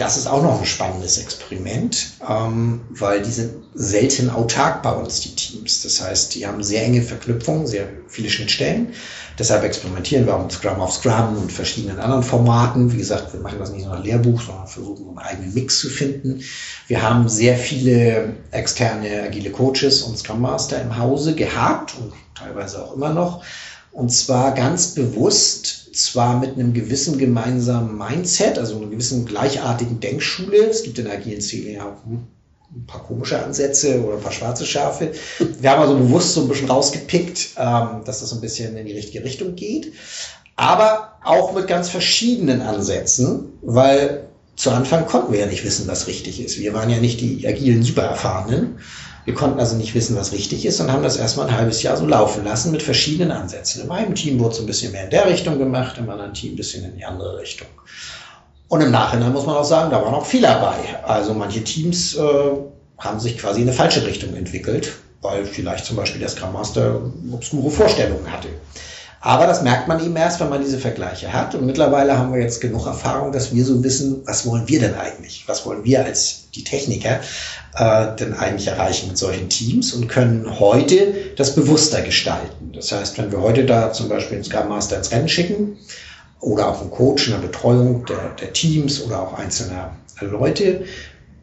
das 0.00 0.16
ist 0.16 0.26
auch 0.26 0.42
noch 0.42 0.58
ein 0.58 0.66
spannendes 0.66 1.18
Experiment, 1.18 2.12
ähm, 2.26 2.80
weil 2.88 3.20
die 3.20 3.30
sind 3.30 3.52
selten 3.74 4.30
autark 4.30 4.82
bei 4.82 4.92
uns, 4.92 5.20
die 5.20 5.34
Teams. 5.34 5.82
Das 5.82 6.00
heißt, 6.00 6.34
die 6.34 6.46
haben 6.46 6.62
sehr 6.62 6.84
enge 6.84 7.02
Verknüpfungen, 7.02 7.66
sehr 7.66 7.86
viele 8.08 8.30
Schnittstellen. 8.30 8.94
Deshalb 9.38 9.62
experimentieren 9.62 10.24
wir 10.24 10.36
auch 10.36 10.42
mit 10.42 10.52
Scrum 10.52 10.80
auf 10.80 10.94
Scrum 10.94 11.36
und 11.36 11.52
verschiedenen 11.52 11.98
anderen 11.98 12.22
Formaten. 12.22 12.90
Wie 12.90 12.96
gesagt, 12.96 13.34
wir 13.34 13.40
machen 13.40 13.58
das 13.58 13.72
nicht 13.72 13.84
nur 13.84 13.94
ein 13.94 14.02
Lehrbuch, 14.02 14.40
sondern 14.40 14.66
versuchen, 14.66 15.06
einen 15.10 15.18
eigenen 15.18 15.52
Mix 15.52 15.80
zu 15.80 15.90
finden. 15.90 16.42
Wir 16.86 17.02
haben 17.02 17.28
sehr 17.28 17.56
viele 17.56 18.36
externe 18.52 19.24
agile 19.24 19.50
Coaches 19.50 20.02
und 20.02 20.16
Scrum 20.16 20.40
Master 20.40 20.80
im 20.80 20.96
Hause 20.96 21.34
gehabt 21.34 21.94
und 21.98 22.12
teilweise 22.34 22.82
auch 22.82 22.96
immer 22.96 23.12
noch. 23.12 23.44
Und 23.92 24.10
zwar 24.10 24.54
ganz 24.54 24.94
bewusst 24.94 25.79
zwar 25.92 26.38
mit 26.38 26.54
einem 26.54 26.72
gewissen 26.72 27.18
gemeinsamen 27.18 27.96
Mindset, 27.96 28.58
also 28.58 28.76
einer 28.76 28.86
gewissen 28.86 29.26
gleichartigen 29.26 30.00
Denkschule. 30.00 30.68
Es 30.68 30.82
gibt 30.82 30.98
in 30.98 31.08
agilen 31.08 31.40
Szene 31.40 31.72
ja 31.72 31.84
auch 31.84 32.04
ein 32.06 32.86
paar 32.86 33.02
komische 33.02 33.42
Ansätze 33.42 34.02
oder 34.04 34.16
ein 34.16 34.22
paar 34.22 34.32
schwarze 34.32 34.64
Schafe. 34.64 35.12
Wir 35.38 35.70
haben 35.70 35.82
also 35.82 35.96
bewusst 35.96 36.34
so 36.34 36.42
ein 36.42 36.48
bisschen 36.48 36.70
rausgepickt, 36.70 37.50
ähm, 37.56 38.02
dass 38.04 38.20
das 38.20 38.32
ein 38.32 38.40
bisschen 38.40 38.76
in 38.76 38.86
die 38.86 38.92
richtige 38.92 39.24
Richtung 39.24 39.56
geht. 39.56 39.92
Aber 40.56 41.14
auch 41.24 41.54
mit 41.54 41.66
ganz 41.66 41.88
verschiedenen 41.88 42.60
Ansätzen, 42.62 43.52
weil 43.62 44.28
zu 44.56 44.70
Anfang 44.70 45.06
konnten 45.06 45.32
wir 45.32 45.40
ja 45.40 45.46
nicht 45.46 45.64
wissen, 45.64 45.88
was 45.88 46.06
richtig 46.06 46.44
ist. 46.44 46.58
Wir 46.60 46.74
waren 46.74 46.90
ja 46.90 46.98
nicht 46.98 47.20
die 47.20 47.46
agilen 47.48 47.82
Supererfahrenen. 47.82 48.78
Wir 49.24 49.34
konnten 49.34 49.60
also 49.60 49.76
nicht 49.76 49.94
wissen, 49.94 50.16
was 50.16 50.32
richtig 50.32 50.64
ist 50.64 50.80
und 50.80 50.90
haben 50.90 51.02
das 51.02 51.16
erstmal 51.16 51.48
ein 51.48 51.56
halbes 51.56 51.82
Jahr 51.82 51.96
so 51.96 52.06
laufen 52.06 52.44
lassen 52.44 52.72
mit 52.72 52.82
verschiedenen 52.82 53.32
Ansätzen. 53.32 53.82
In 53.82 53.88
meinem 53.88 54.14
Team 54.14 54.38
wurde 54.38 54.54
es 54.54 54.60
ein 54.60 54.66
bisschen 54.66 54.92
mehr 54.92 55.04
in 55.04 55.10
der 55.10 55.26
Richtung 55.26 55.58
gemacht, 55.58 55.98
im 55.98 56.08
anderen 56.08 56.34
Team 56.34 56.54
ein 56.54 56.56
bisschen 56.56 56.84
in 56.84 56.96
die 56.96 57.04
andere 57.04 57.38
Richtung. 57.38 57.68
Und 58.68 58.80
im 58.80 58.90
Nachhinein 58.90 59.32
muss 59.32 59.46
man 59.46 59.56
auch 59.56 59.64
sagen, 59.64 59.90
da 59.90 60.02
waren 60.02 60.14
auch 60.14 60.24
Fehler 60.24 60.60
bei. 60.60 61.04
Also 61.04 61.34
manche 61.34 61.62
Teams 61.64 62.14
äh, 62.14 62.22
haben 62.98 63.20
sich 63.20 63.36
quasi 63.36 63.62
in 63.62 63.68
eine 63.68 63.76
falsche 63.76 64.06
Richtung 64.06 64.34
entwickelt, 64.34 64.92
weil 65.20 65.44
vielleicht 65.44 65.84
zum 65.84 65.96
Beispiel 65.96 66.20
der 66.20 66.28
Scrum 66.28 66.52
Master 66.52 67.00
obskure 67.32 67.70
Vorstellungen 67.70 68.30
hatte. 68.30 68.48
Aber 69.20 69.46
das 69.46 69.62
merkt 69.62 69.86
man 69.86 70.02
eben 70.02 70.16
erst, 70.16 70.40
wenn 70.40 70.48
man 70.48 70.62
diese 70.62 70.78
Vergleiche 70.78 71.32
hat. 71.32 71.54
Und 71.54 71.66
mittlerweile 71.66 72.16
haben 72.16 72.32
wir 72.32 72.40
jetzt 72.40 72.60
genug 72.60 72.86
Erfahrung, 72.86 73.32
dass 73.32 73.54
wir 73.54 73.64
so 73.66 73.84
wissen, 73.84 74.22
was 74.24 74.46
wollen 74.46 74.66
wir 74.66 74.80
denn 74.80 74.94
eigentlich? 74.94 75.44
Was 75.46 75.66
wollen 75.66 75.84
wir 75.84 76.04
als 76.04 76.48
die 76.54 76.64
Techniker 76.64 77.20
äh, 77.76 78.16
denn 78.16 78.34
eigentlich 78.34 78.66
erreichen 78.66 79.08
mit 79.08 79.18
solchen 79.18 79.48
Teams 79.48 79.92
und 79.92 80.08
können 80.08 80.58
heute 80.58 81.14
das 81.36 81.54
bewusster 81.54 82.00
gestalten. 82.02 82.72
Das 82.72 82.92
heißt, 82.92 83.18
wenn 83.18 83.30
wir 83.30 83.40
heute 83.40 83.64
da 83.64 83.92
zum 83.92 84.08
Beispiel 84.08 84.36
einen 84.36 84.44
Scrum 84.44 84.68
Master 84.68 84.96
ins 84.96 85.12
Rennen 85.12 85.28
schicken 85.28 85.76
oder 86.40 86.68
auch 86.68 86.80
einen 86.80 86.90
Coach 86.90 87.28
in 87.28 87.34
der 87.34 87.46
Betreuung 87.46 88.06
der, 88.06 88.30
der 88.40 88.52
Teams 88.52 89.02
oder 89.02 89.22
auch 89.22 89.38
einzelner 89.38 89.96
Leute, 90.20 90.84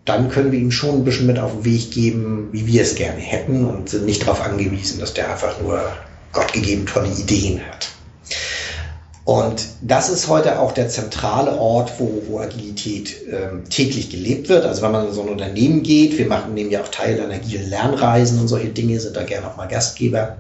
dann 0.04 0.30
können 0.30 0.52
wir 0.52 0.60
ihm 0.60 0.72
schon 0.72 0.96
ein 0.96 1.04
bisschen 1.04 1.28
mit 1.28 1.38
auf 1.38 1.52
den 1.52 1.66
Weg 1.66 1.92
geben, 1.92 2.50
wie 2.52 2.66
wir 2.66 2.82
es 2.82 2.96
gerne 2.96 3.20
hätten 3.20 3.66
und 3.66 3.90
sind 3.90 4.06
nicht 4.06 4.24
darauf 4.24 4.42
angewiesen, 4.42 5.00
dass 5.00 5.14
der 5.14 5.30
einfach 5.32 5.62
nur 5.62 5.82
gottgegeben 6.38 6.86
tolle 6.86 7.10
Ideen 7.10 7.66
hat. 7.66 7.90
Und 9.26 9.66
das 9.82 10.10
ist 10.10 10.30
heute 10.30 10.60
auch 10.60 10.72
der 10.72 10.88
zentrale 10.88 11.58
Ort, 11.60 11.94
wo, 11.98 12.24
wo 12.28 12.40
Agilität 12.40 13.14
ähm, 13.30 13.70
täglich 13.70 14.10
gelebt 14.10 14.48
wird. 14.48 14.64
Also 14.64 14.84
wenn 14.84 14.92
man 14.92 15.08
in 15.08 15.14
so 15.14 15.24
ein 15.24 15.30
Unternehmen 15.30 15.84
geht, 15.84 16.18
wir 16.18 16.28
machen 16.28 16.54
nehmen 16.54 16.72
ja 16.72 16.82
auch 16.82 16.88
Teil 16.88 17.20
an 17.20 17.32
agilen 17.32 17.70
Lernreisen 17.70 18.40
und 18.40 18.48
solche 18.48 18.70
Dinge, 18.70 19.00
sind 19.00 19.18
da 19.18 19.24
gerne 19.24 19.48
auch 19.48 19.58
mal 19.58 19.68
Gastgeber. 19.68 20.38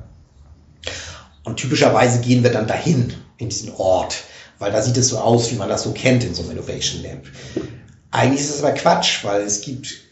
Und 1.43 1.57
typischerweise 1.57 2.21
gehen 2.21 2.43
wir 2.43 2.51
dann 2.51 2.67
dahin, 2.67 3.13
in 3.37 3.49
diesen 3.49 3.73
Ort, 3.73 4.23
weil 4.59 4.71
da 4.71 4.81
sieht 4.81 4.97
es 4.97 5.09
so 5.09 5.17
aus, 5.17 5.51
wie 5.51 5.55
man 5.55 5.69
das 5.69 5.83
so 5.83 5.91
kennt 5.91 6.23
in 6.23 6.33
so 6.33 6.43
einem 6.43 6.51
Innovation 6.51 7.03
Lab. 7.03 7.23
Eigentlich 8.11 8.41
ist 8.41 8.55
es 8.55 8.63
aber 8.63 8.73
Quatsch, 8.73 9.23
weil 9.23 9.41
es 9.41 9.61
gibt 9.61 10.06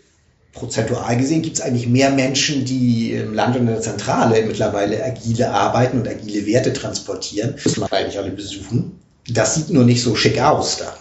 prozentual 0.56 1.18
gesehen 1.18 1.41
gibt 1.41 1.58
es 1.58 1.62
eigentlich 1.62 1.88
mehr 1.88 2.10
Menschen, 2.10 2.65
die 2.65 3.12
im 3.12 3.34
Land 3.34 3.56
und 3.56 3.63
in 3.63 3.68
der 3.68 3.82
Zentrale 3.82 4.44
mittlerweile 4.46 5.04
agile 5.04 5.52
arbeiten 5.52 6.00
und 6.00 6.08
agile 6.08 6.48
Werte 6.48 6.74
transportieren. 6.74 7.56
Das 7.63 7.78
man 7.78 7.91
eigentlich 7.91 8.18
alle 8.18 8.32
besuchen. 8.32 9.00
Das 9.30 9.56
sieht 9.56 9.70
nur 9.70 9.84
nicht 9.84 10.02
so 10.02 10.15
schick 10.15 10.41
aus 10.41 10.78
da. 10.78 10.96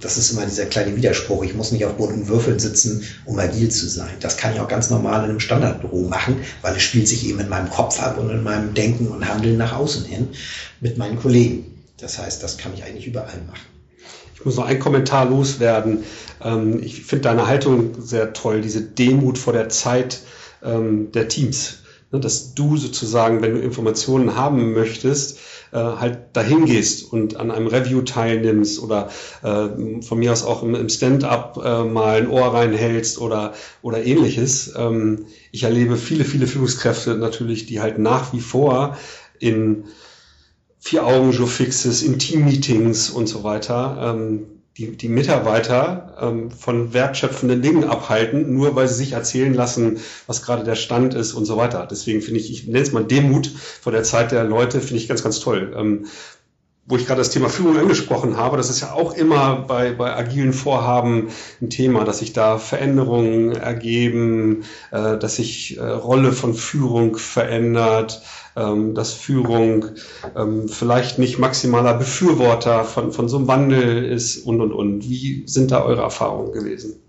Das 0.00 0.16
ist 0.16 0.30
immer 0.30 0.46
dieser 0.46 0.64
kleine 0.66 0.96
Widerspruch. 0.96 1.44
Ich 1.44 1.54
muss 1.54 1.70
nicht 1.70 1.84
auf 1.84 1.96
bunten 1.96 2.26
Würfeln 2.28 2.58
sitzen, 2.58 3.04
um 3.26 3.38
agil 3.38 3.68
zu 3.68 3.88
sein. 3.88 4.14
Das 4.20 4.38
kann 4.38 4.54
ich 4.54 4.60
auch 4.60 4.68
ganz 4.68 4.88
normal 4.88 5.24
in 5.24 5.30
einem 5.30 5.40
Standardbüro 5.40 6.02
machen, 6.08 6.40
weil 6.62 6.74
es 6.74 6.82
spielt 6.82 7.06
sich 7.06 7.28
eben 7.28 7.40
in 7.40 7.48
meinem 7.48 7.68
Kopf 7.68 8.02
ab 8.02 8.18
und 8.18 8.30
in 8.30 8.42
meinem 8.42 8.72
Denken 8.72 9.08
und 9.08 9.28
Handeln 9.28 9.58
nach 9.58 9.74
außen 9.74 10.04
hin 10.06 10.28
mit 10.80 10.96
meinen 10.96 11.18
Kollegen. 11.18 11.82
Das 11.98 12.18
heißt, 12.18 12.42
das 12.42 12.56
kann 12.56 12.72
ich 12.74 12.84
eigentlich 12.84 13.06
überall 13.06 13.40
machen. 13.46 13.75
Ich 14.38 14.44
muss 14.44 14.56
noch 14.56 14.66
einen 14.66 14.80
Kommentar 14.80 15.28
loswerden. 15.28 16.04
Ähm, 16.42 16.82
ich 16.82 17.02
finde 17.02 17.22
deine 17.22 17.46
Haltung 17.46 17.94
sehr 18.00 18.32
toll, 18.32 18.60
diese 18.60 18.82
Demut 18.82 19.38
vor 19.38 19.52
der 19.52 19.68
Zeit 19.68 20.20
ähm, 20.62 21.10
der 21.12 21.28
Teams. 21.28 21.78
Ne, 22.12 22.20
dass 22.20 22.54
du 22.54 22.76
sozusagen, 22.76 23.42
wenn 23.42 23.54
du 23.54 23.60
Informationen 23.60 24.36
haben 24.36 24.72
möchtest, 24.72 25.38
äh, 25.72 25.78
halt 25.78 26.18
dahin 26.34 26.66
gehst 26.66 27.12
und 27.12 27.36
an 27.36 27.50
einem 27.50 27.66
Review 27.66 28.02
teilnimmst 28.02 28.80
oder 28.80 29.10
äh, 29.42 30.02
von 30.02 30.18
mir 30.18 30.30
aus 30.32 30.44
auch 30.44 30.62
im, 30.62 30.88
Stand-up 30.88 31.60
äh, 31.64 31.82
mal 31.82 32.18
ein 32.18 32.28
Ohr 32.28 32.54
reinhältst 32.54 33.20
oder, 33.20 33.54
oder 33.82 34.04
ähnliches. 34.04 34.72
Ähm, 34.76 35.26
ich 35.50 35.64
erlebe 35.64 35.96
viele, 35.96 36.24
viele 36.24 36.46
Führungskräfte 36.46 37.16
natürlich, 37.16 37.66
die 37.66 37.80
halt 37.80 37.98
nach 37.98 38.32
wie 38.32 38.40
vor 38.40 38.96
in 39.40 39.84
Vier-Augen-Joe-Fixes, 40.86 42.02
in 42.02 42.20
Team-Meetings 42.20 43.10
und 43.10 43.26
so 43.26 43.42
weiter, 43.42 44.14
ähm, 44.14 44.46
die, 44.76 44.96
die 44.96 45.08
Mitarbeiter 45.08 46.14
ähm, 46.20 46.52
von 46.52 46.92
wertschöpfenden 46.92 47.60
Dingen 47.60 47.82
abhalten, 47.82 48.54
nur 48.54 48.76
weil 48.76 48.86
sie 48.86 48.94
sich 48.94 49.12
erzählen 49.12 49.52
lassen, 49.52 49.98
was 50.28 50.42
gerade 50.42 50.62
der 50.62 50.76
Stand 50.76 51.14
ist 51.14 51.32
und 51.32 51.44
so 51.44 51.56
weiter. 51.56 51.88
Deswegen 51.90 52.22
finde 52.22 52.38
ich, 52.38 52.52
ich 52.52 52.66
nenne 52.68 52.78
es 52.84 52.92
mal 52.92 53.02
Demut 53.02 53.48
vor 53.48 53.90
der 53.90 54.04
Zeit 54.04 54.30
der 54.30 54.44
Leute, 54.44 54.80
finde 54.80 54.98
ich 54.98 55.08
ganz, 55.08 55.24
ganz 55.24 55.40
toll. 55.40 55.74
Ähm, 55.76 56.06
wo 56.88 56.96
ich 56.96 57.06
gerade 57.06 57.20
das 57.20 57.30
Thema 57.30 57.48
Führung 57.48 57.76
angesprochen 57.76 58.36
habe, 58.36 58.56
das 58.56 58.70
ist 58.70 58.80
ja 58.80 58.92
auch 58.92 59.14
immer 59.14 59.64
bei, 59.66 59.92
bei 59.92 60.14
agilen 60.14 60.52
Vorhaben 60.52 61.28
ein 61.60 61.68
Thema, 61.68 62.04
dass 62.04 62.20
sich 62.20 62.32
da 62.32 62.58
Veränderungen 62.58 63.52
ergeben, 63.52 64.64
äh, 64.92 65.18
dass 65.18 65.36
sich 65.36 65.78
äh, 65.78 65.82
Rolle 65.82 66.32
von 66.32 66.54
Führung 66.54 67.16
verändert, 67.16 68.22
ähm, 68.56 68.94
dass 68.94 69.12
Führung 69.12 69.86
ähm, 70.36 70.68
vielleicht 70.68 71.18
nicht 71.18 71.38
maximaler 71.38 71.94
Befürworter 71.94 72.84
von, 72.84 73.12
von 73.12 73.28
so 73.28 73.38
einem 73.38 73.48
Wandel 73.48 74.04
ist 74.04 74.38
und, 74.38 74.60
und, 74.60 74.72
und. 74.72 75.08
Wie 75.08 75.42
sind 75.46 75.72
da 75.72 75.84
eure 75.84 76.02
Erfahrungen 76.02 76.52
gewesen? 76.52 77.00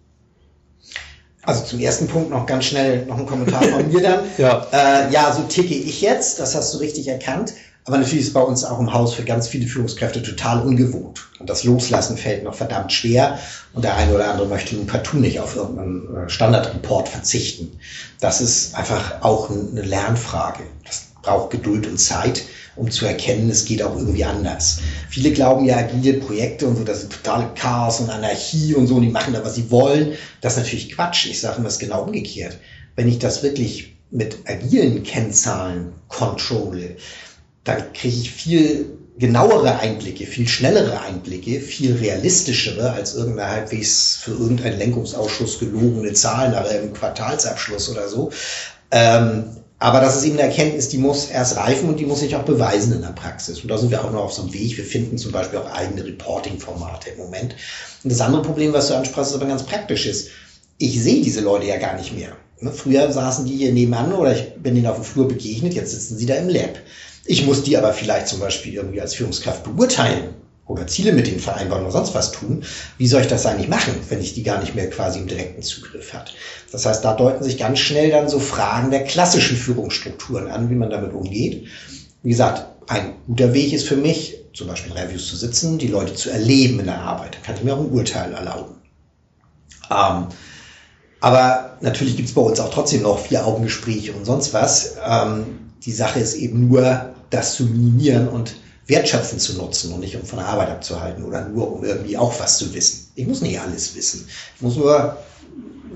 Also 1.43 1.63
zum 1.63 1.79
ersten 1.79 2.07
Punkt 2.07 2.29
noch 2.29 2.45
ganz 2.45 2.65
schnell 2.65 3.05
noch 3.05 3.17
ein 3.17 3.25
Kommentar 3.25 3.63
von 3.63 3.87
mir 3.89 4.01
dann. 4.01 4.19
ja. 4.37 4.67
Äh, 4.73 5.13
ja, 5.13 5.31
so 5.31 5.43
ticke 5.43 5.73
ich 5.73 6.01
jetzt, 6.01 6.39
das 6.39 6.55
hast 6.55 6.73
du 6.73 6.79
richtig 6.79 7.07
erkannt. 7.07 7.53
Aber 7.87 7.99
natürlich 7.99 8.25
ist 8.25 8.33
bei 8.33 8.41
uns 8.41 8.65
auch 8.65 8.81
im 8.81 8.91
Haus 8.91 9.13
für 9.13 9.23
ganz 9.23 9.47
viele 9.47 9.65
Führungskräfte 9.65 10.21
total 10.21 10.59
ungewohnt. 10.59 11.25
Und 11.39 11.49
das 11.49 11.63
Loslassen 11.63 12.17
fällt 12.17 12.43
noch 12.43 12.53
verdammt 12.53 12.91
schwer. 12.91 13.39
Und 13.73 13.85
der 13.85 13.95
eine 13.95 14.13
oder 14.13 14.29
andere 14.29 14.45
möchte 14.45 14.75
nun 14.75 14.87
partout 14.87 15.19
nicht 15.19 15.39
auf 15.39 15.55
irgendeinen 15.55 16.25
äh, 16.25 16.29
Standardreport 16.29 17.07
verzichten. 17.07 17.79
Das 18.19 18.41
ist 18.41 18.75
einfach 18.75 19.21
auch 19.21 19.49
eine 19.49 19.83
Lernfrage. 19.83 20.63
Das 20.83 21.03
braucht 21.21 21.51
Geduld 21.51 21.87
und 21.87 21.97
Zeit, 21.97 22.43
um 22.75 22.91
zu 22.91 23.05
erkennen, 23.05 23.49
es 23.49 23.63
geht 23.63 23.81
auch 23.81 23.95
irgendwie 23.95 24.25
anders. 24.25 24.79
Viele 25.09 25.31
glauben 25.31 25.63
ja, 25.63 25.77
agile 25.77 26.15
Projekte 26.15 26.67
und 26.67 26.75
so, 26.75 26.83
das 26.83 27.03
ist 27.03 27.11
totale 27.13 27.51
Chaos 27.55 28.01
und 28.01 28.09
Anarchie 28.09 28.75
und 28.75 28.87
so, 28.87 28.95
und 28.95 29.03
die 29.03 29.09
machen 29.09 29.33
da, 29.33 29.45
was 29.45 29.55
sie 29.55 29.71
wollen. 29.71 30.13
Das 30.41 30.53
ist 30.53 30.59
natürlich 30.59 30.91
Quatsch. 30.91 31.25
Ich 31.27 31.39
sage 31.39 31.59
immer, 31.59 31.69
es 31.69 31.79
genau 31.79 32.03
umgekehrt. 32.03 32.57
Wenn 32.97 33.07
ich 33.07 33.19
das 33.19 33.43
wirklich 33.43 33.93
mit 34.11 34.39
agilen 34.45 35.03
Kennzahlen 35.03 35.93
controle, 36.09 36.97
dann 37.67 37.93
kriege 37.93 38.15
ich 38.15 38.31
viel 38.31 38.97
genauere 39.17 39.79
Einblicke, 39.79 40.25
viel 40.25 40.47
schnellere 40.47 41.01
Einblicke, 41.01 41.59
viel 41.59 41.95
realistischere 41.95 42.91
als 42.91 43.15
irgendeine 43.15 43.49
halbwegs 43.49 44.19
für 44.21 44.31
irgendeinen 44.31 44.77
Lenkungsausschuss 44.77 45.59
gelogene 45.59 46.13
Zahl 46.13 46.51
nach 46.51 46.69
einem 46.69 46.93
Quartalsabschluss 46.93 47.89
oder 47.89 48.07
so. 48.07 48.31
Ähm, 48.91 49.45
aber 49.79 50.01
das 50.01 50.17
ist 50.17 50.23
eben 50.25 50.39
eine 50.39 50.49
Erkenntnis, 50.49 50.89
die 50.89 50.97
muss 50.97 51.29
erst 51.29 51.57
reifen 51.57 51.89
und 51.89 51.99
die 51.99 52.05
muss 52.05 52.21
sich 52.21 52.35
auch 52.35 52.43
beweisen 52.43 52.93
in 52.93 53.01
der 53.01 53.09
Praxis. 53.09 53.61
Und 53.61 53.69
da 53.69 53.77
sind 53.77 53.91
wir 53.91 54.03
auch 54.03 54.11
noch 54.11 54.23
auf 54.23 54.33
so 54.33 54.41
einem 54.41 54.53
Weg. 54.53 54.75
Wir 54.77 54.85
finden 54.85 55.19
zum 55.19 55.31
Beispiel 55.31 55.59
auch 55.59 55.71
eigene 55.71 56.03
Reporting-Formate 56.03 57.11
im 57.11 57.17
Moment. 57.17 57.55
Und 58.03 58.11
das 58.11 58.21
andere 58.21 58.41
Problem, 58.41 58.73
was 58.73 58.87
du 58.87 58.95
ansprachst, 58.95 59.31
ist 59.31 59.37
aber 59.37 59.45
ganz 59.45 59.63
praktisch 59.63 60.07
ist. 60.07 60.29
Ich 60.79 61.01
sehe 61.01 61.21
diese 61.21 61.41
Leute 61.41 61.67
ja 61.67 61.77
gar 61.77 61.95
nicht 61.95 62.15
mehr. 62.15 62.35
Ne, 62.59 62.71
früher 62.71 63.11
saßen 63.11 63.45
die 63.45 63.55
hier 63.55 63.71
nebenan 63.71 64.13
oder 64.13 64.35
ich 64.35 64.55
bin 64.55 64.75
ihnen 64.75 64.87
auf 64.87 64.95
dem 64.95 65.03
Flur 65.03 65.27
begegnet, 65.27 65.75
jetzt 65.75 65.91
sitzen 65.91 66.17
sie 66.17 66.25
da 66.25 66.35
im 66.35 66.49
Lab. 66.49 66.79
Ich 67.27 67.45
muss 67.45 67.63
die 67.63 67.77
aber 67.77 67.93
vielleicht 67.93 68.27
zum 68.29 68.39
Beispiel 68.39 68.73
irgendwie 68.73 69.01
als 69.01 69.15
Führungskraft 69.15 69.63
beurteilen 69.63 70.33
oder 70.65 70.87
Ziele 70.87 71.11
mit 71.11 71.27
denen 71.27 71.39
vereinbaren 71.39 71.83
oder 71.83 71.91
sonst 71.91 72.15
was 72.15 72.31
tun. 72.31 72.63
Wie 72.97 73.07
soll 73.07 73.21
ich 73.21 73.27
das 73.27 73.45
eigentlich 73.45 73.67
machen, 73.67 73.93
wenn 74.09 74.21
ich 74.21 74.33
die 74.33 74.43
gar 74.43 74.59
nicht 74.59 74.75
mehr 74.75 74.89
quasi 74.89 75.19
im 75.19 75.27
direkten 75.27 75.61
Zugriff 75.61 76.13
hat? 76.13 76.33
Das 76.71 76.85
heißt, 76.85 77.03
da 77.03 77.13
deuten 77.13 77.43
sich 77.43 77.57
ganz 77.57 77.79
schnell 77.79 78.11
dann 78.11 78.29
so 78.29 78.39
Fragen 78.39 78.91
der 78.91 79.03
klassischen 79.03 79.57
Führungsstrukturen 79.57 80.47
an, 80.47 80.69
wie 80.69 80.75
man 80.75 80.89
damit 80.89 81.13
umgeht. 81.13 81.67
Wie 82.23 82.29
gesagt, 82.29 82.65
ein 82.89 83.15
guter 83.27 83.53
Weg 83.53 83.73
ist 83.73 83.87
für 83.87 83.97
mich, 83.97 84.37
zum 84.53 84.67
Beispiel 84.67 84.91
in 84.91 84.97
Reviews 84.97 85.27
zu 85.27 85.35
sitzen, 85.35 85.77
die 85.77 85.87
Leute 85.87 86.13
zu 86.13 86.29
erleben 86.29 86.79
in 86.79 86.85
der 86.85 87.01
Arbeit. 87.01 87.35
Da 87.35 87.39
kann 87.45 87.55
ich 87.55 87.63
mir 87.63 87.73
auch 87.73 87.79
ein 87.79 87.91
Urteil 87.91 88.33
erlauben. 88.33 88.75
Ähm, 89.91 90.27
aber 91.19 91.77
natürlich 91.81 92.15
gibt 92.15 92.29
es 92.29 92.35
bei 92.35 92.41
uns 92.41 92.59
auch 92.59 92.73
trotzdem 92.73 93.03
noch 93.03 93.19
vier 93.19 93.45
Augengespräche 93.45 94.13
und 94.13 94.25
sonst 94.25 94.53
was. 94.53 94.95
Ähm, 95.05 95.71
die 95.83 95.91
Sache 95.91 96.19
ist 96.19 96.35
eben 96.35 96.67
nur, 96.67 97.13
das 97.29 97.55
zu 97.55 97.63
minimieren 97.63 98.27
und 98.27 98.53
wertschöpfend 98.87 99.41
zu 99.41 99.53
nutzen 99.57 99.93
und 99.93 99.99
nicht 99.99 100.15
um 100.15 100.23
von 100.23 100.39
der 100.39 100.47
Arbeit 100.47 100.69
abzuhalten 100.69 101.23
oder 101.23 101.47
nur 101.49 101.73
um 101.73 101.83
irgendwie 101.83 102.17
auch 102.17 102.39
was 102.39 102.57
zu 102.57 102.73
wissen. 102.73 103.07
Ich 103.15 103.27
muss 103.27 103.41
nicht 103.41 103.59
alles 103.59 103.95
wissen. 103.95 104.27
Ich 104.55 104.61
muss 104.61 104.77
nur 104.77 105.17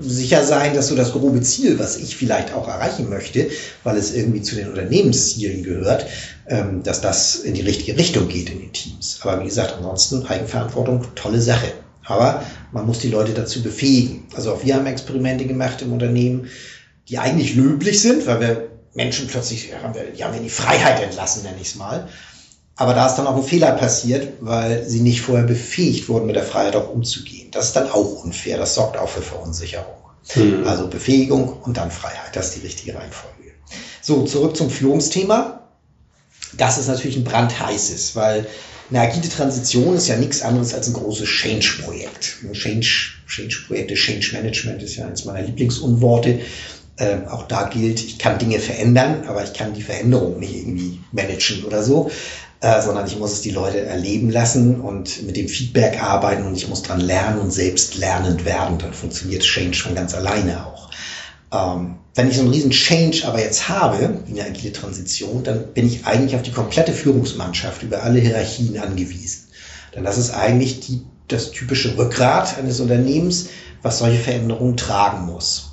sicher 0.00 0.44
sein, 0.44 0.74
dass 0.74 0.88
so 0.88 0.96
das 0.96 1.12
grobe 1.12 1.40
Ziel, 1.40 1.78
was 1.78 1.96
ich 1.96 2.16
vielleicht 2.16 2.52
auch 2.52 2.68
erreichen 2.68 3.08
möchte, 3.08 3.48
weil 3.84 3.96
es 3.96 4.14
irgendwie 4.14 4.42
zu 4.42 4.56
den 4.56 4.68
Unternehmenszielen 4.68 5.62
gehört, 5.62 6.06
ähm, 6.48 6.82
dass 6.82 7.00
das 7.00 7.36
in 7.36 7.54
die 7.54 7.62
richtige 7.62 7.96
Richtung 7.96 8.28
geht 8.28 8.50
in 8.50 8.60
den 8.60 8.72
Teams. 8.72 9.20
Aber 9.22 9.40
wie 9.40 9.46
gesagt, 9.46 9.74
ansonsten 9.76 10.26
Eigenverantwortung, 10.26 11.06
tolle 11.14 11.40
Sache. 11.40 11.72
Aber 12.04 12.42
man 12.72 12.86
muss 12.86 12.98
die 12.98 13.10
Leute 13.10 13.32
dazu 13.32 13.62
befähigen. 13.62 14.24
Also 14.34 14.52
auch 14.52 14.64
wir 14.64 14.74
haben 14.74 14.86
Experimente 14.86 15.46
gemacht 15.46 15.82
im 15.82 15.92
Unternehmen, 15.92 16.48
die 17.08 17.18
eigentlich 17.18 17.54
löblich 17.54 18.00
sind, 18.00 18.26
weil 18.26 18.40
wir 18.40 18.71
Menschen 18.94 19.26
plötzlich 19.26 19.72
haben 19.82 19.94
wir, 19.94 20.04
die 20.04 20.22
haben 20.22 20.32
wir 20.32 20.38
in 20.38 20.44
die 20.44 20.50
Freiheit 20.50 21.02
entlassen, 21.02 21.42
nenne 21.42 21.56
ich 21.60 21.68
es 21.68 21.74
mal. 21.76 22.08
Aber 22.76 22.94
da 22.94 23.06
ist 23.06 23.16
dann 23.16 23.26
auch 23.26 23.36
ein 23.36 23.42
Fehler 23.42 23.72
passiert, 23.72 24.34
weil 24.40 24.88
sie 24.88 25.00
nicht 25.00 25.20
vorher 25.20 25.44
befähigt 25.44 26.08
wurden, 26.08 26.26
mit 26.26 26.36
der 26.36 26.42
Freiheit 26.42 26.74
auch 26.74 26.90
umzugehen. 26.90 27.50
Das 27.50 27.66
ist 27.66 27.76
dann 27.76 27.90
auch 27.90 28.24
unfair. 28.24 28.56
Das 28.58 28.74
sorgt 28.74 28.96
auch 28.96 29.08
für 29.08 29.22
Verunsicherung. 29.22 29.94
Mhm. 30.34 30.66
Also 30.66 30.88
Befähigung 30.88 31.60
und 31.62 31.76
dann 31.76 31.90
Freiheit. 31.90 32.34
Das 32.34 32.48
ist 32.48 32.56
die 32.56 32.66
richtige 32.66 32.94
Reihenfolge. 32.94 33.52
So, 34.00 34.24
zurück 34.24 34.56
zum 34.56 34.70
Führungsthema. 34.70 35.60
Das 36.54 36.78
ist 36.78 36.88
natürlich 36.88 37.16
ein 37.16 37.24
brandheißes, 37.24 38.16
weil 38.16 38.46
eine 38.90 39.00
agile 39.00 39.28
Transition 39.28 39.96
ist 39.96 40.08
ja 40.08 40.16
nichts 40.16 40.42
anderes 40.42 40.74
als 40.74 40.88
ein 40.88 40.92
großes 40.92 41.26
Change-Projekt. 41.26 42.38
Change-Projekte, 42.52 43.94
Change, 43.94 44.20
Change 44.20 44.32
Management 44.32 44.82
ist 44.82 44.96
ja 44.96 45.06
eines 45.06 45.24
meiner 45.24 45.42
Lieblingsunworte. 45.42 46.40
Ähm, 46.98 47.26
auch 47.28 47.44
da 47.44 47.68
gilt, 47.68 48.04
ich 48.04 48.18
kann 48.18 48.38
Dinge 48.38 48.58
verändern, 48.58 49.24
aber 49.26 49.42
ich 49.42 49.54
kann 49.54 49.72
die 49.72 49.82
Veränderung 49.82 50.38
nicht 50.38 50.54
irgendwie 50.54 51.00
managen 51.10 51.64
oder 51.64 51.82
so, 51.82 52.10
äh, 52.60 52.82
sondern 52.82 53.06
ich 53.06 53.18
muss 53.18 53.32
es 53.32 53.40
die 53.40 53.50
Leute 53.50 53.80
erleben 53.80 54.30
lassen 54.30 54.80
und 54.80 55.22
mit 55.22 55.36
dem 55.36 55.48
Feedback 55.48 56.02
arbeiten 56.02 56.46
und 56.46 56.54
ich 56.54 56.68
muss 56.68 56.82
dran 56.82 57.00
lernen 57.00 57.40
und 57.40 57.50
selbst 57.50 57.96
lernend 57.96 58.44
werden. 58.44 58.78
Dann 58.78 58.92
funktioniert 58.92 59.42
Change 59.42 59.78
von 59.78 59.94
ganz 59.94 60.14
alleine 60.14 60.66
auch. 60.66 60.90
Ähm, 61.52 61.96
wenn 62.14 62.28
ich 62.28 62.36
so 62.36 62.42
einen 62.42 62.52
riesen 62.52 62.70
Change 62.70 63.26
aber 63.26 63.40
jetzt 63.40 63.70
habe, 63.70 64.18
wie 64.26 64.38
eine 64.38 64.50
agile 64.50 64.72
Transition, 64.72 65.42
dann 65.44 65.72
bin 65.72 65.86
ich 65.86 66.04
eigentlich 66.04 66.36
auf 66.36 66.42
die 66.42 66.52
komplette 66.52 66.92
Führungsmannschaft 66.92 67.82
über 67.82 68.02
alle 68.02 68.20
Hierarchien 68.20 68.78
angewiesen. 68.78 69.48
Denn 69.94 70.04
das 70.04 70.18
ist 70.18 70.30
eigentlich 70.30 70.80
die, 70.80 71.02
das 71.28 71.50
typische 71.52 71.96
Rückgrat 71.96 72.58
eines 72.58 72.80
Unternehmens, 72.80 73.48
was 73.80 73.98
solche 73.98 74.18
Veränderungen 74.18 74.76
tragen 74.76 75.26
muss. 75.26 75.71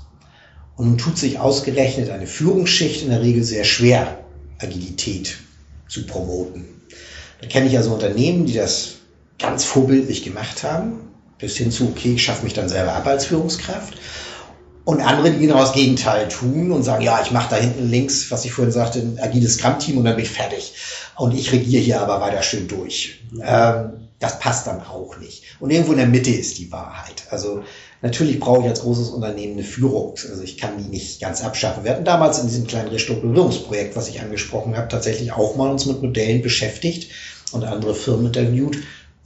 Und 0.79 0.87
nun 0.87 0.97
tut 0.97 1.17
sich 1.17 1.39
ausgerechnet 1.39 2.09
eine 2.09 2.25
Führungsschicht 2.25 3.03
in 3.03 3.09
der 3.09 3.21
Regel 3.21 3.43
sehr 3.43 3.65
schwer, 3.65 4.19
Agilität 4.59 5.35
zu 5.89 6.05
promoten. 6.05 6.69
Da 7.41 7.47
kenne 7.47 7.67
ich 7.67 7.75
also 7.75 7.91
Unternehmen, 7.91 8.45
die 8.45 8.53
das 8.53 8.91
ganz 9.37 9.65
vorbildlich 9.65 10.23
gemacht 10.23 10.63
haben, 10.63 11.01
bis 11.37 11.57
hin 11.57 11.69
zu, 11.69 11.89
okay, 11.89 12.13
ich 12.13 12.23
schaffe 12.23 12.45
mich 12.45 12.53
dann 12.53 12.69
selber 12.69 12.93
ab 12.93 13.05
als 13.07 13.25
Führungskraft. 13.25 13.95
Und 14.85 15.01
andere, 15.01 15.31
die 15.31 15.39
genau 15.39 15.59
das 15.59 15.73
Gegenteil 15.73 16.29
tun 16.29 16.71
und 16.71 16.83
sagen, 16.83 17.03
ja, 17.03 17.21
ich 17.21 17.31
mache 17.31 17.49
da 17.49 17.57
hinten 17.57 17.89
links, 17.89 18.31
was 18.31 18.45
ich 18.45 18.53
vorhin 18.53 18.71
sagte, 18.71 18.99
ein 18.99 19.19
agiles 19.19 19.55
Scrum-Team 19.55 19.97
und 19.97 20.05
dann 20.05 20.15
bin 20.15 20.23
ich 20.23 20.31
fertig. 20.31 20.75
Und 21.17 21.35
ich 21.35 21.51
regiere 21.51 21.83
hier 21.83 21.99
aber 21.99 22.21
weiter 22.21 22.41
schön 22.41 22.69
durch. 22.69 23.19
Ähm, 23.43 24.07
das 24.19 24.39
passt 24.39 24.67
dann 24.67 24.81
auch 24.81 25.17
nicht. 25.17 25.43
Und 25.59 25.71
irgendwo 25.71 25.91
in 25.91 25.97
der 25.97 26.07
Mitte 26.07 26.31
ist 26.31 26.57
die 26.57 26.71
Wahrheit. 26.71 27.23
Also 27.31 27.63
Natürlich 28.01 28.39
brauche 28.39 28.61
ich 28.61 28.67
als 28.67 28.81
großes 28.81 29.09
Unternehmen 29.09 29.53
eine 29.53 29.63
Führung. 29.63 30.11
Also 30.11 30.41
ich 30.41 30.57
kann 30.57 30.77
die 30.77 30.89
nicht 30.89 31.19
ganz 31.19 31.43
abschaffen. 31.43 31.83
Wir 31.83 31.91
hatten 31.91 32.05
damals 32.05 32.39
in 32.39 32.47
diesem 32.47 32.65
kleinen 32.65 32.89
Restrukturierungsprojekt, 32.89 33.95
was 33.95 34.07
ich 34.07 34.21
angesprochen 34.21 34.77
habe, 34.77 34.87
tatsächlich 34.87 35.33
auch 35.33 35.57
mal 35.57 35.69
uns 35.69 35.85
mit 35.85 36.01
Modellen 36.01 36.41
beschäftigt 36.41 37.11
und 37.51 37.65
andere 37.65 37.93
Firmen 37.93 38.27
interviewt. 38.27 38.77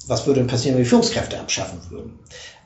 Was 0.08 0.26
würde 0.26 0.40
denn 0.40 0.48
passieren, 0.48 0.76
wenn 0.76 0.84
wir 0.84 0.90
Führungskräfte 0.90 1.40
abschaffen 1.40 1.80
würden? 1.90 2.20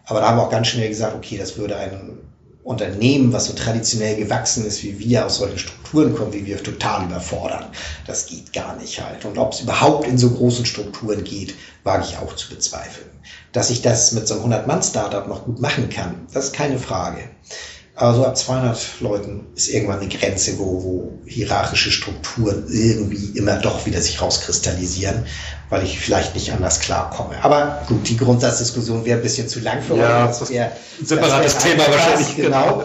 Aber 0.05 0.21
da 0.21 0.29
haben 0.29 0.37
wir 0.37 0.43
auch 0.43 0.51
ganz 0.51 0.67
schnell 0.67 0.87
gesagt, 0.87 1.15
okay, 1.15 1.37
das 1.37 1.57
würde 1.57 1.75
ein 1.75 2.19
Unternehmen, 2.67 3.31
was 3.31 3.45
so 3.45 3.53
traditionell 3.53 4.17
gewachsen 4.17 4.65
ist 4.65 4.83
wie 4.83 4.99
wir, 4.99 5.25
aus 5.25 5.37
solchen 5.37 5.57
Strukturen 5.57 6.13
kommen, 6.13 6.33
wie 6.33 6.45
wir, 6.45 6.61
total 6.61 7.05
überfordern. 7.05 7.67
Das 8.05 8.25
geht 8.25 8.51
gar 8.51 8.75
nicht 8.75 9.01
halt. 9.01 9.23
Und 9.23 9.37
ob 9.37 9.53
es 9.53 9.61
überhaupt 9.61 10.05
in 10.05 10.17
so 10.17 10.31
großen 10.31 10.65
Strukturen 10.65 11.23
geht, 11.23 11.55
wage 11.85 12.03
ich 12.03 12.17
auch 12.17 12.35
zu 12.35 12.49
bezweifeln. 12.49 13.09
Dass 13.53 13.69
ich 13.69 13.81
das 13.81 14.11
mit 14.11 14.27
so 14.27 14.33
einem 14.33 14.51
100-Mann-Startup 14.51 15.27
noch 15.29 15.45
gut 15.45 15.61
machen 15.61 15.87
kann, 15.89 16.27
das 16.33 16.47
ist 16.47 16.53
keine 16.53 16.77
Frage. 16.77 17.29
Aber 17.99 18.13
so 18.13 18.25
ab 18.25 18.37
200 18.37 18.99
Leuten 18.99 19.47
ist 19.55 19.69
irgendwann 19.69 19.99
eine 19.99 20.07
Grenze, 20.07 20.59
wo, 20.59 20.83
wo 20.83 21.13
hierarchische 21.25 21.89
Strukturen 21.89 22.65
irgendwie 22.69 23.35
immer 23.35 23.55
doch 23.55 23.87
wieder 23.87 23.99
sich 23.99 24.21
rauskristallisieren, 24.21 25.25
weil 25.71 25.83
ich 25.83 25.99
vielleicht 25.99 26.35
nicht 26.35 26.51
anders 26.51 26.79
klarkomme. 26.79 27.43
Aber 27.43 27.81
gut, 27.87 28.07
die 28.07 28.15
Grundsatzdiskussion 28.15 29.03
wäre 29.03 29.17
ein 29.17 29.23
bisschen 29.23 29.47
zu 29.47 29.61
lang 29.61 29.81
für 29.81 29.95
ja, 29.95 30.27
uns. 30.27 30.37
Das 30.37 30.51
wäre 30.51 30.73
ein 30.99 31.05
separates 31.05 31.55
das 31.55 31.63
Thema 31.63 31.87
wahrscheinlich. 31.87 32.35
Genau. 32.35 32.83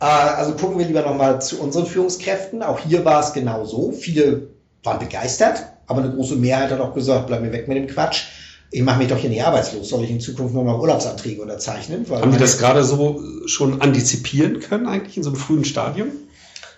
Äh, 0.00 0.04
also 0.04 0.54
gucken 0.54 0.78
wir 0.78 0.86
lieber 0.86 1.02
nochmal 1.02 1.40
zu 1.40 1.60
unseren 1.60 1.86
Führungskräften. 1.86 2.64
Auch 2.64 2.80
hier 2.80 3.04
war 3.04 3.20
es 3.20 3.32
genau 3.32 3.64
so. 3.64 3.92
Viele 3.92 4.48
waren 4.82 4.98
begeistert, 4.98 5.62
aber 5.86 6.02
eine 6.02 6.12
große 6.12 6.34
Mehrheit 6.34 6.72
hat 6.72 6.80
auch 6.80 6.94
gesagt, 6.94 7.28
bleib 7.28 7.42
mir 7.42 7.52
weg 7.52 7.68
mit 7.68 7.76
dem 7.76 7.86
Quatsch 7.86 8.24
ich 8.70 8.82
mache 8.82 8.98
mich 8.98 9.08
doch 9.08 9.18
hier 9.18 9.30
nicht 9.30 9.44
arbeitslos, 9.44 9.88
soll 9.88 10.04
ich 10.04 10.10
in 10.10 10.20
Zukunft 10.20 10.54
nur 10.54 10.64
noch 10.64 10.78
Urlaubsanträge 10.78 11.42
unterzeichnen? 11.42 12.06
Haben 12.08 12.32
die 12.32 12.38
das 12.38 12.58
gerade 12.58 12.84
so 12.84 13.22
schon 13.46 13.80
antizipieren 13.80 14.60
können, 14.60 14.86
eigentlich 14.86 15.16
in 15.16 15.22
so 15.22 15.30
einem 15.30 15.38
frühen 15.38 15.64
Stadium? 15.64 16.08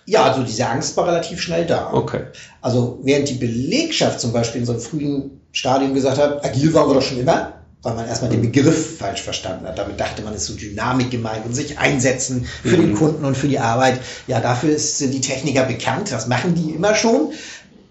Ja, 0.05 0.23
also 0.23 0.43
diese 0.43 0.67
Angst 0.67 0.97
war 0.97 1.07
relativ 1.07 1.41
schnell 1.41 1.65
da. 1.65 1.93
Okay. 1.93 2.23
Also 2.61 2.99
während 3.03 3.29
die 3.29 3.35
Belegschaft 3.35 4.19
zum 4.19 4.33
Beispiel 4.33 4.61
in 4.61 4.65
so 4.65 4.73
einem 4.73 4.81
frühen 4.81 5.41
Stadium 5.51 5.93
gesagt 5.93 6.17
hat, 6.17 6.43
agil 6.43 6.73
waren 6.73 6.89
wir 6.89 6.95
doch 6.95 7.01
schon 7.01 7.19
immer, 7.19 7.53
weil 7.83 7.93
man 7.93 8.07
erstmal 8.07 8.31
den 8.31 8.41
Begriff 8.41 8.97
falsch 8.97 9.21
verstanden 9.21 9.67
hat. 9.67 9.77
Damit 9.77 9.99
dachte 9.99 10.21
man, 10.23 10.33
es 10.33 10.41
ist 10.41 10.47
so 10.47 10.53
Dynamik 10.55 11.11
gemeint 11.11 11.45
und 11.45 11.53
sich 11.53 11.77
einsetzen 11.77 12.45
für 12.63 12.77
mhm. 12.77 12.81
den 12.81 12.95
Kunden 12.95 13.23
und 13.23 13.37
für 13.37 13.47
die 13.47 13.59
Arbeit. 13.59 13.99
Ja, 14.27 14.41
dafür 14.41 14.71
ist, 14.71 14.97
sind 14.97 15.13
die 15.13 15.21
Techniker 15.21 15.63
bekannt, 15.63 16.11
das 16.11 16.27
machen 16.27 16.55
die 16.55 16.71
immer 16.71 16.95
schon. 16.95 17.31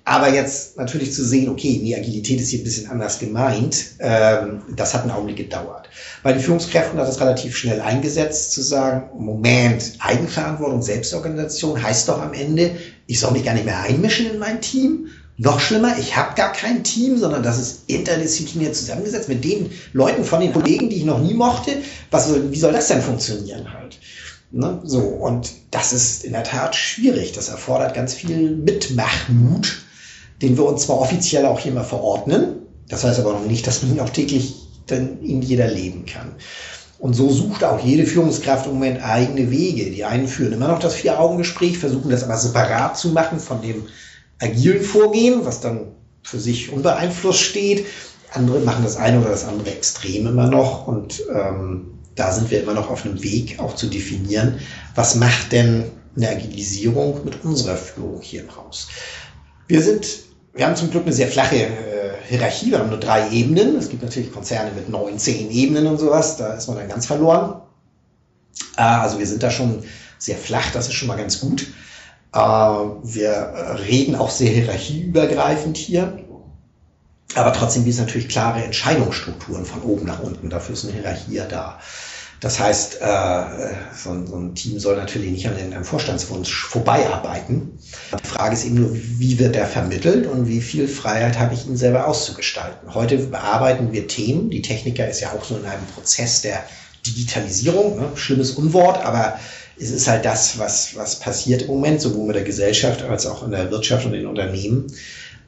Aber 0.05 0.32
jetzt 0.34 0.76
natürlich 0.76 1.12
zu 1.12 1.24
sehen, 1.24 1.48
okay, 1.48 1.80
die 1.82 1.94
Agilität 1.94 2.40
ist 2.40 2.48
hier 2.48 2.61
ein 2.61 2.64
bisschen 2.64 2.90
anders 2.90 3.20
gemeint, 3.20 3.84
ähm, 4.00 4.62
das 4.74 4.94
hat 4.94 5.03
einen 5.03 5.12
Augenblick 5.12 5.36
gedauert. 5.36 5.88
Bei 6.24 6.32
den 6.32 6.42
Führungskräften 6.42 6.98
hat 6.98 7.07
das 7.07 7.20
relativ 7.20 7.57
schnell 7.57 7.80
eingesetzt, 7.80 8.53
zu 8.53 8.62
sagen, 8.62 9.11
Moment, 9.16 9.92
Eigenverantwortung, 10.00 10.82
Selbstorganisation 10.82 11.80
heißt 11.80 12.09
doch 12.09 12.20
am 12.20 12.32
Ende, 12.32 12.72
ich 13.07 13.20
soll 13.20 13.30
mich 13.30 13.44
gar 13.44 13.55
nicht 13.55 13.64
mehr 13.64 13.80
einmischen 13.80 14.28
in 14.28 14.38
mein 14.40 14.61
Team. 14.61 15.09
Noch 15.38 15.61
schlimmer, 15.61 15.96
ich 15.98 16.16
habe 16.16 16.34
gar 16.34 16.53
kein 16.53 16.82
Team, 16.84 17.16
sondern 17.16 17.42
das 17.42 17.59
ist 17.59 17.88
interdisziplinär 17.88 18.72
zusammengesetzt 18.72 19.28
mit 19.28 19.44
den 19.44 19.70
Leuten 19.92 20.24
von 20.24 20.40
den 20.40 20.53
Kollegen, 20.53 20.90
die 20.90 20.96
ich 20.96 21.05
noch 21.05 21.20
nie 21.20 21.34
mochte. 21.34 21.72
Was, 22.11 22.28
wie 22.50 22.59
soll 22.59 22.72
das 22.72 22.88
denn 22.88 23.03
funktionieren 23.03 23.72
halt? 23.72 23.98
Ne? 24.50 24.80
So, 24.84 25.00
und 25.00 25.50
das 25.70 25.92
ist 25.92 26.24
in 26.24 26.32
der 26.32 26.44
Tat 26.44 26.76
schwierig. 26.76 27.32
Das 27.32 27.48
erfordert 27.48 27.94
ganz 27.94 28.12
viel 28.14 28.50
Mitmachmut 28.50 29.82
den 30.43 30.57
wir 30.57 30.66
uns 30.66 30.82
zwar 30.82 31.01
offiziell 31.01 31.47
auch 31.47 31.59
hier 31.59 31.72
mal 31.72 31.84
verordnen, 31.84 32.57
das 32.88 33.05
heißt 33.05 33.20
aber 33.20 33.32
noch 33.32 33.47
nicht, 33.47 33.66
dass 33.66 33.82
man 33.82 33.93
ihn 33.95 34.01
auch 34.01 34.11
täglich 34.11 34.55
dann 34.86 35.22
in 35.22 35.40
jeder 35.40 35.68
leben 35.68 36.05
kann. 36.05 36.32
Und 36.99 37.14
so 37.14 37.30
sucht 37.30 37.64
auch 37.64 37.84
jede 37.84 38.07
Führungskraft 38.07 38.66
im 38.66 38.74
Moment 38.74 39.03
eigene 39.03 39.51
Wege. 39.51 39.90
Die 39.90 40.05
einen 40.05 40.28
führen 40.28 40.53
immer 40.53 40.68
noch 40.68 40.78
das 40.78 40.95
Vier-Augen-Gespräch, 40.95 41.78
versuchen 41.78 42.11
das 42.11 42.22
aber 42.22 42.36
separat 42.36 42.97
zu 42.97 43.09
machen 43.09 43.40
von 43.40 43.61
dem 43.61 43.86
agilen 44.40 44.82
Vorgehen, 44.82 45.45
was 45.45 45.61
dann 45.61 45.88
für 46.22 46.38
sich 46.38 46.70
unbeeinflusst 46.70 47.40
steht. 47.40 47.86
Andere 48.32 48.61
machen 48.61 48.84
das 48.84 48.97
eine 48.97 49.20
oder 49.20 49.30
das 49.30 49.45
andere 49.45 49.70
extrem 49.70 50.28
immer 50.28 50.47
noch. 50.47 50.86
Und 50.86 51.22
ähm, 51.34 51.99
da 52.14 52.30
sind 52.30 52.51
wir 52.51 52.62
immer 52.62 52.74
noch 52.74 52.88
auf 52.88 53.05
einem 53.05 53.22
Weg, 53.22 53.59
auch 53.59 53.74
zu 53.74 53.88
definieren, 53.88 54.61
was 54.95 55.16
macht 55.16 55.51
denn 55.51 55.84
eine 56.16 56.28
Agilisierung 56.28 57.24
mit 57.24 57.45
unserer 57.45 57.76
Führung 57.76 58.20
hier 58.20 58.43
im 58.43 58.57
Haus. 58.57 58.88
Wir 59.66 59.82
sind 59.82 60.07
wir 60.55 60.66
haben 60.66 60.76
zum 60.76 60.90
Glück 60.90 61.05
eine 61.05 61.12
sehr 61.12 61.28
flache 61.28 61.57
äh, 61.57 62.12
Hierarchie. 62.28 62.70
Wir 62.70 62.78
haben 62.78 62.90
nur 62.90 63.00
drei 63.00 63.30
Ebenen. 63.30 63.76
Es 63.76 63.88
gibt 63.88 64.03
natürlich 64.03 64.32
Konzerne 64.32 64.70
mit 64.72 64.88
neun, 64.88 65.18
zehn 65.18 65.50
Ebenen 65.50 65.86
und 65.86 65.98
sowas. 65.98 66.36
Da 66.36 66.55
ist 66.55 66.66
man 66.68 66.76
dann 66.76 66.88
ganz 66.88 67.07
verloren. 67.07 67.62
Äh, 68.76 68.82
also 68.82 69.18
wir 69.18 69.26
sind 69.26 69.42
da 69.42 69.50
schon 69.50 69.82
sehr 70.18 70.36
flach. 70.36 70.70
Das 70.72 70.88
ist 70.88 70.94
schon 70.94 71.09
mal 71.09 71.16
ganz 71.16 71.40
gut. 71.40 71.66
Äh, 72.34 72.38
wir 72.38 73.78
reden 73.86 74.14
auch 74.14 74.30
sehr 74.30 74.50
hierarchieübergreifend 74.50 75.76
hier. 75.76 76.18
Aber 77.34 77.53
trotzdem 77.55 77.84
gibt 77.84 77.94
es 77.94 78.00
natürlich 78.00 78.28
klare 78.28 78.62
Entscheidungsstrukturen 78.62 79.64
von 79.64 79.82
oben 79.82 80.07
nach 80.07 80.20
unten. 80.20 80.50
Dafür 80.50 80.74
ist 80.74 80.84
eine 80.84 80.92
Hierarchie 80.92 81.40
da. 81.48 81.78
Das 82.43 82.59
heißt, 82.59 83.01
äh, 83.01 83.45
so, 83.95 84.11
ein, 84.11 84.55
Team 84.57 84.80
soll 84.80 84.97
natürlich 84.97 85.30
nicht 85.30 85.47
an 85.47 85.55
einem 85.55 85.84
Vorstandswunsch 85.84 86.66
vorbeiarbeiten. 86.66 87.78
Die 88.20 88.26
Frage 88.26 88.55
ist 88.55 88.64
eben 88.64 88.74
nur, 88.74 88.90
wie 88.93 89.38
wird 89.38 89.55
der 89.55 89.68
vermittelt 89.68 90.26
und 90.26 90.49
wie 90.49 90.61
viel 90.61 90.88
Freiheit 90.88 91.38
habe 91.38 91.55
ich 91.55 91.66
ihn 91.66 91.76
selber 91.76 92.09
auszugestalten. 92.09 92.93
Heute 92.95 93.18
bearbeiten 93.18 93.93
wir 93.93 94.09
Themen. 94.09 94.51
Die 94.51 94.61
Techniker 94.61 95.09
ist 95.09 95.20
ja 95.20 95.30
auch 95.30 95.45
so 95.45 95.57
in 95.57 95.64
einem 95.64 95.86
Prozess 95.95 96.43
der 96.43 96.64
Digitalisierung. 97.07 98.01
Ne? 98.01 98.09
Schlimmes 98.16 98.51
Unwort, 98.51 99.05
aber 99.05 99.38
es 99.78 99.93
ist 99.93 100.09
halt 100.09 100.24
das, 100.24 100.59
was, 100.59 100.97
was 100.97 101.20
passiert 101.20 101.62
im 101.62 101.68
Moment, 101.68 102.01
sowohl 102.01 102.26
mit 102.26 102.34
der 102.34 102.43
Gesellschaft 102.43 103.03
als 103.03 103.24
auch 103.24 103.45
in 103.45 103.53
der 103.53 103.70
Wirtschaft 103.70 104.05
und 104.05 104.14
in 104.14 104.20
den 104.22 104.28
Unternehmen, 104.28 104.88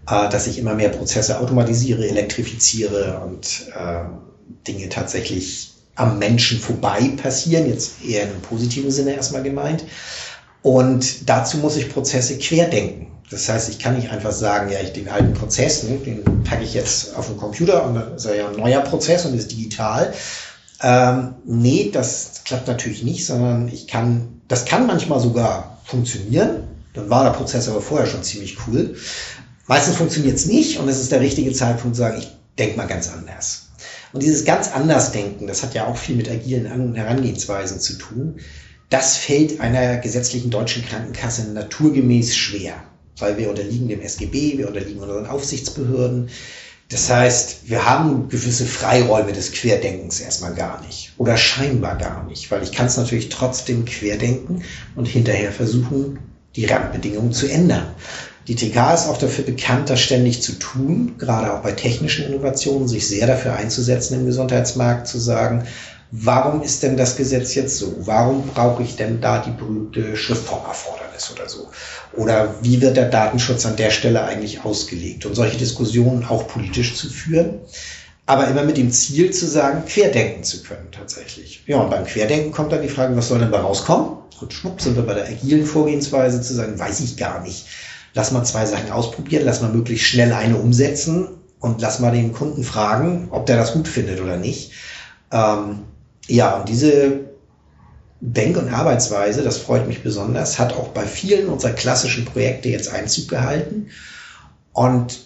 äh, 0.09 0.28
dass 0.28 0.47
ich 0.47 0.59
immer 0.59 0.74
mehr 0.74 0.90
Prozesse 0.90 1.40
automatisiere, 1.40 2.07
elektrifiziere 2.07 3.20
und 3.26 3.66
äh, 3.76 4.05
Dinge 4.64 4.88
tatsächlich 4.90 5.74
am 5.97 6.18
Menschen 6.18 6.59
vorbei 6.59 7.12
passieren, 7.22 7.68
jetzt 7.68 8.05
eher 8.05 8.22
einem 8.22 8.40
positiven 8.40 8.90
Sinne 8.90 9.14
erstmal 9.14 9.42
gemeint. 9.42 9.84
Und 10.62 11.28
dazu 11.28 11.59
muss 11.59 11.76
ich 11.76 11.92
Prozesse 11.92 12.38
querdenken. 12.38 13.09
Das 13.30 13.49
heißt, 13.49 13.68
ich 13.68 13.78
kann 13.78 13.97
nicht 13.97 14.11
einfach 14.11 14.32
sagen, 14.32 14.70
ja, 14.70 14.80
ich 14.80 14.92
den 14.92 15.09
alten 15.09 15.34
Prozess, 15.34 15.82
ne, 15.84 15.97
den 15.97 16.45
packe 16.45 16.64
ich 16.64 16.74
jetzt 16.74 17.16
auf 17.16 17.26
den 17.26 17.36
Computer 17.36 17.86
und 17.86 17.95
dann 17.95 18.14
ist 18.14 18.24
er 18.26 18.36
ja 18.36 18.49
ein 18.49 18.57
neuer 18.57 18.80
Prozess 18.80 19.24
und 19.24 19.34
ist 19.34 19.51
digital. 19.51 20.12
Ähm, 20.82 21.34
nee, 21.45 21.90
das 21.92 22.42
klappt 22.45 22.68
natürlich 22.68 23.03
nicht, 23.03 23.24
sondern 23.24 23.68
ich 23.68 23.86
kann, 23.86 24.40
das 24.49 24.64
kann 24.64 24.86
manchmal 24.86 25.20
sogar 25.20 25.78
funktionieren. 25.84 26.64
Dann 26.92 27.11
war 27.11 27.24
der 27.24 27.30
Prozess 27.30 27.68
aber 27.68 27.80
vorher 27.80 28.07
schon 28.07 28.22
ziemlich 28.22 28.57
cool. 28.66 28.97
Meistens 29.66 29.97
funktioniert 29.97 30.36
es 30.36 30.47
nicht 30.47 30.78
und 30.78 30.88
es 30.88 31.01
ist 31.01 31.11
der 31.11 31.20
richtige 31.20 31.53
Zeitpunkt 31.53 31.97
zu 31.97 32.03
sagen, 32.03 32.18
ich 32.18 32.28
denke 32.59 32.76
mal 32.76 32.86
ganz 32.86 33.11
anders. 33.11 33.64
Und 34.15 34.23
dieses 34.23 34.45
ganz 34.45 34.69
anders 34.69 35.11
denken, 35.11 35.49
das 35.49 35.65
hat 35.65 35.75
ja 35.75 35.89
auch 35.89 35.97
viel 35.97 36.15
mit 36.15 36.31
agilen 36.31 36.95
Herangehensweisen 36.95 37.81
zu 37.81 37.95
tun, 37.99 38.39
das 38.89 39.17
fällt 39.17 39.61
einer 39.61 39.97
gesetzlichen 39.97 40.51
deutschen 40.51 40.85
Krankenkasse 40.87 41.51
naturgemäß 41.51 42.37
schwer, 42.37 42.75
weil 43.19 43.37
wir 43.39 43.51
unterliegen 43.51 43.89
dem 43.89 44.01
SGB, 44.01 44.57
wir 44.57 44.69
unterliegen 44.69 45.03
unseren 45.03 45.27
Aufsichtsbehörden. 45.27 46.29
Das 46.91 47.11
heißt, 47.11 47.69
wir 47.69 47.87
haben 47.87 48.29
gewisse 48.29 48.67
Freiräume 48.67 49.33
des 49.33 49.51
Querdenkens 49.51 50.21
erstmal 50.21 50.55
gar 50.55 50.81
nicht 50.83 51.12
oder 51.19 51.37
scheinbar 51.37 51.99
gar 51.99 52.25
nicht, 52.25 52.53
weil 52.53 52.62
ich 52.62 52.71
kann 52.71 52.87
es 52.87 52.97
natürlich 52.97 53.31
trotzdem 53.31 53.85
querdenken 53.85 54.62
und 54.95 55.07
hinterher 55.07 55.51
versuchen, 55.51 56.21
die 56.55 56.67
Randbedingungen 56.67 57.33
zu 57.33 57.49
ändern. 57.49 57.89
Die 58.47 58.57
TK 58.57 58.92
ist 58.92 59.09
auch 59.09 59.16
dafür 59.16 59.45
bekannt, 59.45 59.88
das 59.88 60.01
ständig 60.01 60.42
zu 60.42 60.53
tun, 60.59 61.14
gerade 61.18 61.53
auch 61.53 61.62
bei 61.62 61.72
technischen 61.72 62.26
Innovationen, 62.26 62.88
sich 62.88 63.09
sehr 63.09 63.26
dafür 63.26 63.55
einzusetzen 63.55 64.20
im 64.20 64.26
Gesundheitsmarkt, 64.26 65.09
zu 65.09 65.18
sagen, 65.18 65.64
warum 66.11 66.61
ist 66.62 66.82
denn 66.82 66.99
das 66.99 67.16
Gesetz 67.16 67.55
jetzt 67.55 67.78
so? 67.78 67.95
Warum 68.01 68.47
brauche 68.49 68.82
ich 68.82 68.97
denn 68.97 69.20
da 69.22 69.38
die 69.38 69.51
berühmte 69.51 70.14
Schriftformerfordernis 70.14 71.32
oder 71.34 71.49
so? 71.49 71.70
Oder 72.12 72.55
wie 72.61 72.82
wird 72.82 72.99
der 72.99 73.09
Datenschutz 73.09 73.64
an 73.64 73.76
der 73.76 73.90
Stelle 73.90 74.22
eigentlich 74.24 74.62
ausgelegt? 74.62 75.24
Und 75.24 75.34
solche 75.34 75.57
Diskussionen 75.57 76.26
auch 76.26 76.47
politisch 76.47 76.97
zu 76.97 77.09
führen, 77.09 77.61
aber 78.26 78.47
immer 78.49 78.62
mit 78.62 78.76
dem 78.76 78.90
Ziel 78.90 79.30
zu 79.30 79.47
sagen, 79.47 79.84
querdenken 79.86 80.45
zu 80.45 80.62
können 80.62 80.88
tatsächlich. 80.92 81.62
Ja, 81.66 81.78
und 81.78 81.90
beim 81.90 82.05
Querdenken 82.05 82.53
kommt 82.53 82.72
dann 82.72 82.82
die 82.82 82.88
Frage, 82.88 83.16
was 83.16 83.28
soll 83.28 83.38
denn 83.38 83.53
da 83.53 83.62
rauskommen? 83.62 84.18
Und 84.40 84.53
schwupp 84.53 84.82
sind 84.82 84.97
wir 84.97 85.05
bei 85.05 85.14
der 85.14 85.28
agilen 85.28 85.64
Vorgehensweise 85.64 86.42
zu 86.42 86.53
sagen, 86.53 86.78
weiß 86.78 87.01
ich 87.01 87.16
gar 87.16 87.40
nicht 87.42 87.64
lass 88.15 88.31
mal 88.31 88.45
zwei 88.45 88.65
Sachen 88.65 88.91
ausprobieren, 88.91 89.45
lass 89.45 89.61
mal 89.61 89.71
möglichst 89.71 90.07
schnell 90.07 90.33
eine 90.33 90.57
umsetzen 90.57 91.29
und 91.61 91.81
lass 91.81 91.99
mal 91.99 92.12
den 92.12 92.33
Kunden 92.33 92.65
fragen, 92.65 93.29
ob 93.31 93.47
der 93.47 93.57
das 93.57 93.73
gut 93.73 93.89
findet 93.89 94.21
oder 94.21 94.37
nicht. 94.37 94.73
Ähm, 95.33 95.81
ja, 96.27 96.57
und 96.59 96.69
diese 96.69 97.21
Denk- 98.21 98.57
und 98.57 98.73
Arbeitsweise, 98.73 99.43
das 99.43 99.59
freut 99.59 99.87
mich 99.87 100.03
besonders, 100.03 100.59
hat 100.59 100.73
auch 100.75 100.89
bei 100.89 101.05
vielen 101.05 101.49
unserer 101.49 101.73
klassischen 101.73 102.25
Projekte 102.25 102.69
jetzt 102.71 102.93
Einzug 102.93 103.29
gehalten. 103.29 103.89
Und 104.73 105.24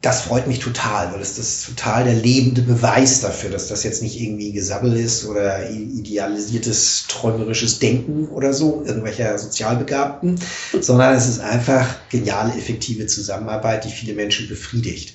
das 0.00 0.20
freut 0.22 0.46
mich 0.46 0.60
total, 0.60 1.12
weil 1.12 1.20
es 1.20 1.36
das 1.36 1.64
total 1.64 2.04
der 2.04 2.14
lebende 2.14 2.62
Beweis 2.62 3.20
dafür, 3.20 3.50
dass 3.50 3.66
das 3.66 3.82
jetzt 3.82 4.00
nicht 4.00 4.20
irgendwie 4.20 4.52
Gesabbel 4.52 4.96
ist 4.96 5.26
oder 5.26 5.68
idealisiertes 5.70 7.06
träumerisches 7.08 7.80
Denken 7.80 8.28
oder 8.28 8.52
so, 8.52 8.84
irgendwelcher 8.86 9.36
Sozialbegabten, 9.36 10.38
sondern 10.80 11.14
es 11.14 11.28
ist 11.28 11.40
einfach 11.40 11.96
geniale, 12.10 12.54
effektive 12.54 13.06
Zusammenarbeit, 13.06 13.84
die 13.84 13.90
viele 13.90 14.14
Menschen 14.14 14.48
befriedigt. 14.48 15.14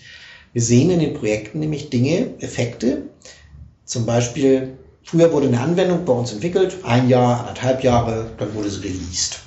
Wir 0.51 0.61
sehen 0.61 0.89
in 0.89 0.99
den 0.99 1.13
Projekten 1.13 1.59
nämlich 1.59 1.89
Dinge, 1.89 2.33
Effekte. 2.39 3.03
Zum 3.85 4.05
Beispiel, 4.05 4.77
früher 5.03 5.31
wurde 5.31 5.47
eine 5.47 5.61
Anwendung 5.61 6.03
bei 6.03 6.13
uns 6.13 6.33
entwickelt, 6.33 6.75
ein 6.83 7.07
Jahr, 7.07 7.39
anderthalb 7.39 7.83
Jahre, 7.83 8.31
dann 8.37 8.53
wurde 8.53 8.69
sie 8.69 8.81
released. 8.81 9.39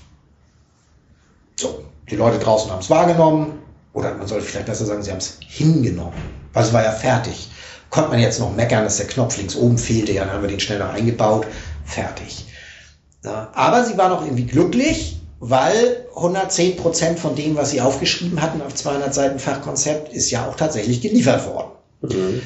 So, 1.57 1.84
die 2.11 2.16
Leute 2.16 2.39
draußen 2.39 2.70
haben 2.70 2.80
es 2.80 2.91
wahrgenommen, 2.91 3.65
oder 3.97 4.14
man 4.14 4.26
soll 4.26 4.42
vielleicht 4.42 4.66
besser 4.66 4.84
sagen, 4.84 5.03
sie 5.03 5.11
haben 5.11 5.18
es 5.18 5.38
hingenommen. 5.40 6.12
Also 6.53 6.74
war 6.74 6.84
ja 6.84 6.92
fertig. 6.92 7.49
Konnte 7.88 8.11
man 8.11 8.20
jetzt 8.20 8.38
noch 8.38 8.55
meckern, 8.55 8.84
dass 8.84 8.99
der 8.99 9.07
Knopf 9.07 9.38
links 9.38 9.57
oben 9.57 9.78
fehlte, 9.78 10.12
ja, 10.12 10.24
dann 10.24 10.34
haben 10.34 10.42
wir 10.42 10.51
den 10.51 10.61
schnell 10.61 10.78
noch 10.78 10.92
eingebaut. 10.92 11.47
Fertig. 11.86 12.44
Ja, 13.24 13.51
aber 13.55 13.84
sie 13.84 13.97
waren 13.97 14.12
auch 14.12 14.22
irgendwie 14.22 14.44
glücklich, 14.44 15.18
weil 15.40 16.07
110 16.14 16.76
Prozent 16.76 17.18
von 17.18 17.34
dem, 17.36 17.57
was 17.57 17.70
sie 17.70 17.80
aufgeschrieben 17.80 18.42
hatten 18.42 18.61
auf 18.61 18.74
200 18.74 19.14
Seiten 19.14 19.38
Fachkonzept, 19.38 20.12
ist 20.12 20.30
ja 20.30 20.47
auch 20.47 20.57
tatsächlich 20.57 21.01
geliefert 21.01 21.47
worden. 21.47 21.70
Mhm. 22.03 22.42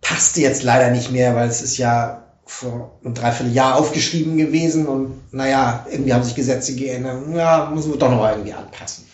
Passte 0.00 0.42
jetzt 0.42 0.62
leider 0.62 0.90
nicht 0.90 1.10
mehr, 1.10 1.34
weil 1.34 1.48
es 1.48 1.60
ist 1.60 1.76
ja 1.76 2.22
vor 2.46 2.92
einem 3.02 3.14
Dreivierteljahr 3.14 3.76
aufgeschrieben 3.76 4.36
gewesen 4.36 4.86
und 4.86 5.22
naja, 5.32 5.86
irgendwie 5.90 6.12
haben 6.12 6.22
sich 6.22 6.36
Gesetze 6.36 6.76
geändert. 6.76 7.24
Ja, 7.34 7.72
müssen 7.74 7.90
wir 7.90 7.98
doch 7.98 8.10
noch 8.10 8.28
irgendwie 8.28 8.52
anpassen. 8.52 9.06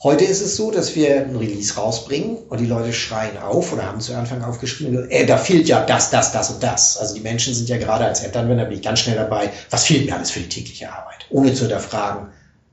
Heute 0.00 0.24
ist 0.24 0.40
es 0.42 0.54
so, 0.54 0.70
dass 0.70 0.94
wir 0.94 1.22
ein 1.22 1.34
Release 1.34 1.74
rausbringen 1.74 2.36
und 2.36 2.60
die 2.60 2.66
Leute 2.66 2.92
schreien 2.92 3.36
auf 3.36 3.72
oder 3.72 3.84
haben 3.84 4.00
zu 4.00 4.14
Anfang 4.14 4.44
aufgeschrieben, 4.44 5.10
äh, 5.10 5.26
da 5.26 5.36
fehlt 5.36 5.66
ja 5.66 5.84
das, 5.84 6.10
das, 6.10 6.30
das 6.30 6.50
und 6.50 6.62
das. 6.62 6.96
Also 6.96 7.14
die 7.14 7.20
Menschen 7.20 7.52
sind 7.52 7.68
ja 7.68 7.78
gerade 7.78 8.04
als 8.04 8.22
Endanwender, 8.22 8.66
bin 8.66 8.78
ich 8.78 8.84
ganz 8.84 9.00
schnell 9.00 9.16
dabei, 9.16 9.50
was 9.70 9.86
fehlt 9.86 10.06
mir 10.06 10.14
alles 10.14 10.30
für 10.30 10.38
die 10.38 10.48
tägliche 10.48 10.92
Arbeit? 10.92 11.26
Ohne 11.30 11.52
zu 11.52 11.62
hinterfragen, 11.62 12.28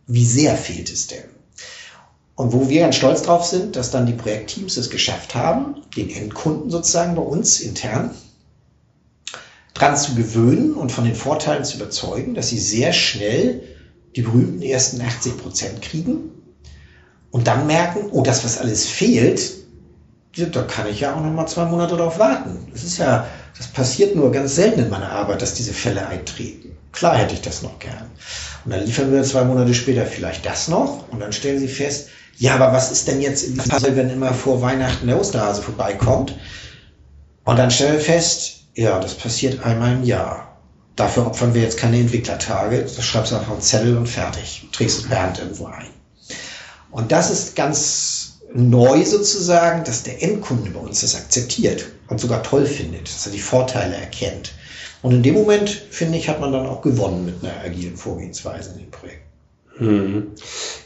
wie 0.06 0.24
sehr 0.26 0.56
fehlt 0.56 0.92
es 0.92 1.08
denn? 1.08 1.24
Und 2.36 2.54
wo 2.54 2.70
wir 2.70 2.82
ganz 2.82 2.98
stolz 2.98 3.24
drauf 3.24 3.44
sind, 3.44 3.76
dass 3.76 3.90
dann 3.90 4.06
die 4.06 4.14
Projektteams 4.14 4.78
es 4.78 4.92
geschafft 4.92 5.34
haben, 5.34 5.82
den 5.98 6.12
Endkunden 6.12 6.70
sozusagen 6.70 7.16
bei 7.16 7.24
uns 7.24 7.60
intern 7.60 8.12
dran 9.74 9.98
zu 9.98 10.14
gewöhnen 10.14 10.76
und 10.76 10.92
von 10.92 11.06
den 11.06 11.16
Vorteilen 11.16 11.66
zu 11.66 11.78
überzeugen, 11.78 12.36
dass 12.36 12.50
sie 12.50 12.60
sehr 12.60 12.94
schnell 12.94 13.64
die 14.16 14.22
berühmten 14.22 14.62
ersten 14.62 15.02
80 15.02 15.38
Prozent 15.38 15.82
kriegen 15.82 16.32
und 17.36 17.48
dann 17.48 17.68
merken, 17.68 18.08
oh, 18.12 18.22
das, 18.22 18.46
was 18.46 18.60
alles 18.60 18.88
fehlt, 18.88 19.52
da 20.38 20.62
kann 20.62 20.88
ich 20.88 21.02
ja 21.02 21.14
auch 21.14 21.20
noch 21.20 21.34
mal 21.34 21.46
zwei 21.48 21.66
Monate 21.66 21.98
darauf 21.98 22.18
warten. 22.18 22.66
Das 22.72 22.86
ist 22.86 22.98
ja, 22.98 23.28
das 23.58 23.68
passiert 23.68 24.16
nur 24.16 24.32
ganz 24.32 24.56
selten 24.56 24.80
in 24.80 24.90
meiner 24.90 25.12
Arbeit, 25.12 25.42
dass 25.42 25.54
diese 25.54 25.74
Fälle 25.74 26.08
eintreten. 26.08 26.78
Klar 26.94 27.18
hätte 27.18 27.34
ich 27.34 27.42
das 27.42 27.62
noch 27.62 27.78
gern. 27.80 28.10
Und 28.64 28.72
dann 28.72 28.86
liefern 28.86 29.12
wir 29.12 29.22
zwei 29.24 29.44
Monate 29.44 29.74
später 29.74 30.06
vielleicht 30.06 30.46
das 30.46 30.70
noch 30.70 31.10
und 31.12 31.20
dann 31.20 31.34
stellen 31.34 31.60
sie 31.60 31.68
fest, 31.68 32.08
ja, 32.38 32.56
aber 32.56 32.72
was 32.72 32.90
ist 32.90 33.10
denn 33.10 33.20
jetzt 33.20 33.44
in 33.44 33.56
diesem 33.56 33.70
Fall, 33.70 33.98
wenn 33.98 34.10
immer 34.10 34.34
vor 34.34 34.62
Weihnachten 34.62 35.08
der 35.08 35.20
Osterhase 35.20 35.62
vorbeikommt? 35.62 36.38
Und 37.44 37.60
dann 37.60 37.70
stellen 37.70 37.96
wir 37.96 38.00
fest, 38.00 38.62
ja, 38.76 38.98
das 39.02 39.14
passiert 39.14 39.62
einmal 39.66 39.92
im 39.92 40.06
Jahr. 40.06 40.58
Dafür 40.96 41.28
opfern 41.28 41.54
wir 41.54 41.64
jetzt 41.64 41.78
keine 41.78 42.00
Entwicklertage. 42.00 42.84
Das 42.84 43.04
schreibst 43.04 43.34
du 43.34 43.36
einfach 43.36 43.52
einen 43.52 43.62
Zettel 43.62 43.98
und 43.98 44.08
fertig. 44.08 44.70
Trägst 44.72 45.00
es 45.00 45.10
Bernd 45.10 45.40
irgendwo 45.40 45.66
ein. 45.66 45.88
Und 46.96 47.12
das 47.12 47.30
ist 47.30 47.58
ganz 47.58 48.39
neu 48.54 49.04
sozusagen, 49.04 49.84
dass 49.84 50.04
der 50.04 50.24
Endkunde 50.24 50.72
bei 50.72 50.80
uns 50.80 51.02
das 51.02 51.16
akzeptiert 51.16 51.88
und 52.08 52.22
sogar 52.22 52.41
toll 52.41 52.66
findet, 52.66 53.10
dass 53.10 53.26
er 53.26 53.34
die 53.34 53.39
Vorteile 53.39 53.96
erkennt. 53.96 54.54
Und 55.02 55.12
in 55.12 55.22
dem 55.22 55.34
Moment, 55.34 55.70
finde 55.70 56.18
ich, 56.18 56.30
hat 56.30 56.39
man 56.39 56.54
dann 56.54 56.66
auch 56.66 56.82
gewonnen 56.82 57.26
mit 57.26 57.43
einer 57.43 57.66
agilen 57.66 57.98
Vorgehensweise 57.98 58.72
in 58.72 58.78
dem 58.78 58.91
Projekt. 58.91 59.24
Hm. 59.76 60.32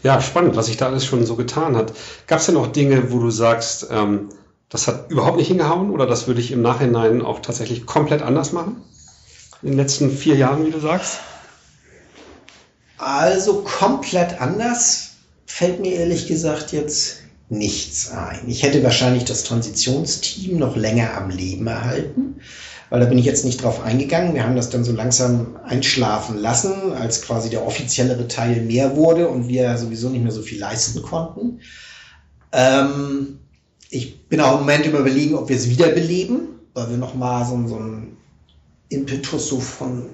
Ja, 0.01 0.19
spannend, 0.19 0.55
was 0.55 0.65
sich 0.65 0.77
da 0.77 0.87
alles 0.87 1.05
schon 1.05 1.27
so 1.27 1.35
getan 1.35 1.77
hat. 1.77 1.93
Gab 2.25 2.39
es 2.39 2.47
denn 2.47 2.57
auch 2.57 2.71
Dinge, 2.71 3.11
wo 3.11 3.19
du 3.19 3.29
sagst, 3.29 3.89
ähm, 3.91 4.29
das 4.69 4.87
hat 4.87 5.11
überhaupt 5.11 5.37
nicht 5.37 5.49
hingehauen 5.49 5.91
oder 5.91 6.07
das 6.07 6.25
würde 6.25 6.41
ich 6.41 6.51
im 6.51 6.63
Nachhinein 6.63 7.21
auch 7.21 7.39
tatsächlich 7.39 7.85
komplett 7.85 8.23
anders 8.23 8.51
machen? 8.51 8.81
In 9.61 9.69
den 9.69 9.77
letzten 9.77 10.09
vier 10.09 10.37
Jahren, 10.37 10.65
wie 10.65 10.71
du 10.71 10.79
sagst? 10.79 11.19
Also 12.97 13.61
komplett 13.61 14.41
anders 14.41 15.08
fällt 15.49 15.79
mir 15.81 15.93
ehrlich 15.93 16.27
gesagt 16.27 16.71
jetzt 16.71 17.17
nichts 17.49 18.11
ein. 18.11 18.47
Ich 18.47 18.63
hätte 18.63 18.83
wahrscheinlich 18.83 19.25
das 19.25 19.43
Transitionsteam 19.43 20.57
noch 20.57 20.75
länger 20.77 21.17
am 21.17 21.31
Leben 21.31 21.67
erhalten, 21.67 22.39
weil 22.89 22.99
da 22.99 23.07
bin 23.07 23.17
ich 23.17 23.25
jetzt 23.25 23.43
nicht 23.43 23.61
drauf 23.61 23.81
eingegangen. 23.81 24.35
Wir 24.35 24.43
haben 24.43 24.55
das 24.55 24.69
dann 24.69 24.83
so 24.83 24.93
langsam 24.93 25.57
einschlafen 25.65 26.37
lassen, 26.37 26.93
als 26.93 27.23
quasi 27.23 27.49
der 27.49 27.65
offiziellere 27.65 28.27
Teil 28.27 28.61
mehr 28.61 28.95
wurde 28.95 29.27
und 29.27 29.47
wir 29.47 29.75
sowieso 29.77 30.09
nicht 30.09 30.21
mehr 30.21 30.31
so 30.31 30.43
viel 30.43 30.59
leisten 30.59 31.01
konnten. 31.01 31.59
Ähm, 32.51 33.39
ich 33.89 34.27
bin 34.27 34.39
auch 34.39 34.53
im 34.53 34.59
Moment 34.59 34.85
Überlegen, 34.85 35.35
ob 35.35 35.49
wir 35.49 35.55
es 35.55 35.67
wiederbeleben, 35.67 36.41
weil 36.75 36.91
wir 36.91 36.97
nochmal 36.97 37.45
so, 37.45 37.67
so 37.67 37.75
einen 37.75 38.17
Impetus 38.89 39.49
so 39.49 39.59
von 39.59 40.11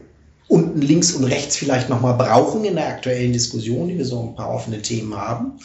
unten 0.48 0.82
links 0.82 1.14
und 1.14 1.24
rechts 1.24 1.56
vielleicht 1.56 1.90
nochmal 1.90 2.16
brauchen 2.16 2.64
in 2.66 2.76
der 2.76 2.88
aktuellen 2.88 3.34
Diskussion, 3.34 3.88
die 3.88 3.98
wir 3.98 4.06
so 4.06 4.22
ein 4.22 4.36
paar 4.36 4.50
offene 4.50 4.82
Themen 4.82 5.16
haben. 5.16 5.60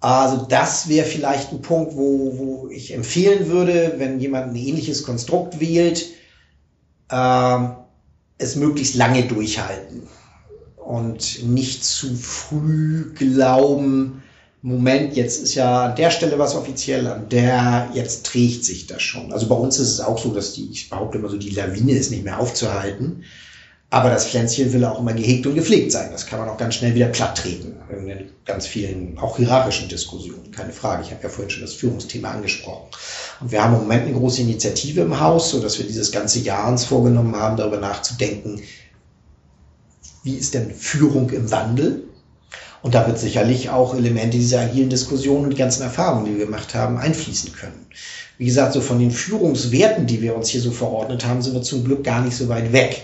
Also 0.00 0.44
das 0.48 0.88
wäre 0.88 1.06
vielleicht 1.06 1.52
ein 1.52 1.62
Punkt, 1.62 1.96
wo, 1.96 2.36
wo 2.36 2.68
ich 2.68 2.92
empfehlen 2.92 3.48
würde, 3.48 3.94
wenn 3.96 4.20
jemand 4.20 4.48
ein 4.48 4.56
ähnliches 4.56 5.02
Konstrukt 5.02 5.60
wählt, 5.60 6.06
äh, 7.10 7.58
es 8.36 8.56
möglichst 8.56 8.96
lange 8.96 9.22
durchhalten 9.22 10.02
und 10.76 11.44
nicht 11.44 11.84
zu 11.84 12.14
früh 12.14 13.14
glauben, 13.14 14.22
Moment, 14.60 15.14
jetzt 15.14 15.42
ist 15.42 15.56
ja 15.56 15.90
an 15.90 15.96
der 15.96 16.10
Stelle 16.10 16.38
was 16.38 16.54
offiziell, 16.54 17.06
an 17.06 17.28
der, 17.28 17.90
jetzt 17.92 18.24
trägt 18.24 18.64
sich 18.64 18.86
das 18.86 19.02
schon. 19.02 19.30
Also 19.30 19.46
bei 19.46 19.54
uns 19.54 19.78
ist 19.78 19.90
es 19.90 20.00
auch 20.00 20.18
so, 20.18 20.32
dass 20.32 20.54
die, 20.54 20.70
ich 20.70 20.88
behaupte 20.88 21.18
immer 21.18 21.28
so, 21.28 21.36
die 21.36 21.50
Lawine 21.50 21.92
ist 21.92 22.10
nicht 22.10 22.24
mehr 22.24 22.40
aufzuhalten. 22.40 23.24
Aber 23.90 24.10
das 24.10 24.26
Pflänzchen 24.26 24.72
will 24.72 24.84
auch 24.84 24.98
immer 24.98 25.12
gehegt 25.12 25.46
und 25.46 25.54
gepflegt 25.54 25.92
sein. 25.92 26.10
Das 26.10 26.26
kann 26.26 26.40
man 26.40 26.48
auch 26.48 26.56
ganz 26.56 26.74
schnell 26.74 26.94
wieder 26.94 27.06
platt 27.06 27.38
treten. 27.38 27.76
In 27.90 28.30
ganz 28.44 28.66
vielen, 28.66 29.16
auch 29.18 29.36
hierarchischen 29.36 29.88
Diskussionen. 29.88 30.50
Keine 30.50 30.72
Frage. 30.72 31.04
Ich 31.04 31.12
habe 31.12 31.22
ja 31.22 31.28
vorhin 31.28 31.50
schon 31.50 31.62
das 31.62 31.74
Führungsthema 31.74 32.32
angesprochen. 32.32 32.88
Und 33.40 33.52
wir 33.52 33.62
haben 33.62 33.74
im 33.74 33.82
Moment 33.82 34.02
eine 34.02 34.14
große 34.16 34.40
Initiative 34.40 35.02
im 35.02 35.20
Haus, 35.20 35.50
so 35.50 35.60
dass 35.60 35.78
wir 35.78 35.86
dieses 35.86 36.10
ganze 36.10 36.40
Jahr 36.40 36.68
uns 36.68 36.84
vorgenommen 36.84 37.36
haben, 37.36 37.56
darüber 37.56 37.78
nachzudenken, 37.78 38.60
wie 40.24 40.36
ist 40.36 40.54
denn 40.54 40.74
Führung 40.74 41.30
im 41.30 41.50
Wandel? 41.50 42.04
Und 42.82 42.94
da 42.94 43.06
wird 43.06 43.18
sicherlich 43.18 43.70
auch 43.70 43.94
Elemente 43.94 44.38
dieser 44.38 44.60
agilen 44.60 44.90
Diskussion 44.90 45.44
und 45.44 45.50
die 45.50 45.56
ganzen 45.56 45.82
Erfahrungen, 45.82 46.26
die 46.26 46.38
wir 46.38 46.46
gemacht 46.46 46.74
haben, 46.74 46.98
einfließen 46.98 47.52
können. 47.52 47.86
Wie 48.38 48.46
gesagt, 48.46 48.72
so 48.72 48.80
von 48.80 48.98
den 48.98 49.10
Führungswerten, 49.10 50.06
die 50.06 50.20
wir 50.20 50.34
uns 50.34 50.48
hier 50.48 50.60
so 50.60 50.70
verordnet 50.70 51.24
haben, 51.24 51.40
sind 51.40 51.54
wir 51.54 51.62
zum 51.62 51.84
Glück 51.84 52.02
gar 52.04 52.22
nicht 52.22 52.36
so 52.36 52.48
weit 52.48 52.72
weg 52.72 53.02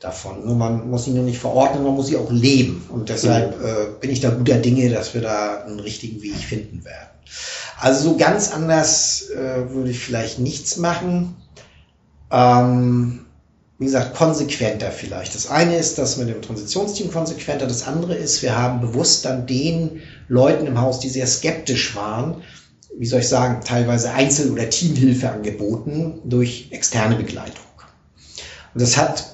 davon. 0.00 0.44
Nur 0.44 0.56
man 0.56 0.90
muss 0.90 1.04
sie 1.04 1.10
nur 1.12 1.24
nicht 1.24 1.38
verordnen, 1.38 1.84
man 1.84 1.94
muss 1.94 2.08
sie 2.08 2.16
auch 2.16 2.30
leben. 2.30 2.84
Und 2.88 3.08
deshalb 3.08 3.58
mhm. 3.58 3.64
äh, 3.64 4.00
bin 4.00 4.10
ich 4.10 4.20
da 4.20 4.30
guter 4.30 4.56
Dinge, 4.56 4.88
dass 4.90 5.14
wir 5.14 5.20
da 5.20 5.62
einen 5.64 5.78
richtigen 5.78 6.22
Weg 6.22 6.36
finden 6.36 6.84
werden. 6.84 7.10
Also 7.78 8.10
so 8.10 8.16
ganz 8.16 8.50
anders 8.52 9.30
äh, 9.30 9.70
würde 9.70 9.90
ich 9.90 9.98
vielleicht 9.98 10.38
nichts 10.38 10.76
machen. 10.76 11.36
Ähm, 12.30 13.26
wie 13.78 13.86
gesagt, 13.86 14.14
konsequenter 14.14 14.90
vielleicht. 14.90 15.34
Das 15.34 15.48
eine 15.48 15.76
ist 15.76 15.96
das 15.96 16.18
mit 16.18 16.28
dem 16.28 16.42
Transitionsteam 16.42 17.10
konsequenter. 17.10 17.66
Das 17.66 17.86
andere 17.86 18.14
ist, 18.14 18.42
wir 18.42 18.56
haben 18.56 18.80
bewusst 18.80 19.24
dann 19.24 19.46
den 19.46 20.02
Leuten 20.28 20.66
im 20.66 20.78
Haus, 20.78 21.00
die 21.00 21.08
sehr 21.08 21.26
skeptisch 21.26 21.96
waren, 21.96 22.42
wie 22.98 23.06
soll 23.06 23.20
ich 23.20 23.28
sagen, 23.28 23.62
teilweise 23.64 24.12
Einzel- 24.12 24.50
oder 24.50 24.68
Teamhilfe 24.68 25.30
angeboten 25.30 26.20
durch 26.24 26.68
externe 26.70 27.16
Begleitung. 27.16 27.64
Und 28.74 28.82
das 28.82 28.98
hat 28.98 29.24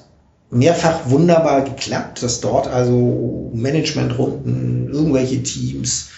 mehrfach 0.51 1.11
wunderbar 1.11 1.63
geklappt, 1.63 2.23
dass 2.23 2.41
dort 2.41 2.69
also 2.69 3.51
Managementrunden, 3.55 4.93
irgendwelche 4.93 5.43
Teams 5.43 6.09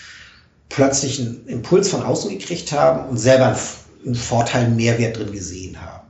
plötzlich 0.69 1.21
einen 1.21 1.47
Impuls 1.47 1.89
von 1.89 2.03
außen 2.03 2.31
gekriegt 2.31 2.73
haben 2.73 3.09
und 3.09 3.17
selber 3.17 3.57
einen 4.05 4.15
Vorteil, 4.15 4.67
einen 4.67 4.77
Mehrwert 4.77 5.17
drin 5.17 5.33
gesehen 5.33 5.81
haben. 5.81 6.09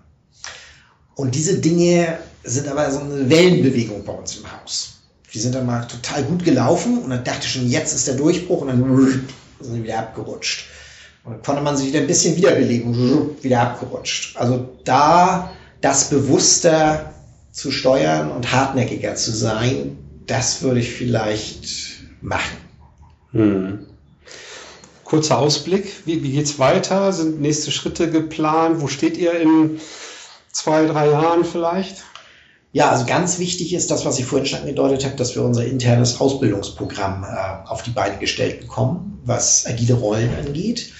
Und 1.15 1.35
diese 1.35 1.59
Dinge 1.59 2.19
sind 2.45 2.69
aber 2.69 2.91
so 2.91 3.01
eine 3.01 3.29
Wellenbewegung 3.29 4.05
bei 4.05 4.13
uns 4.13 4.37
im 4.37 4.45
Haus. 4.45 5.01
Die 5.33 5.39
sind 5.39 5.55
dann 5.55 5.67
mal 5.67 5.87
total 5.87 6.23
gut 6.25 6.45
gelaufen 6.45 6.99
und 6.99 7.11
dann 7.11 7.25
dachte 7.25 7.41
ich 7.45 7.53
schon, 7.53 7.69
jetzt 7.69 7.95
ist 7.95 8.09
der 8.09 8.15
Durchbruch 8.15 8.63
und 8.63 8.69
dann 8.69 9.29
sind 9.61 9.75
sie 9.75 9.83
wieder 9.83 9.99
abgerutscht. 9.99 10.67
Und 11.25 11.33
dann 11.33 11.43
konnte 11.43 11.63
man 11.63 11.77
sich 11.77 11.89
wieder 11.89 12.01
ein 12.01 12.07
bisschen 12.07 12.37
wiederbeleben 12.37 12.95
und 12.95 13.45
wieder 13.45 13.61
abgerutscht. 13.61 14.37
Also 14.37 14.69
da 14.85 15.53
das 15.81 16.09
bewusster 16.09 17.13
zu 17.51 17.71
steuern 17.71 18.31
und 18.31 18.53
hartnäckiger 18.53 19.15
zu 19.15 19.33
sein, 19.33 19.99
das 20.27 20.63
würde 20.63 20.81
ich 20.81 20.93
vielleicht 20.93 21.69
machen. 22.21 22.59
Hm. 23.33 23.87
Kurzer 25.05 25.39
Ausblick, 25.39 25.91
wie, 26.05 26.23
wie 26.23 26.39
es 26.39 26.59
weiter? 26.59 27.13
Sind 27.13 27.41
nächste 27.41 27.71
Schritte 27.71 28.11
geplant? 28.11 28.81
Wo 28.83 28.89
steht 28.89 29.17
ihr 29.17 29.41
in 29.41 29.81
zwei, 30.53 30.85
drei 30.87 31.11
Jahren 31.11 31.45
vielleicht? 31.45 32.05
Ja, 32.73 32.91
also 32.91 33.07
ganz 33.07 33.39
wichtig 33.39 33.73
ist 33.73 33.91
das, 33.91 34.05
was 34.05 34.19
ich 34.19 34.27
vorhin 34.27 34.47
schon 34.47 34.61
angedeutet 34.61 35.07
habe, 35.07 35.17
dass 35.17 35.35
wir 35.35 35.43
unser 35.43 35.65
internes 35.65 36.21
Ausbildungsprogramm 36.21 37.25
äh, 37.25 37.69
auf 37.69 37.83
die 37.83 37.91
Beine 37.91 38.19
gestellt 38.19 38.61
bekommen, 38.61 39.21
was 39.25 39.67
agile 39.67 39.95
Rollen 39.95 40.31
angeht. 40.37 40.93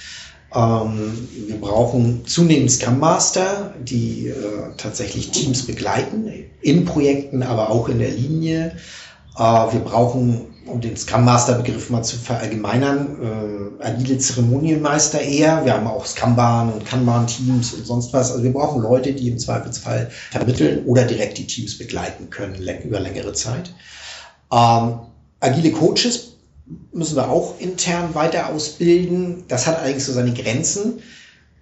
Ähm, 0.55 1.29
wir 1.47 1.61
brauchen 1.61 2.27
zunehmend 2.27 2.71
Scrum 2.71 2.99
Master, 2.99 3.75
die 3.83 4.29
äh, 4.29 4.35
tatsächlich 4.77 5.31
Teams 5.31 5.67
begleiten, 5.67 6.33
in 6.63 6.85
Projekten, 6.85 7.43
aber 7.43 7.71
auch 7.71 7.89
in 7.89 7.99
der 7.99 8.11
Linie. 8.11 8.77
Äh, 9.37 9.41
wir 9.41 9.81
brauchen 9.81 10.47
um 10.69 10.81
den 10.81 10.97
Scrum 10.97 11.25
Master 11.25 11.55
Begriff 11.55 11.91
mal 11.91 12.03
zu 12.03 12.17
verallgemeinern, 12.17 13.79
äh, 13.81 13.85
agile 13.85 14.19
Zeremonienmeister 14.19 15.21
eher. 15.21 15.65
Wir 15.65 15.75
haben 15.75 15.87
auch 15.87 16.05
Scrumban 16.07 16.73
und 16.73 16.85
Kanban 16.85 17.27
Teams 17.27 17.73
und 17.73 17.87
sonst 17.87 18.13
was. 18.13 18.31
Also 18.31 18.45
wir 18.45 18.53
brauchen 18.53 18.83
Leute, 18.83 19.13
die 19.13 19.29
im 19.29 19.39
Zweifelsfall 19.39 20.11
vermitteln 20.31 20.85
oder 20.85 21.05
direkt 21.05 21.39
die 21.39 21.47
Teams 21.47 21.79
begleiten 21.79 22.31
können 22.31 22.57
über 22.85 23.01
längere 23.01 23.33
Zeit. 23.33 23.73
Ähm, 24.53 25.01
agile 25.41 25.73
Coaches 25.73 26.38
müssen 26.93 27.17
wir 27.17 27.29
auch 27.29 27.59
intern 27.59 28.15
weiter 28.15 28.49
ausbilden. 28.49 29.45
Das 29.49 29.67
hat 29.67 29.81
eigentlich 29.81 30.05
so 30.05 30.13
seine 30.13 30.33
Grenzen, 30.33 31.01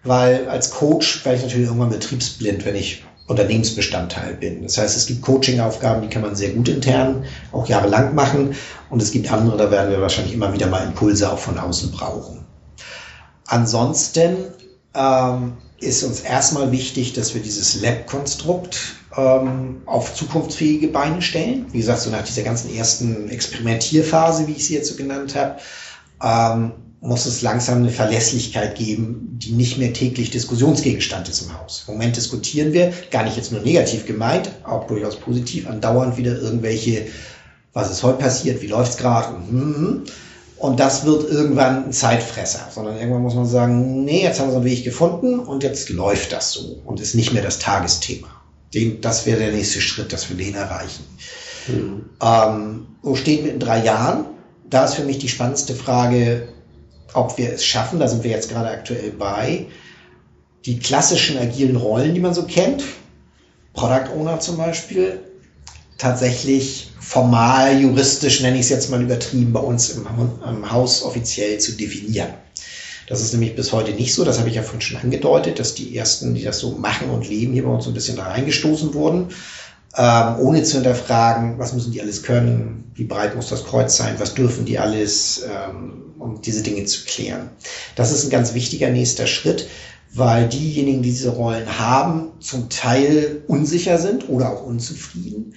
weil 0.04 0.48
als 0.48 0.70
Coach 0.70 1.24
werde 1.24 1.38
ich 1.38 1.44
natürlich 1.44 1.66
irgendwann 1.66 1.90
betriebsblind, 1.90 2.64
wenn 2.64 2.76
ich 2.76 3.04
Unternehmensbestandteil 3.26 4.34
bin. 4.34 4.62
Das 4.62 4.78
heißt, 4.78 4.96
es 4.96 5.06
gibt 5.06 5.22
Coaching-Aufgaben, 5.22 6.02
die 6.02 6.08
kann 6.08 6.22
man 6.22 6.36
sehr 6.36 6.50
gut 6.50 6.68
intern 6.68 7.24
auch 7.52 7.66
jahrelang 7.66 8.14
machen. 8.14 8.54
Und 8.88 9.02
es 9.02 9.10
gibt 9.10 9.30
andere, 9.32 9.56
da 9.56 9.70
werden 9.70 9.90
wir 9.90 10.00
wahrscheinlich 10.00 10.34
immer 10.34 10.52
wieder 10.52 10.68
mal 10.68 10.84
Impulse 10.84 11.30
auch 11.30 11.38
von 11.38 11.58
außen 11.58 11.90
brauchen. 11.90 12.44
Ansonsten 13.46 14.36
ähm, 14.94 15.54
ist 15.78 16.02
uns 16.02 16.20
erstmal 16.20 16.72
wichtig, 16.72 17.12
dass 17.12 17.34
wir 17.34 17.42
dieses 17.42 17.80
Lab-Konstrukt 17.80 18.78
ähm, 19.16 19.82
auf 19.86 20.14
zukunftsfähige 20.14 20.88
Beine 20.88 21.20
stellen. 21.22 21.66
Wie 21.72 21.78
gesagt, 21.78 22.00
so 22.00 22.10
nach 22.10 22.24
dieser 22.24 22.42
ganzen 22.42 22.74
ersten 22.74 23.28
Experimentierphase, 23.28 24.46
wie 24.46 24.52
ich 24.52 24.66
sie 24.66 24.74
jetzt 24.74 24.88
so 24.88 24.96
genannt 24.96 25.34
habe, 25.34 25.56
ähm, 26.22 26.72
muss 27.00 27.26
es 27.26 27.42
langsam 27.42 27.78
eine 27.78 27.90
Verlässlichkeit 27.90 28.74
geben, 28.74 29.38
die 29.40 29.52
nicht 29.52 29.78
mehr 29.78 29.92
täglich 29.92 30.30
Diskussionsgegenstand 30.30 31.28
ist 31.28 31.42
im 31.42 31.60
Haus. 31.60 31.84
Im 31.86 31.94
Moment 31.94 32.16
diskutieren 32.16 32.72
wir, 32.72 32.92
gar 33.10 33.24
nicht 33.24 33.36
jetzt 33.36 33.52
nur 33.52 33.60
negativ 33.60 34.06
gemeint, 34.06 34.50
auch 34.64 34.86
durchaus 34.86 35.16
positiv, 35.16 35.68
andauernd 35.68 36.16
wieder 36.16 36.40
irgendwelche, 36.40 37.06
was 37.74 37.90
ist 37.90 38.02
heute 38.02 38.18
passiert, 38.18 38.62
wie 38.62 38.66
läuft's 38.66 38.96
gerade, 38.96 39.36
hm, 39.36 39.50
hm, 39.50 39.76
hm. 39.76 40.04
Und 40.58 40.80
das 40.80 41.04
wird 41.04 41.30
irgendwann 41.30 41.86
ein 41.86 41.92
Zeitfresser, 41.92 42.68
sondern 42.74 42.96
irgendwann 42.96 43.22
muss 43.22 43.34
man 43.34 43.46
sagen, 43.46 44.04
nee, 44.04 44.22
jetzt 44.22 44.40
haben 44.40 44.48
wir 44.48 44.52
so 44.52 44.58
einen 44.58 44.66
Weg 44.66 44.84
gefunden 44.84 45.38
und 45.38 45.62
jetzt 45.62 45.90
läuft 45.90 46.32
das 46.32 46.52
so 46.52 46.80
und 46.84 47.00
ist 47.00 47.14
nicht 47.14 47.32
mehr 47.32 47.42
das 47.42 47.58
Tagesthema. 47.58 48.28
Den, 48.72 49.00
das 49.00 49.26
wäre 49.26 49.38
der 49.38 49.52
nächste 49.52 49.80
Schritt, 49.80 50.12
dass 50.12 50.30
wir 50.30 50.36
den 50.36 50.54
erreichen. 50.54 51.04
Mhm. 51.68 52.06
Ähm, 52.22 52.86
wo 53.02 53.14
stehen 53.14 53.44
wir 53.44 53.52
in 53.52 53.60
drei 53.60 53.84
Jahren? 53.84 54.26
Da 54.68 54.84
ist 54.84 54.94
für 54.94 55.04
mich 55.04 55.18
die 55.18 55.28
spannendste 55.28 55.74
Frage, 55.74 56.48
ob 57.12 57.36
wir 57.38 57.52
es 57.52 57.64
schaffen, 57.64 57.98
da 57.98 58.08
sind 58.08 58.24
wir 58.24 58.30
jetzt 58.30 58.50
gerade 58.50 58.70
aktuell 58.70 59.10
bei, 59.10 59.66
die 60.64 60.78
klassischen 60.78 61.38
agilen 61.38 61.76
Rollen, 61.76 62.14
die 62.14 62.20
man 62.20 62.34
so 62.34 62.44
kennt, 62.44 62.82
Product 63.74 64.10
Owner 64.16 64.40
zum 64.40 64.56
Beispiel, 64.56 65.20
tatsächlich 65.98 66.92
formal, 67.00 67.80
juristisch, 67.80 68.40
nenne 68.40 68.56
ich 68.56 68.64
es 68.64 68.68
jetzt 68.68 68.90
mal 68.90 69.02
übertrieben, 69.02 69.52
bei 69.52 69.60
uns 69.60 69.90
im, 69.90 70.06
im 70.46 70.70
Haus 70.70 71.02
offiziell 71.02 71.58
zu 71.58 71.72
definieren. 71.72 72.30
Das 73.06 73.20
ist 73.20 73.32
nämlich 73.32 73.54
bis 73.54 73.72
heute 73.72 73.92
nicht 73.92 74.12
so. 74.12 74.24
Das 74.24 74.38
habe 74.38 74.48
ich 74.48 74.56
ja 74.56 74.62
vorhin 74.62 74.80
schon 74.80 74.98
angedeutet, 74.98 75.58
dass 75.58 75.74
die 75.74 75.96
ersten, 75.96 76.34
die 76.34 76.42
das 76.42 76.58
so 76.58 76.72
machen 76.72 77.10
und 77.10 77.28
leben, 77.28 77.52
hier 77.52 77.64
bei 77.64 77.70
uns 77.70 77.84
so 77.84 77.90
ein 77.90 77.94
bisschen 77.94 78.16
da 78.16 78.24
reingestoßen 78.24 78.94
wurden, 78.94 79.28
ähm, 79.96 80.36
ohne 80.40 80.62
zu 80.64 80.74
hinterfragen, 80.74 81.58
was 81.58 81.72
müssen 81.72 81.92
die 81.92 82.02
alles 82.02 82.24
können, 82.24 82.90
wie 82.94 83.04
breit 83.04 83.36
muss 83.36 83.48
das 83.48 83.64
Kreuz 83.64 83.96
sein, 83.96 84.16
was 84.18 84.34
dürfen 84.34 84.64
die 84.64 84.78
alles, 84.78 85.44
ähm, 85.48 86.14
um 86.18 86.42
diese 86.42 86.62
Dinge 86.62 86.84
zu 86.84 87.04
klären. 87.04 87.50
Das 87.94 88.10
ist 88.10 88.24
ein 88.24 88.30
ganz 88.30 88.54
wichtiger 88.54 88.90
nächster 88.90 89.28
Schritt, 89.28 89.68
weil 90.12 90.48
diejenigen, 90.48 91.02
die 91.02 91.10
diese 91.10 91.30
Rollen 91.30 91.78
haben, 91.78 92.32
zum 92.40 92.68
Teil 92.68 93.42
unsicher 93.46 93.98
sind 93.98 94.28
oder 94.28 94.50
auch 94.50 94.64
unzufrieden 94.64 95.54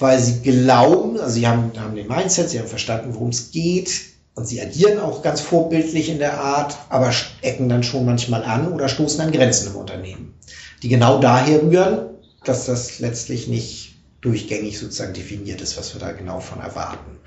weil 0.00 0.18
sie 0.18 0.40
glauben, 0.40 1.20
also 1.20 1.34
sie 1.34 1.46
haben, 1.46 1.72
haben 1.78 1.94
den 1.94 2.08
Mindset, 2.08 2.50
sie 2.50 2.58
haben 2.58 2.66
verstanden, 2.66 3.14
worum 3.14 3.28
es 3.28 3.50
geht 3.50 3.90
und 4.34 4.48
sie 4.48 4.60
agieren 4.60 4.98
auch 4.98 5.22
ganz 5.22 5.42
vorbildlich 5.42 6.08
in 6.08 6.18
der 6.18 6.40
Art, 6.40 6.76
aber 6.88 7.12
ecken 7.42 7.68
dann 7.68 7.82
schon 7.82 8.06
manchmal 8.06 8.42
an 8.42 8.72
oder 8.72 8.88
stoßen 8.88 9.20
an 9.20 9.30
Grenzen 9.30 9.68
im 9.68 9.76
Unternehmen, 9.76 10.34
die 10.82 10.88
genau 10.88 11.20
daher 11.20 11.62
rühren, 11.62 12.06
dass 12.44 12.64
das 12.64 12.98
letztlich 12.98 13.46
nicht 13.46 13.94
durchgängig 14.22 14.78
sozusagen 14.78 15.12
definiert 15.12 15.60
ist, 15.60 15.76
was 15.76 15.94
wir 15.94 16.00
da 16.00 16.12
genau 16.12 16.40
von 16.40 16.60
erwarten. 16.60 17.18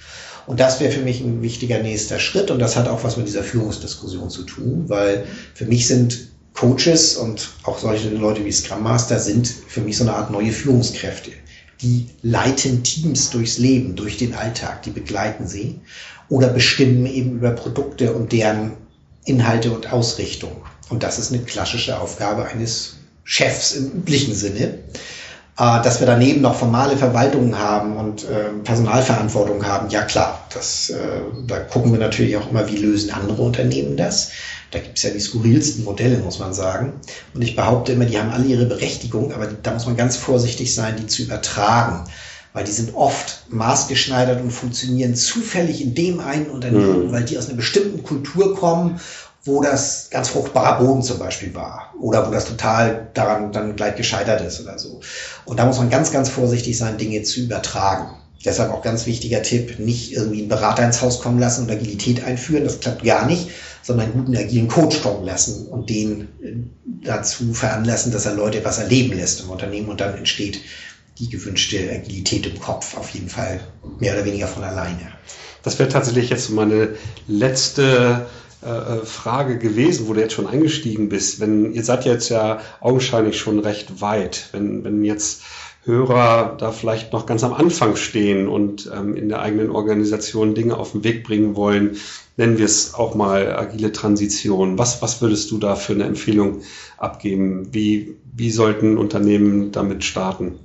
Und 0.47 0.59
das 0.59 0.79
wäre 0.79 0.91
für 0.91 1.01
mich 1.01 1.21
ein 1.21 1.41
wichtiger 1.41 1.79
nächster 1.79 2.19
Schritt 2.19 2.51
und 2.51 2.59
das 2.59 2.75
hat 2.75 2.87
auch 2.87 3.03
was 3.03 3.17
mit 3.17 3.27
dieser 3.27 3.43
Führungsdiskussion 3.43 4.29
zu 4.29 4.43
tun, 4.43 4.85
weil 4.87 5.25
für 5.53 5.65
mich 5.65 5.87
sind 5.87 6.27
Coaches 6.53 7.17
und 7.17 7.49
auch 7.63 7.77
solche 7.77 8.09
Leute 8.09 8.43
wie 8.45 8.51
Scrum 8.51 8.83
Master 8.83 9.19
sind 9.19 9.47
für 9.47 9.81
mich 9.81 9.97
so 9.97 10.03
eine 10.03 10.13
Art 10.13 10.31
neue 10.31 10.51
Führungskräfte 10.51 11.31
die 11.83 12.07
leiten 12.21 12.83
Teams 12.83 13.29
durchs 13.29 13.57
Leben, 13.57 13.95
durch 13.95 14.17
den 14.17 14.33
Alltag, 14.33 14.83
die 14.83 14.91
begleiten 14.91 15.47
sie 15.47 15.79
oder 16.29 16.47
bestimmen 16.47 17.05
eben 17.05 17.31
über 17.37 17.51
Produkte 17.51 18.13
und 18.13 18.31
deren 18.31 18.73
Inhalte 19.25 19.71
und 19.71 19.91
Ausrichtung. 19.91 20.55
Und 20.89 21.03
das 21.03 21.19
ist 21.19 21.31
eine 21.31 21.43
klassische 21.43 21.99
Aufgabe 21.99 22.45
eines 22.45 22.95
Chefs 23.23 23.73
im 23.73 23.91
üblichen 23.91 24.33
Sinne. 24.33 24.79
Äh, 25.57 25.83
dass 25.83 25.99
wir 25.99 26.07
daneben 26.07 26.41
noch 26.41 26.55
formale 26.55 26.97
Verwaltungen 26.97 27.59
haben 27.59 27.95
und 27.97 28.23
äh, 28.23 28.49
Personalverantwortung 28.63 29.65
haben, 29.65 29.89
ja 29.89 30.01
klar, 30.01 30.43
das, 30.51 30.89
äh, 30.89 30.97
da 31.45 31.59
gucken 31.59 31.91
wir 31.91 31.99
natürlich 31.99 32.35
auch 32.37 32.49
immer, 32.49 32.67
wie 32.67 32.77
lösen 32.77 33.11
andere 33.11 33.43
Unternehmen 33.43 33.95
das. 33.95 34.31
Da 34.71 34.79
gibt 34.79 34.97
es 34.97 35.03
ja 35.03 35.11
die 35.11 35.19
skurrilsten 35.19 35.83
Modelle, 35.83 36.17
muss 36.17 36.39
man 36.39 36.55
sagen. 36.55 36.93
Und 37.35 37.43
ich 37.43 37.55
behaupte 37.55 37.91
immer, 37.91 38.05
die 38.05 38.17
haben 38.17 38.31
alle 38.31 38.45
ihre 38.45 38.65
Berechtigung, 38.65 39.31
aber 39.31 39.45
da 39.45 39.71
muss 39.73 39.85
man 39.85 39.95
ganz 39.95 40.17
vorsichtig 40.17 40.73
sein, 40.73 40.95
die 40.97 41.05
zu 41.05 41.21
übertragen. 41.21 42.05
Weil 42.53 42.63
die 42.63 42.71
sind 42.71 42.95
oft 42.95 43.45
maßgeschneidert 43.49 44.41
und 44.41 44.51
funktionieren 44.51 45.15
zufällig 45.15 45.81
in 45.81 45.93
dem 45.93 46.19
einen 46.19 46.47
Unternehmen, 46.47 47.07
mhm. 47.07 47.11
weil 47.11 47.25
die 47.25 47.37
aus 47.37 47.47
einer 47.47 47.57
bestimmten 47.57 48.03
Kultur 48.03 48.55
kommen, 48.55 48.99
wo 49.45 49.61
das 49.61 50.09
ganz 50.09 50.29
fruchtbarer 50.29 50.83
Boden 50.83 51.03
zum 51.03 51.19
Beispiel 51.19 51.53
war. 51.53 51.93
Oder 51.99 52.25
wo 52.25 52.31
das 52.31 52.45
total 52.45 53.09
daran 53.13 53.51
dann 53.51 53.75
gleich 53.75 53.95
gescheitert 53.95 54.41
ist 54.41 54.61
oder 54.61 54.79
so. 54.79 55.01
Und 55.45 55.59
da 55.59 55.65
muss 55.65 55.77
man 55.77 55.89
ganz, 55.89 56.11
ganz 56.11 56.29
vorsichtig 56.29 56.77
sein, 56.77 56.97
Dinge 56.97 57.23
zu 57.23 57.41
übertragen. 57.41 58.15
Deshalb 58.45 58.71
auch 58.71 58.81
ganz 58.81 59.05
wichtiger 59.05 59.41
Tipp, 59.41 59.79
nicht 59.79 60.13
irgendwie 60.13 60.39
einen 60.39 60.49
Berater 60.49 60.83
ins 60.83 61.01
Haus 61.01 61.21
kommen 61.21 61.39
lassen 61.39 61.63
und 61.63 61.71
Agilität 61.71 62.23
einführen, 62.23 62.65
das 62.65 62.81
klappt 62.81 63.03
gar 63.03 63.25
nicht, 63.25 63.49
sondern 63.81 64.07
einen 64.07 64.25
guten 64.25 64.35
agilen 64.35 64.67
Coach 64.67 65.01
kommen 65.01 65.25
lassen 65.25 65.67
und 65.67 65.89
den 65.89 66.21
äh, 66.41 66.55
dazu 67.05 67.53
veranlassen, 67.53 68.11
dass 68.11 68.25
er 68.25 68.35
Leute 68.35 68.63
was 68.65 68.79
erleben 68.79 69.17
lässt 69.17 69.41
im 69.41 69.49
Unternehmen 69.49 69.89
und 69.89 70.01
dann 70.01 70.17
entsteht 70.17 70.59
die 71.19 71.29
gewünschte 71.29 71.77
Agilität 71.89 72.45
im 72.45 72.59
Kopf 72.59 72.97
auf 72.97 73.09
jeden 73.11 73.29
Fall 73.29 73.61
mehr 73.99 74.13
oder 74.13 74.25
weniger 74.25 74.47
von 74.47 74.63
alleine. 74.63 75.13
Das 75.63 75.79
wäre 75.79 75.87
tatsächlich 75.87 76.29
jetzt 76.29 76.49
meine 76.49 76.89
letzte 77.27 78.25
äh, 78.65 78.69
äh, 78.69 79.05
Frage 79.05 79.57
gewesen, 79.57 80.07
wo 80.07 80.13
du 80.13 80.21
jetzt 80.21 80.33
schon 80.33 80.47
eingestiegen 80.47 81.09
bist. 81.09 81.39
Wenn 81.39 81.73
ihr 81.73 81.83
seid 81.83 82.05
jetzt 82.05 82.29
ja 82.29 82.59
augenscheinlich 82.81 83.37
schon 83.37 83.59
recht 83.59 84.01
weit, 84.01 84.49
wenn, 84.51 84.83
wenn 84.83 85.03
jetzt 85.03 85.43
Hörer 85.85 86.55
da 86.57 86.71
vielleicht 86.71 87.11
noch 87.11 87.25
ganz 87.25 87.43
am 87.43 87.53
Anfang 87.53 87.97
stehen 87.97 88.47
und 88.47 88.89
ähm, 88.95 89.17
in 89.17 89.27
der 89.27 89.41
eigenen 89.41 89.69
Organisation 89.69 90.55
Dinge 90.55 90.77
auf 90.77 90.93
den 90.93 91.03
Weg 91.03 91.25
bringen 91.25 91.57
wollen, 91.57 91.97
nennen 92.37 92.57
wir 92.57 92.65
es 92.65 92.93
auch 92.93 93.15
mal 93.15 93.53
agile 93.53 93.91
Transition. 93.91 94.77
Was, 94.77 95.01
was 95.01 95.21
würdest 95.21 95.51
du 95.51 95.57
da 95.57 95.75
für 95.75 95.91
eine 95.91 96.05
Empfehlung 96.05 96.61
abgeben? 96.97 97.73
Wie, 97.73 98.15
wie 98.33 98.49
sollten 98.49 98.97
Unternehmen 98.97 99.73
damit 99.73 100.05
starten? 100.05 100.59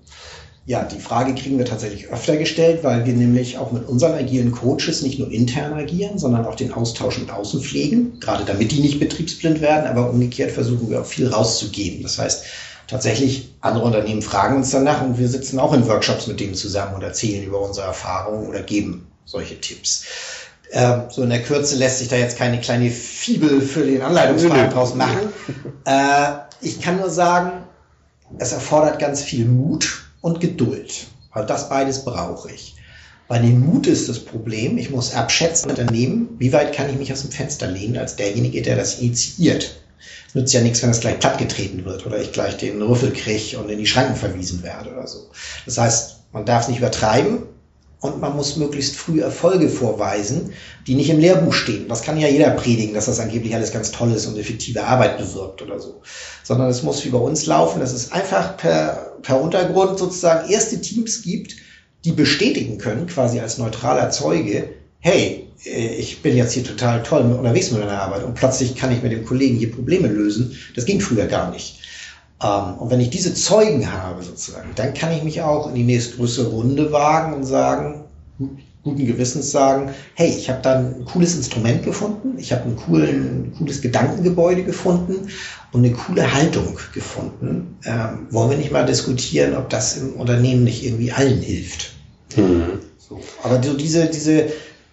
Ja, 0.68 0.82
die 0.82 1.00
Frage 1.00 1.34
kriegen 1.34 1.56
wir 1.56 1.64
tatsächlich 1.64 2.10
öfter 2.10 2.36
gestellt, 2.36 2.84
weil 2.84 3.06
wir 3.06 3.14
nämlich 3.14 3.56
auch 3.56 3.72
mit 3.72 3.88
unseren 3.88 4.12
agilen 4.12 4.52
Coaches 4.52 5.00
nicht 5.00 5.18
nur 5.18 5.32
intern 5.32 5.72
agieren, 5.72 6.18
sondern 6.18 6.44
auch 6.44 6.56
den 6.56 6.74
Austausch 6.74 7.16
mit 7.16 7.30
außen 7.30 7.62
pflegen, 7.62 8.20
gerade 8.20 8.44
damit 8.44 8.70
die 8.70 8.80
nicht 8.80 9.00
betriebsblind 9.00 9.62
werden, 9.62 9.86
aber 9.86 10.10
umgekehrt 10.10 10.50
versuchen 10.50 10.90
wir 10.90 11.00
auch 11.00 11.06
viel 11.06 11.26
rauszugeben. 11.26 12.02
Das 12.02 12.18
heißt, 12.18 12.44
tatsächlich 12.86 13.54
andere 13.62 13.82
Unternehmen 13.86 14.20
fragen 14.20 14.56
uns 14.56 14.70
danach 14.70 15.00
und 15.00 15.18
wir 15.18 15.28
sitzen 15.28 15.58
auch 15.58 15.72
in 15.72 15.88
Workshops 15.88 16.26
mit 16.26 16.38
denen 16.38 16.52
zusammen 16.52 16.96
und 16.96 17.02
erzählen 17.02 17.42
über 17.46 17.62
unsere 17.62 17.86
Erfahrungen 17.86 18.46
oder 18.46 18.60
geben 18.60 19.06
solche 19.24 19.58
Tipps. 19.58 20.04
Ähm, 20.72 21.04
so 21.08 21.22
in 21.22 21.30
der 21.30 21.44
Kürze 21.44 21.76
lässt 21.76 22.00
sich 22.00 22.08
da 22.08 22.16
jetzt 22.16 22.36
keine 22.36 22.60
kleine 22.60 22.90
Fibel 22.90 23.62
für 23.62 23.86
den 23.86 24.02
Anleitungsfaden 24.02 24.68
draus 24.68 24.94
machen. 24.94 25.32
Äh, 25.86 26.40
ich 26.60 26.82
kann 26.82 26.98
nur 26.98 27.08
sagen, 27.08 27.52
es 28.36 28.52
erfordert 28.52 28.98
ganz 28.98 29.22
viel 29.22 29.46
Mut 29.46 30.07
und 30.20 30.40
Geduld. 30.40 31.06
Weil 31.32 31.46
das 31.46 31.68
beides 31.68 32.04
brauche 32.04 32.50
ich. 32.50 32.76
Bei 33.28 33.38
dem 33.38 33.60
Mut 33.60 33.86
ist 33.86 34.08
das 34.08 34.20
Problem, 34.20 34.78
ich 34.78 34.90
muss 34.90 35.14
abschätzen, 35.14 35.70
Unternehmen, 35.70 36.30
wie 36.38 36.52
weit 36.52 36.72
kann 36.74 36.88
ich 36.88 36.96
mich 36.96 37.12
aus 37.12 37.20
dem 37.20 37.30
Fenster 37.30 37.66
lehnen 37.66 37.98
als 37.98 38.16
derjenige, 38.16 38.62
der 38.62 38.76
das 38.76 39.00
initiiert 39.00 39.78
nützt 40.34 40.54
ja 40.54 40.60
nichts, 40.60 40.82
wenn 40.82 40.90
es 40.90 41.00
gleich 41.00 41.18
plattgetreten 41.18 41.84
wird 41.84 42.06
oder 42.06 42.20
ich 42.20 42.32
gleich 42.32 42.56
den 42.56 42.82
Rüffel 42.82 43.12
kriege 43.12 43.58
und 43.58 43.68
in 43.68 43.78
die 43.78 43.86
Schranken 43.86 44.16
verwiesen 44.16 44.62
werde 44.62 44.92
oder 44.92 45.06
so. 45.06 45.30
Das 45.64 45.78
heißt, 45.78 46.16
man 46.32 46.44
darf 46.44 46.62
es 46.62 46.68
nicht 46.68 46.78
übertreiben 46.78 47.42
und 48.00 48.20
man 48.20 48.36
muss 48.36 48.56
möglichst 48.56 48.96
früh 48.96 49.20
Erfolge 49.20 49.68
vorweisen, 49.68 50.52
die 50.86 50.94
nicht 50.94 51.10
im 51.10 51.18
Lehrbuch 51.18 51.52
stehen. 51.52 51.88
Das 51.88 52.02
kann 52.02 52.18
ja 52.18 52.28
jeder 52.28 52.50
predigen, 52.50 52.94
dass 52.94 53.06
das 53.06 53.18
angeblich 53.18 53.54
alles 53.54 53.72
ganz 53.72 53.90
toll 53.90 54.12
ist 54.12 54.26
und 54.26 54.38
effektive 54.38 54.84
Arbeit 54.84 55.18
bewirkt 55.18 55.62
oder 55.62 55.80
so. 55.80 56.00
Sondern 56.44 56.68
es 56.68 56.82
muss 56.82 57.04
wie 57.04 57.10
bei 57.10 57.18
uns 57.18 57.46
laufen, 57.46 57.80
dass 57.80 57.92
es 57.92 58.12
einfach 58.12 58.56
per, 58.56 59.16
per 59.22 59.40
Untergrund 59.40 59.98
sozusagen 59.98 60.48
erste 60.48 60.80
Teams 60.80 61.22
gibt, 61.22 61.56
die 62.04 62.12
bestätigen 62.12 62.78
können, 62.78 63.08
quasi 63.08 63.40
als 63.40 63.58
neutraler 63.58 64.10
Zeuge, 64.10 64.70
hey, 65.00 65.48
äh, 65.64 65.94
ich 65.94 66.22
bin 66.22 66.36
jetzt 66.36 66.52
hier 66.52 66.64
total 66.64 67.02
toll 67.02 67.22
unterwegs 67.22 67.72
mit 67.72 67.80
meiner 67.80 68.00
Arbeit 68.00 68.22
und 68.22 68.34
plötzlich 68.34 68.76
kann 68.76 68.92
ich 68.92 69.02
mit 69.02 69.10
dem 69.10 69.24
Kollegen 69.24 69.56
hier 69.56 69.72
Probleme 69.72 70.06
lösen. 70.06 70.56
Das 70.76 70.86
ging 70.86 71.00
früher 71.00 71.26
gar 71.26 71.50
nicht. 71.50 71.80
Ähm, 72.42 72.74
und 72.78 72.90
wenn 72.90 73.00
ich 73.00 73.10
diese 73.10 73.34
Zeugen 73.34 73.90
habe 73.90 74.22
sozusagen, 74.22 74.70
dann 74.76 74.94
kann 74.94 75.12
ich 75.12 75.22
mich 75.22 75.42
auch 75.42 75.68
in 75.68 75.74
die 75.74 75.84
nächstgrößere 75.84 76.48
Runde 76.48 76.92
wagen 76.92 77.34
und 77.34 77.44
sagen, 77.44 78.04
guten 78.84 79.06
Gewissens 79.06 79.50
sagen, 79.50 79.90
hey, 80.14 80.28
ich 80.28 80.48
habe 80.48 80.60
da 80.62 80.78
ein 80.78 81.04
cooles 81.04 81.34
Instrument 81.34 81.82
gefunden, 81.82 82.38
ich 82.38 82.52
habe 82.52 82.64
ein, 82.64 82.76
coolen, 82.76 83.52
cooles 83.58 83.80
Gedankengebäude 83.80 84.62
gefunden 84.62 85.28
und 85.72 85.84
eine 85.84 85.94
coole 85.94 86.32
Haltung 86.32 86.78
gefunden. 86.94 87.78
Ähm, 87.84 88.28
wollen 88.30 88.50
wir 88.50 88.56
nicht 88.56 88.72
mal 88.72 88.86
diskutieren, 88.86 89.56
ob 89.56 89.68
das 89.68 89.98
im 89.98 90.14
Unternehmen 90.14 90.64
nicht 90.64 90.84
irgendwie 90.84 91.12
allen 91.12 91.40
hilft? 91.40 91.92
Mhm. 92.36 92.80
So. 92.96 93.20
Aber 93.42 93.62
so 93.62 93.74
diese, 93.74 94.06
diese, 94.06 94.46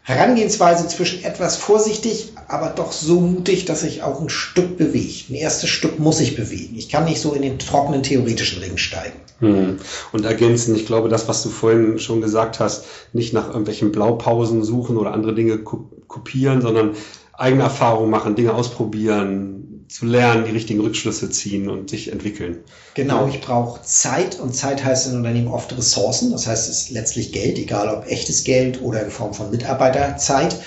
Herangehensweise 0.07 0.87
zwischen 0.87 1.23
etwas 1.23 1.57
vorsichtig, 1.57 2.33
aber 2.47 2.69
doch 2.69 2.91
so 2.91 3.19
mutig, 3.19 3.65
dass 3.65 3.81
sich 3.81 4.03
auch 4.03 4.21
ein 4.21 4.29
Stück 4.29 4.77
bewegt. 4.77 5.31
Ein 5.31 5.33
erstes 5.35 5.71
Stück 5.71 5.97
muss 5.97 6.19
ich 6.19 6.35
bewegen. 6.35 6.75
Ich 6.77 6.89
kann 6.89 7.05
nicht 7.05 7.19
so 7.19 7.33
in 7.33 7.41
den 7.41 7.57
trockenen 7.57 8.03
theoretischen 8.03 8.61
Ring 8.61 8.77
steigen. 8.77 9.19
Hm. 9.39 9.79
Und 10.11 10.23
ergänzen, 10.23 10.75
ich 10.75 10.85
glaube, 10.85 11.09
das, 11.09 11.27
was 11.27 11.41
du 11.41 11.49
vorhin 11.49 11.97
schon 11.97 12.21
gesagt 12.21 12.59
hast, 12.59 12.85
nicht 13.13 13.33
nach 13.33 13.47
irgendwelchen 13.47 13.91
Blaupausen 13.91 14.63
suchen 14.63 14.97
oder 14.97 15.11
andere 15.11 15.33
Dinge 15.33 15.57
kopieren, 15.57 16.61
sondern 16.61 16.91
eigene 17.33 17.63
Erfahrungen 17.63 18.11
machen, 18.11 18.35
Dinge 18.35 18.53
ausprobieren, 18.53 19.54
zu 19.87 20.05
lernen, 20.05 20.45
die 20.45 20.51
richtigen 20.51 20.81
Rückschlüsse 20.81 21.29
ziehen 21.29 21.69
und 21.69 21.89
sich 21.89 22.11
entwickeln. 22.11 22.63
Genau, 22.95 23.27
ich 23.27 23.41
brauche 23.41 23.81
Zeit 23.83 24.39
und 24.39 24.55
Zeit 24.55 24.83
heißt 24.83 25.07
in 25.07 25.17
Unternehmen 25.17 25.47
oft 25.47 25.75
Ressourcen. 25.77 26.31
Das 26.31 26.47
heißt, 26.47 26.69
es 26.69 26.83
ist 26.83 26.89
letztlich 26.89 27.31
Geld, 27.31 27.57
egal 27.57 27.89
ob 27.89 28.07
echtes 28.07 28.43
Geld 28.43 28.81
oder 28.81 29.03
in 29.03 29.11
Form 29.11 29.33
von 29.33 29.51
Mitarbeiterzeit. 29.51 30.57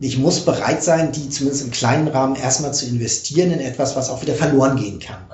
Ich 0.00 0.18
muss 0.18 0.40
bereit 0.40 0.82
sein, 0.82 1.12
die 1.12 1.28
zumindest 1.28 1.64
im 1.64 1.70
kleinen 1.70 2.08
Rahmen 2.08 2.34
erstmal 2.34 2.74
zu 2.74 2.86
investieren 2.86 3.52
in 3.52 3.60
etwas, 3.60 3.94
was 3.94 4.10
auch 4.10 4.22
wieder 4.22 4.34
verloren 4.34 4.76
gehen 4.76 4.98
kann. 4.98 5.24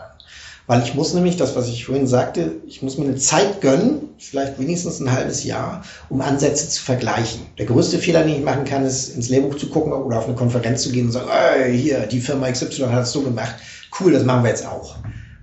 Weil 0.68 0.82
ich 0.82 0.94
muss 0.94 1.14
nämlich, 1.14 1.38
das, 1.38 1.56
was 1.56 1.66
ich 1.68 1.86
vorhin 1.86 2.06
sagte, 2.06 2.56
ich 2.66 2.82
muss 2.82 2.98
mir 2.98 3.06
eine 3.06 3.16
Zeit 3.16 3.62
gönnen, 3.62 4.10
vielleicht 4.18 4.60
wenigstens 4.60 5.00
ein 5.00 5.10
halbes 5.10 5.42
Jahr, 5.42 5.82
um 6.10 6.20
Ansätze 6.20 6.68
zu 6.68 6.82
vergleichen. 6.82 7.40
Der 7.56 7.64
größte 7.64 7.98
Fehler, 7.98 8.22
den 8.22 8.34
ich 8.34 8.44
machen 8.44 8.66
kann, 8.66 8.84
ist 8.84 9.16
ins 9.16 9.30
Lehrbuch 9.30 9.56
zu 9.56 9.70
gucken 9.70 9.94
oder 9.94 10.18
auf 10.18 10.26
eine 10.26 10.34
Konferenz 10.34 10.82
zu 10.82 10.92
gehen 10.92 11.06
und 11.06 11.12
sagen, 11.12 11.30
hey, 11.30 11.76
hier, 11.76 12.00
die 12.00 12.20
Firma 12.20 12.50
XY 12.50 12.88
hat 12.90 13.04
es 13.04 13.12
so 13.12 13.22
gemacht, 13.22 13.56
cool, 13.98 14.12
das 14.12 14.24
machen 14.24 14.42
wir 14.42 14.50
jetzt 14.50 14.66
auch. 14.66 14.96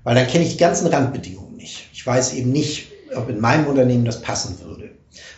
Weil 0.03 0.13
dann 0.13 0.28
kenne 0.28 0.43
ich 0.45 0.51
die 0.51 0.59
ganzen 0.59 0.86
Randbedingungen 0.86 1.55
nicht. 1.55 1.89
Ich 1.91 2.05
weiß 2.05 2.36
eben 2.36 2.51
nicht, 2.51 2.91
ob 3.15 3.28
in 3.28 3.41
meinem 3.41 3.65
Unternehmen 3.65 4.05
das 4.05 4.21
passen 4.21 4.59
würde. 4.63 4.91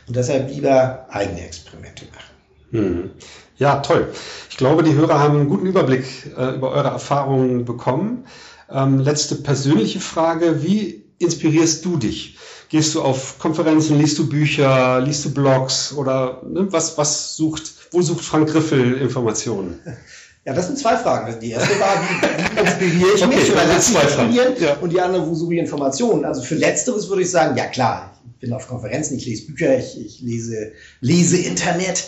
Und 0.06 0.18
deshalb 0.18 0.50
lieber 0.54 1.08
eigene 1.10 1.46
Experimente 1.46 2.04
machen. 2.14 2.28
Hm. 2.72 3.12
Ja, 3.58 3.78
toll. 3.78 4.10
Ich 4.50 4.58
glaube, 4.58 4.84
die 4.84 4.94
Hörer 4.94 5.20
haben 5.20 5.38
einen 5.38 5.50
guten 5.50 5.66
Überblick 5.66 6.06
äh, 6.38 6.56
über 6.56 6.72
eure 6.72 6.90
Erfahrungen 6.90 7.64
bekommen. 7.64 8.26
Ähm, 8.72 9.00
letzte 9.00 9.36
persönliche 9.36 10.00
Frage. 10.00 10.64
Wie 10.64 11.06
inspirierst 11.20 11.86
du 11.86 11.98
dich? 11.98 12.38
Gehst 12.70 12.96
du 12.96 13.02
auf 13.02 13.40
Konferenzen, 13.40 13.98
liest 13.98 14.18
du 14.20 14.28
Bücher, 14.28 15.00
liest 15.02 15.24
du 15.26 15.34
Blogs 15.34 15.94
oder 15.94 16.42
ne, 16.46 16.68
was, 16.72 16.98
was 16.98 17.36
sucht, 17.38 17.74
wo 17.92 18.02
sucht 18.02 18.26
Frank 18.26 18.50
Griffel 18.50 18.96
Informationen? 18.96 19.80
Ja, 20.46 20.54
das 20.54 20.68
sind 20.68 20.80
zwei 20.80 20.96
Fragen. 20.96 21.38
Die 21.42 21.52
erste 21.52 21.78
war, 21.78 22.02
wie, 22.02 22.62
inspiriere 22.62 23.16
ich 23.16 23.28
mich? 23.28 23.38
Okay, 23.38 23.52
oder 23.52 23.80
zwei 23.82 24.08
Fragen. 24.08 24.34
Ja. 24.34 24.78
Und 24.80 24.94
die 24.94 25.02
andere, 25.02 25.28
wo 25.28 25.36
suche 25.36 25.56
ich 25.56 25.60
Informationen? 25.60 26.24
Also 26.24 26.42
für 26.42 26.56
Letzteres 26.56 27.10
würde 27.10 27.24
ich 27.24 27.30
sagen, 27.30 27.58
ja 27.58 27.66
klar, 27.66 28.18
ich 28.34 28.40
bin 28.40 28.54
auf 28.54 28.66
Konferenzen, 28.66 29.18
ich 29.18 29.26
lese 29.26 29.48
Bücher, 29.48 29.78
ich, 29.78 30.00
ich 30.00 30.22
lese, 30.22 30.72
lese 31.02 31.36
Internet. 31.36 32.06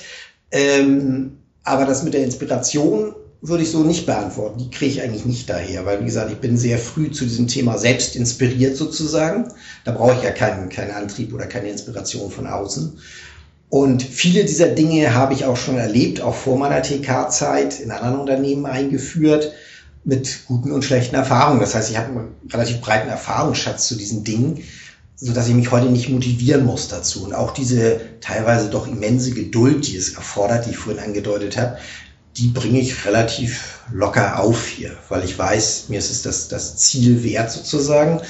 Ähm, 0.51 1.39
aber 1.65 1.83
das 1.83 2.03
mit 2.03 2.13
der 2.13 2.23
Inspiration 2.23 3.13
würde 3.41 3.63
ich 3.63 3.71
so 3.71 3.83
nicht 3.83 4.05
beantworten. 4.05 4.59
Die 4.59 4.69
kriege 4.69 4.91
ich 4.91 5.01
eigentlich 5.01 5.25
nicht 5.25 5.49
daher, 5.49 5.85
weil 5.85 6.01
wie 6.01 6.05
gesagt, 6.05 6.31
ich 6.31 6.39
bin 6.39 6.57
sehr 6.57 6.77
früh 6.77 7.09
zu 7.11 7.23
diesem 7.23 7.47
Thema 7.47 7.77
selbst 7.77 8.15
inspiriert 8.15 8.75
sozusagen. 8.75 9.53
Da 9.85 9.91
brauche 9.91 10.15
ich 10.15 10.23
ja 10.23 10.31
keinen, 10.31 10.69
keinen 10.69 10.91
Antrieb 10.91 11.33
oder 11.33 11.47
keine 11.47 11.69
Inspiration 11.69 12.31
von 12.31 12.47
außen. 12.47 12.99
Und 13.69 14.01
viele 14.01 14.43
dieser 14.43 14.69
Dinge 14.69 15.13
habe 15.13 15.33
ich 15.33 15.45
auch 15.45 15.55
schon 15.55 15.77
erlebt, 15.77 16.21
auch 16.21 16.33
vor 16.33 16.57
meiner 16.57 16.81
TK-Zeit 16.81 17.79
in 17.79 17.91
anderen 17.91 18.19
Unternehmen 18.19 18.65
eingeführt, 18.65 19.53
mit 20.03 20.45
guten 20.47 20.71
und 20.71 20.83
schlechten 20.83 21.15
Erfahrungen. 21.15 21.59
Das 21.59 21.75
heißt, 21.75 21.91
ich 21.91 21.97
habe 21.97 22.09
einen 22.09 22.35
relativ 22.51 22.81
breiten 22.81 23.09
Erfahrungsschatz 23.09 23.87
zu 23.87 23.95
diesen 23.95 24.23
Dingen, 24.23 24.63
so 25.15 25.33
dass 25.33 25.47
ich 25.47 25.53
mich 25.53 25.71
heute 25.71 25.87
nicht 25.87 26.09
motivieren 26.09 26.65
muss 26.65 26.87
dazu. 26.87 27.23
Und 27.23 27.33
auch 27.33 27.51
diese 27.51 28.01
teilweise 28.21 28.69
doch 28.69 28.87
immense 28.87 29.31
Geduld, 29.31 29.87
die 29.87 29.97
es 29.97 30.15
erfordert, 30.15 30.65
die 30.65 30.71
ich 30.71 30.77
vorhin 30.77 31.03
angedeutet 31.03 31.57
habe, 31.57 31.77
die 32.37 32.47
bringe 32.47 32.79
ich 32.79 33.05
relativ 33.05 33.79
locker 33.91 34.39
auf 34.39 34.67
hier, 34.67 34.95
weil 35.09 35.23
ich 35.23 35.37
weiß, 35.37 35.85
mir 35.89 35.99
ist 35.99 36.11
es 36.11 36.21
das, 36.21 36.47
das 36.47 36.77
Ziel 36.77 37.23
wert 37.23 37.51
sozusagen. 37.51 38.21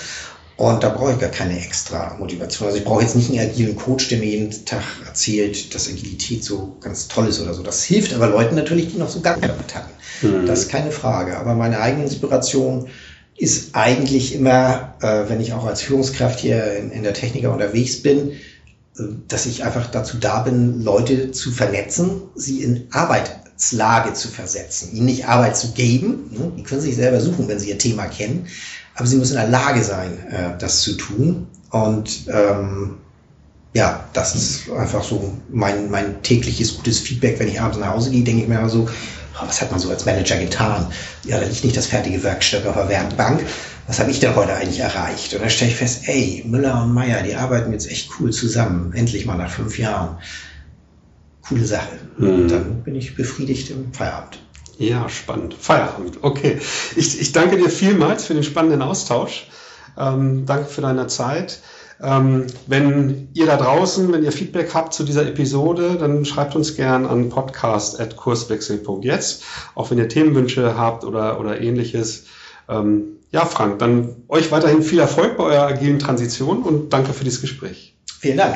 Und 0.60 0.84
da 0.84 0.90
brauche 0.90 1.14
ich 1.14 1.20
gar 1.20 1.30
keine 1.30 1.58
extra 1.58 2.18
Motivation. 2.20 2.68
Also 2.68 2.80
ich 2.80 2.84
brauche 2.84 3.02
jetzt 3.02 3.16
nicht 3.16 3.30
einen 3.30 3.40
agilen 3.40 3.78
Coach, 3.78 4.10
der 4.10 4.20
mir 4.20 4.26
jeden 4.26 4.66
Tag 4.66 4.84
erzählt, 5.06 5.74
dass 5.74 5.88
Agilität 5.88 6.44
so 6.44 6.76
ganz 6.82 7.08
toll 7.08 7.28
ist 7.28 7.40
oder 7.40 7.54
so. 7.54 7.64
Das 7.64 7.86
hilft 7.86 8.14
aber 8.14 8.28
Leuten 8.28 8.56
natürlich, 8.56 8.92
die 8.92 8.98
noch 8.98 9.08
so 9.08 9.22
gar 9.22 9.38
nicht 9.38 9.48
damit 9.48 9.74
hatten. 9.74 9.92
Mhm. 10.22 10.46
Das 10.46 10.60
ist 10.60 10.70
keine 10.70 10.92
Frage. 10.92 11.38
Aber 11.38 11.56
meine 11.56 11.80
eigene 11.80 12.04
Inspiration 12.04 12.90
ist 13.38 13.74
eigentlich 13.74 14.36
immer, 14.36 14.96
äh, 15.02 15.30
wenn 15.30 15.40
ich 15.40 15.54
auch 15.54 15.66
als 15.66 15.82
Führungskraft 15.82 16.42
hier 16.42 16.76
in, 16.76 16.92
in 16.92 17.04
der 17.04 17.14
Techniker 17.14 17.54
unterwegs 17.54 18.02
bin, 18.02 18.32
äh, 18.32 19.04
dass 19.30 19.46
ich 19.46 19.64
einfach 19.64 19.90
dazu 19.90 20.18
da 20.18 20.42
bin, 20.42 20.84
Leute 20.84 21.32
zu 21.32 21.52
vernetzen, 21.52 22.24
sie 22.36 22.64
in 22.64 22.88
Arbeit 22.92 23.49
Arbeitslage 23.60 24.14
zu 24.14 24.30
versetzen, 24.30 24.96
ihnen 24.96 25.06
nicht 25.06 25.28
Arbeit 25.28 25.58
zu 25.58 25.74
geben. 25.74 26.30
Ne? 26.32 26.52
Die 26.58 26.64
können 26.64 26.80
sich 26.80 26.96
selber 26.96 27.20
suchen, 27.20 27.48
wenn 27.50 27.60
sie 27.60 27.70
ihr 27.70 27.78
Thema 27.78 28.06
kennen, 28.06 28.48
aber 28.96 29.06
sie 29.06 29.18
müssen 29.18 29.34
in 29.34 29.42
der 29.42 29.50
Lage 29.50 29.84
sein, 29.84 30.18
äh, 30.30 30.58
das 30.58 30.82
zu 30.82 30.94
tun. 30.94 31.46
Und 31.70 32.28
ähm, 32.30 32.96
ja, 33.74 34.06
das 34.14 34.34
ist 34.34 34.70
einfach 34.72 35.04
so 35.04 35.34
mein, 35.50 35.92
mein 35.92 36.24
tägliches 36.24 36.78
gutes 36.78 37.00
Feedback. 37.00 37.38
Wenn 37.38 37.50
ich 37.50 37.60
abends 37.60 37.78
nach 37.78 37.94
Hause 37.94 38.12
gehe, 38.12 38.24
denke 38.24 38.44
ich 38.44 38.48
mir 38.48 38.60
immer 38.60 38.70
so, 38.70 38.88
oh, 38.88 39.46
was 39.46 39.62
hat 39.62 39.72
man 39.72 39.80
so 39.80 39.90
als 39.90 40.06
Manager 40.06 40.38
getan? 40.38 40.88
Ja, 41.26 41.38
da 41.38 41.46
liegt 41.46 41.64
nicht 41.66 41.78
das 41.78 41.88
fertige 41.88 42.24
Werkstück 42.24 42.66
auf 42.66 42.76
der 42.76 42.88
Werkbank. 42.88 43.46
Was 43.88 44.00
habe 44.00 44.10
ich 44.10 44.20
denn 44.20 44.36
heute 44.36 44.54
eigentlich 44.54 44.80
erreicht? 44.80 45.34
Und 45.34 45.42
dann 45.42 45.50
stelle 45.50 45.72
ich 45.72 45.78
fest, 45.78 46.04
ey, 46.06 46.44
Müller 46.48 46.84
und 46.84 46.94
Meyer, 46.94 47.24
die 47.24 47.36
arbeiten 47.36 47.74
jetzt 47.74 47.92
echt 47.92 48.10
cool 48.20 48.32
zusammen. 48.32 48.94
Endlich 48.94 49.26
mal 49.26 49.36
nach 49.36 49.52
fünf 49.52 49.78
Jahren 49.78 50.18
coole 51.50 51.66
Sache. 51.66 52.00
Mhm. 52.18 52.48
Dann 52.48 52.84
bin 52.84 52.96
ich 52.96 53.16
befriedigt 53.16 53.70
im 53.72 53.92
Feierabend. 53.92 54.40
Ja, 54.78 55.10
spannend. 55.10 55.56
Feierabend. 55.60 56.20
Okay. 56.22 56.60
Ich, 56.96 57.20
ich 57.20 57.34
danke 57.34 57.58
dir 57.58 57.70
vielmals 57.70 58.24
für 58.26 58.34
den 58.34 58.44
spannenden 58.44 58.82
Austausch. 58.82 59.50
Ähm, 59.98 60.46
danke 60.46 60.70
für 60.70 60.80
deine 60.82 61.08
Zeit. 61.08 61.60
Ähm, 62.02 62.48
wenn 62.66 63.28
ihr 63.34 63.46
da 63.46 63.58
draußen, 63.58 64.10
wenn 64.14 64.24
ihr 64.24 64.32
Feedback 64.32 64.74
habt 64.74 64.94
zu 64.94 65.04
dieser 65.04 65.28
Episode, 65.28 65.98
dann 66.00 66.24
schreibt 66.24 66.56
uns 66.56 66.78
gern 66.78 67.06
an 67.06 67.28
podcast.kurswechsel.jetzt. 67.28 69.44
Auch 69.76 69.92
wenn 69.92 69.98
ihr 69.98 70.08
Themenwünsche 70.08 70.78
habt 70.78 71.04
oder, 71.04 71.42
oder 71.42 71.60
ähnliches. 71.60 72.24
Ähm, 72.70 73.18
ja, 73.32 73.46
Frank, 73.46 73.80
dann 73.80 74.16
euch 74.30 74.50
weiterhin 74.52 74.82
viel 74.82 75.00
Erfolg 75.00 75.36
bei 75.38 75.44
eurer 75.44 75.68
agilen 75.68 76.00
Transition 76.00 76.64
und 76.64 76.94
danke 76.94 77.12
für 77.14 77.26
dieses 77.26 77.42
Gespräch. 77.42 77.96
Vielen 78.20 78.38
Dank. 78.38 78.56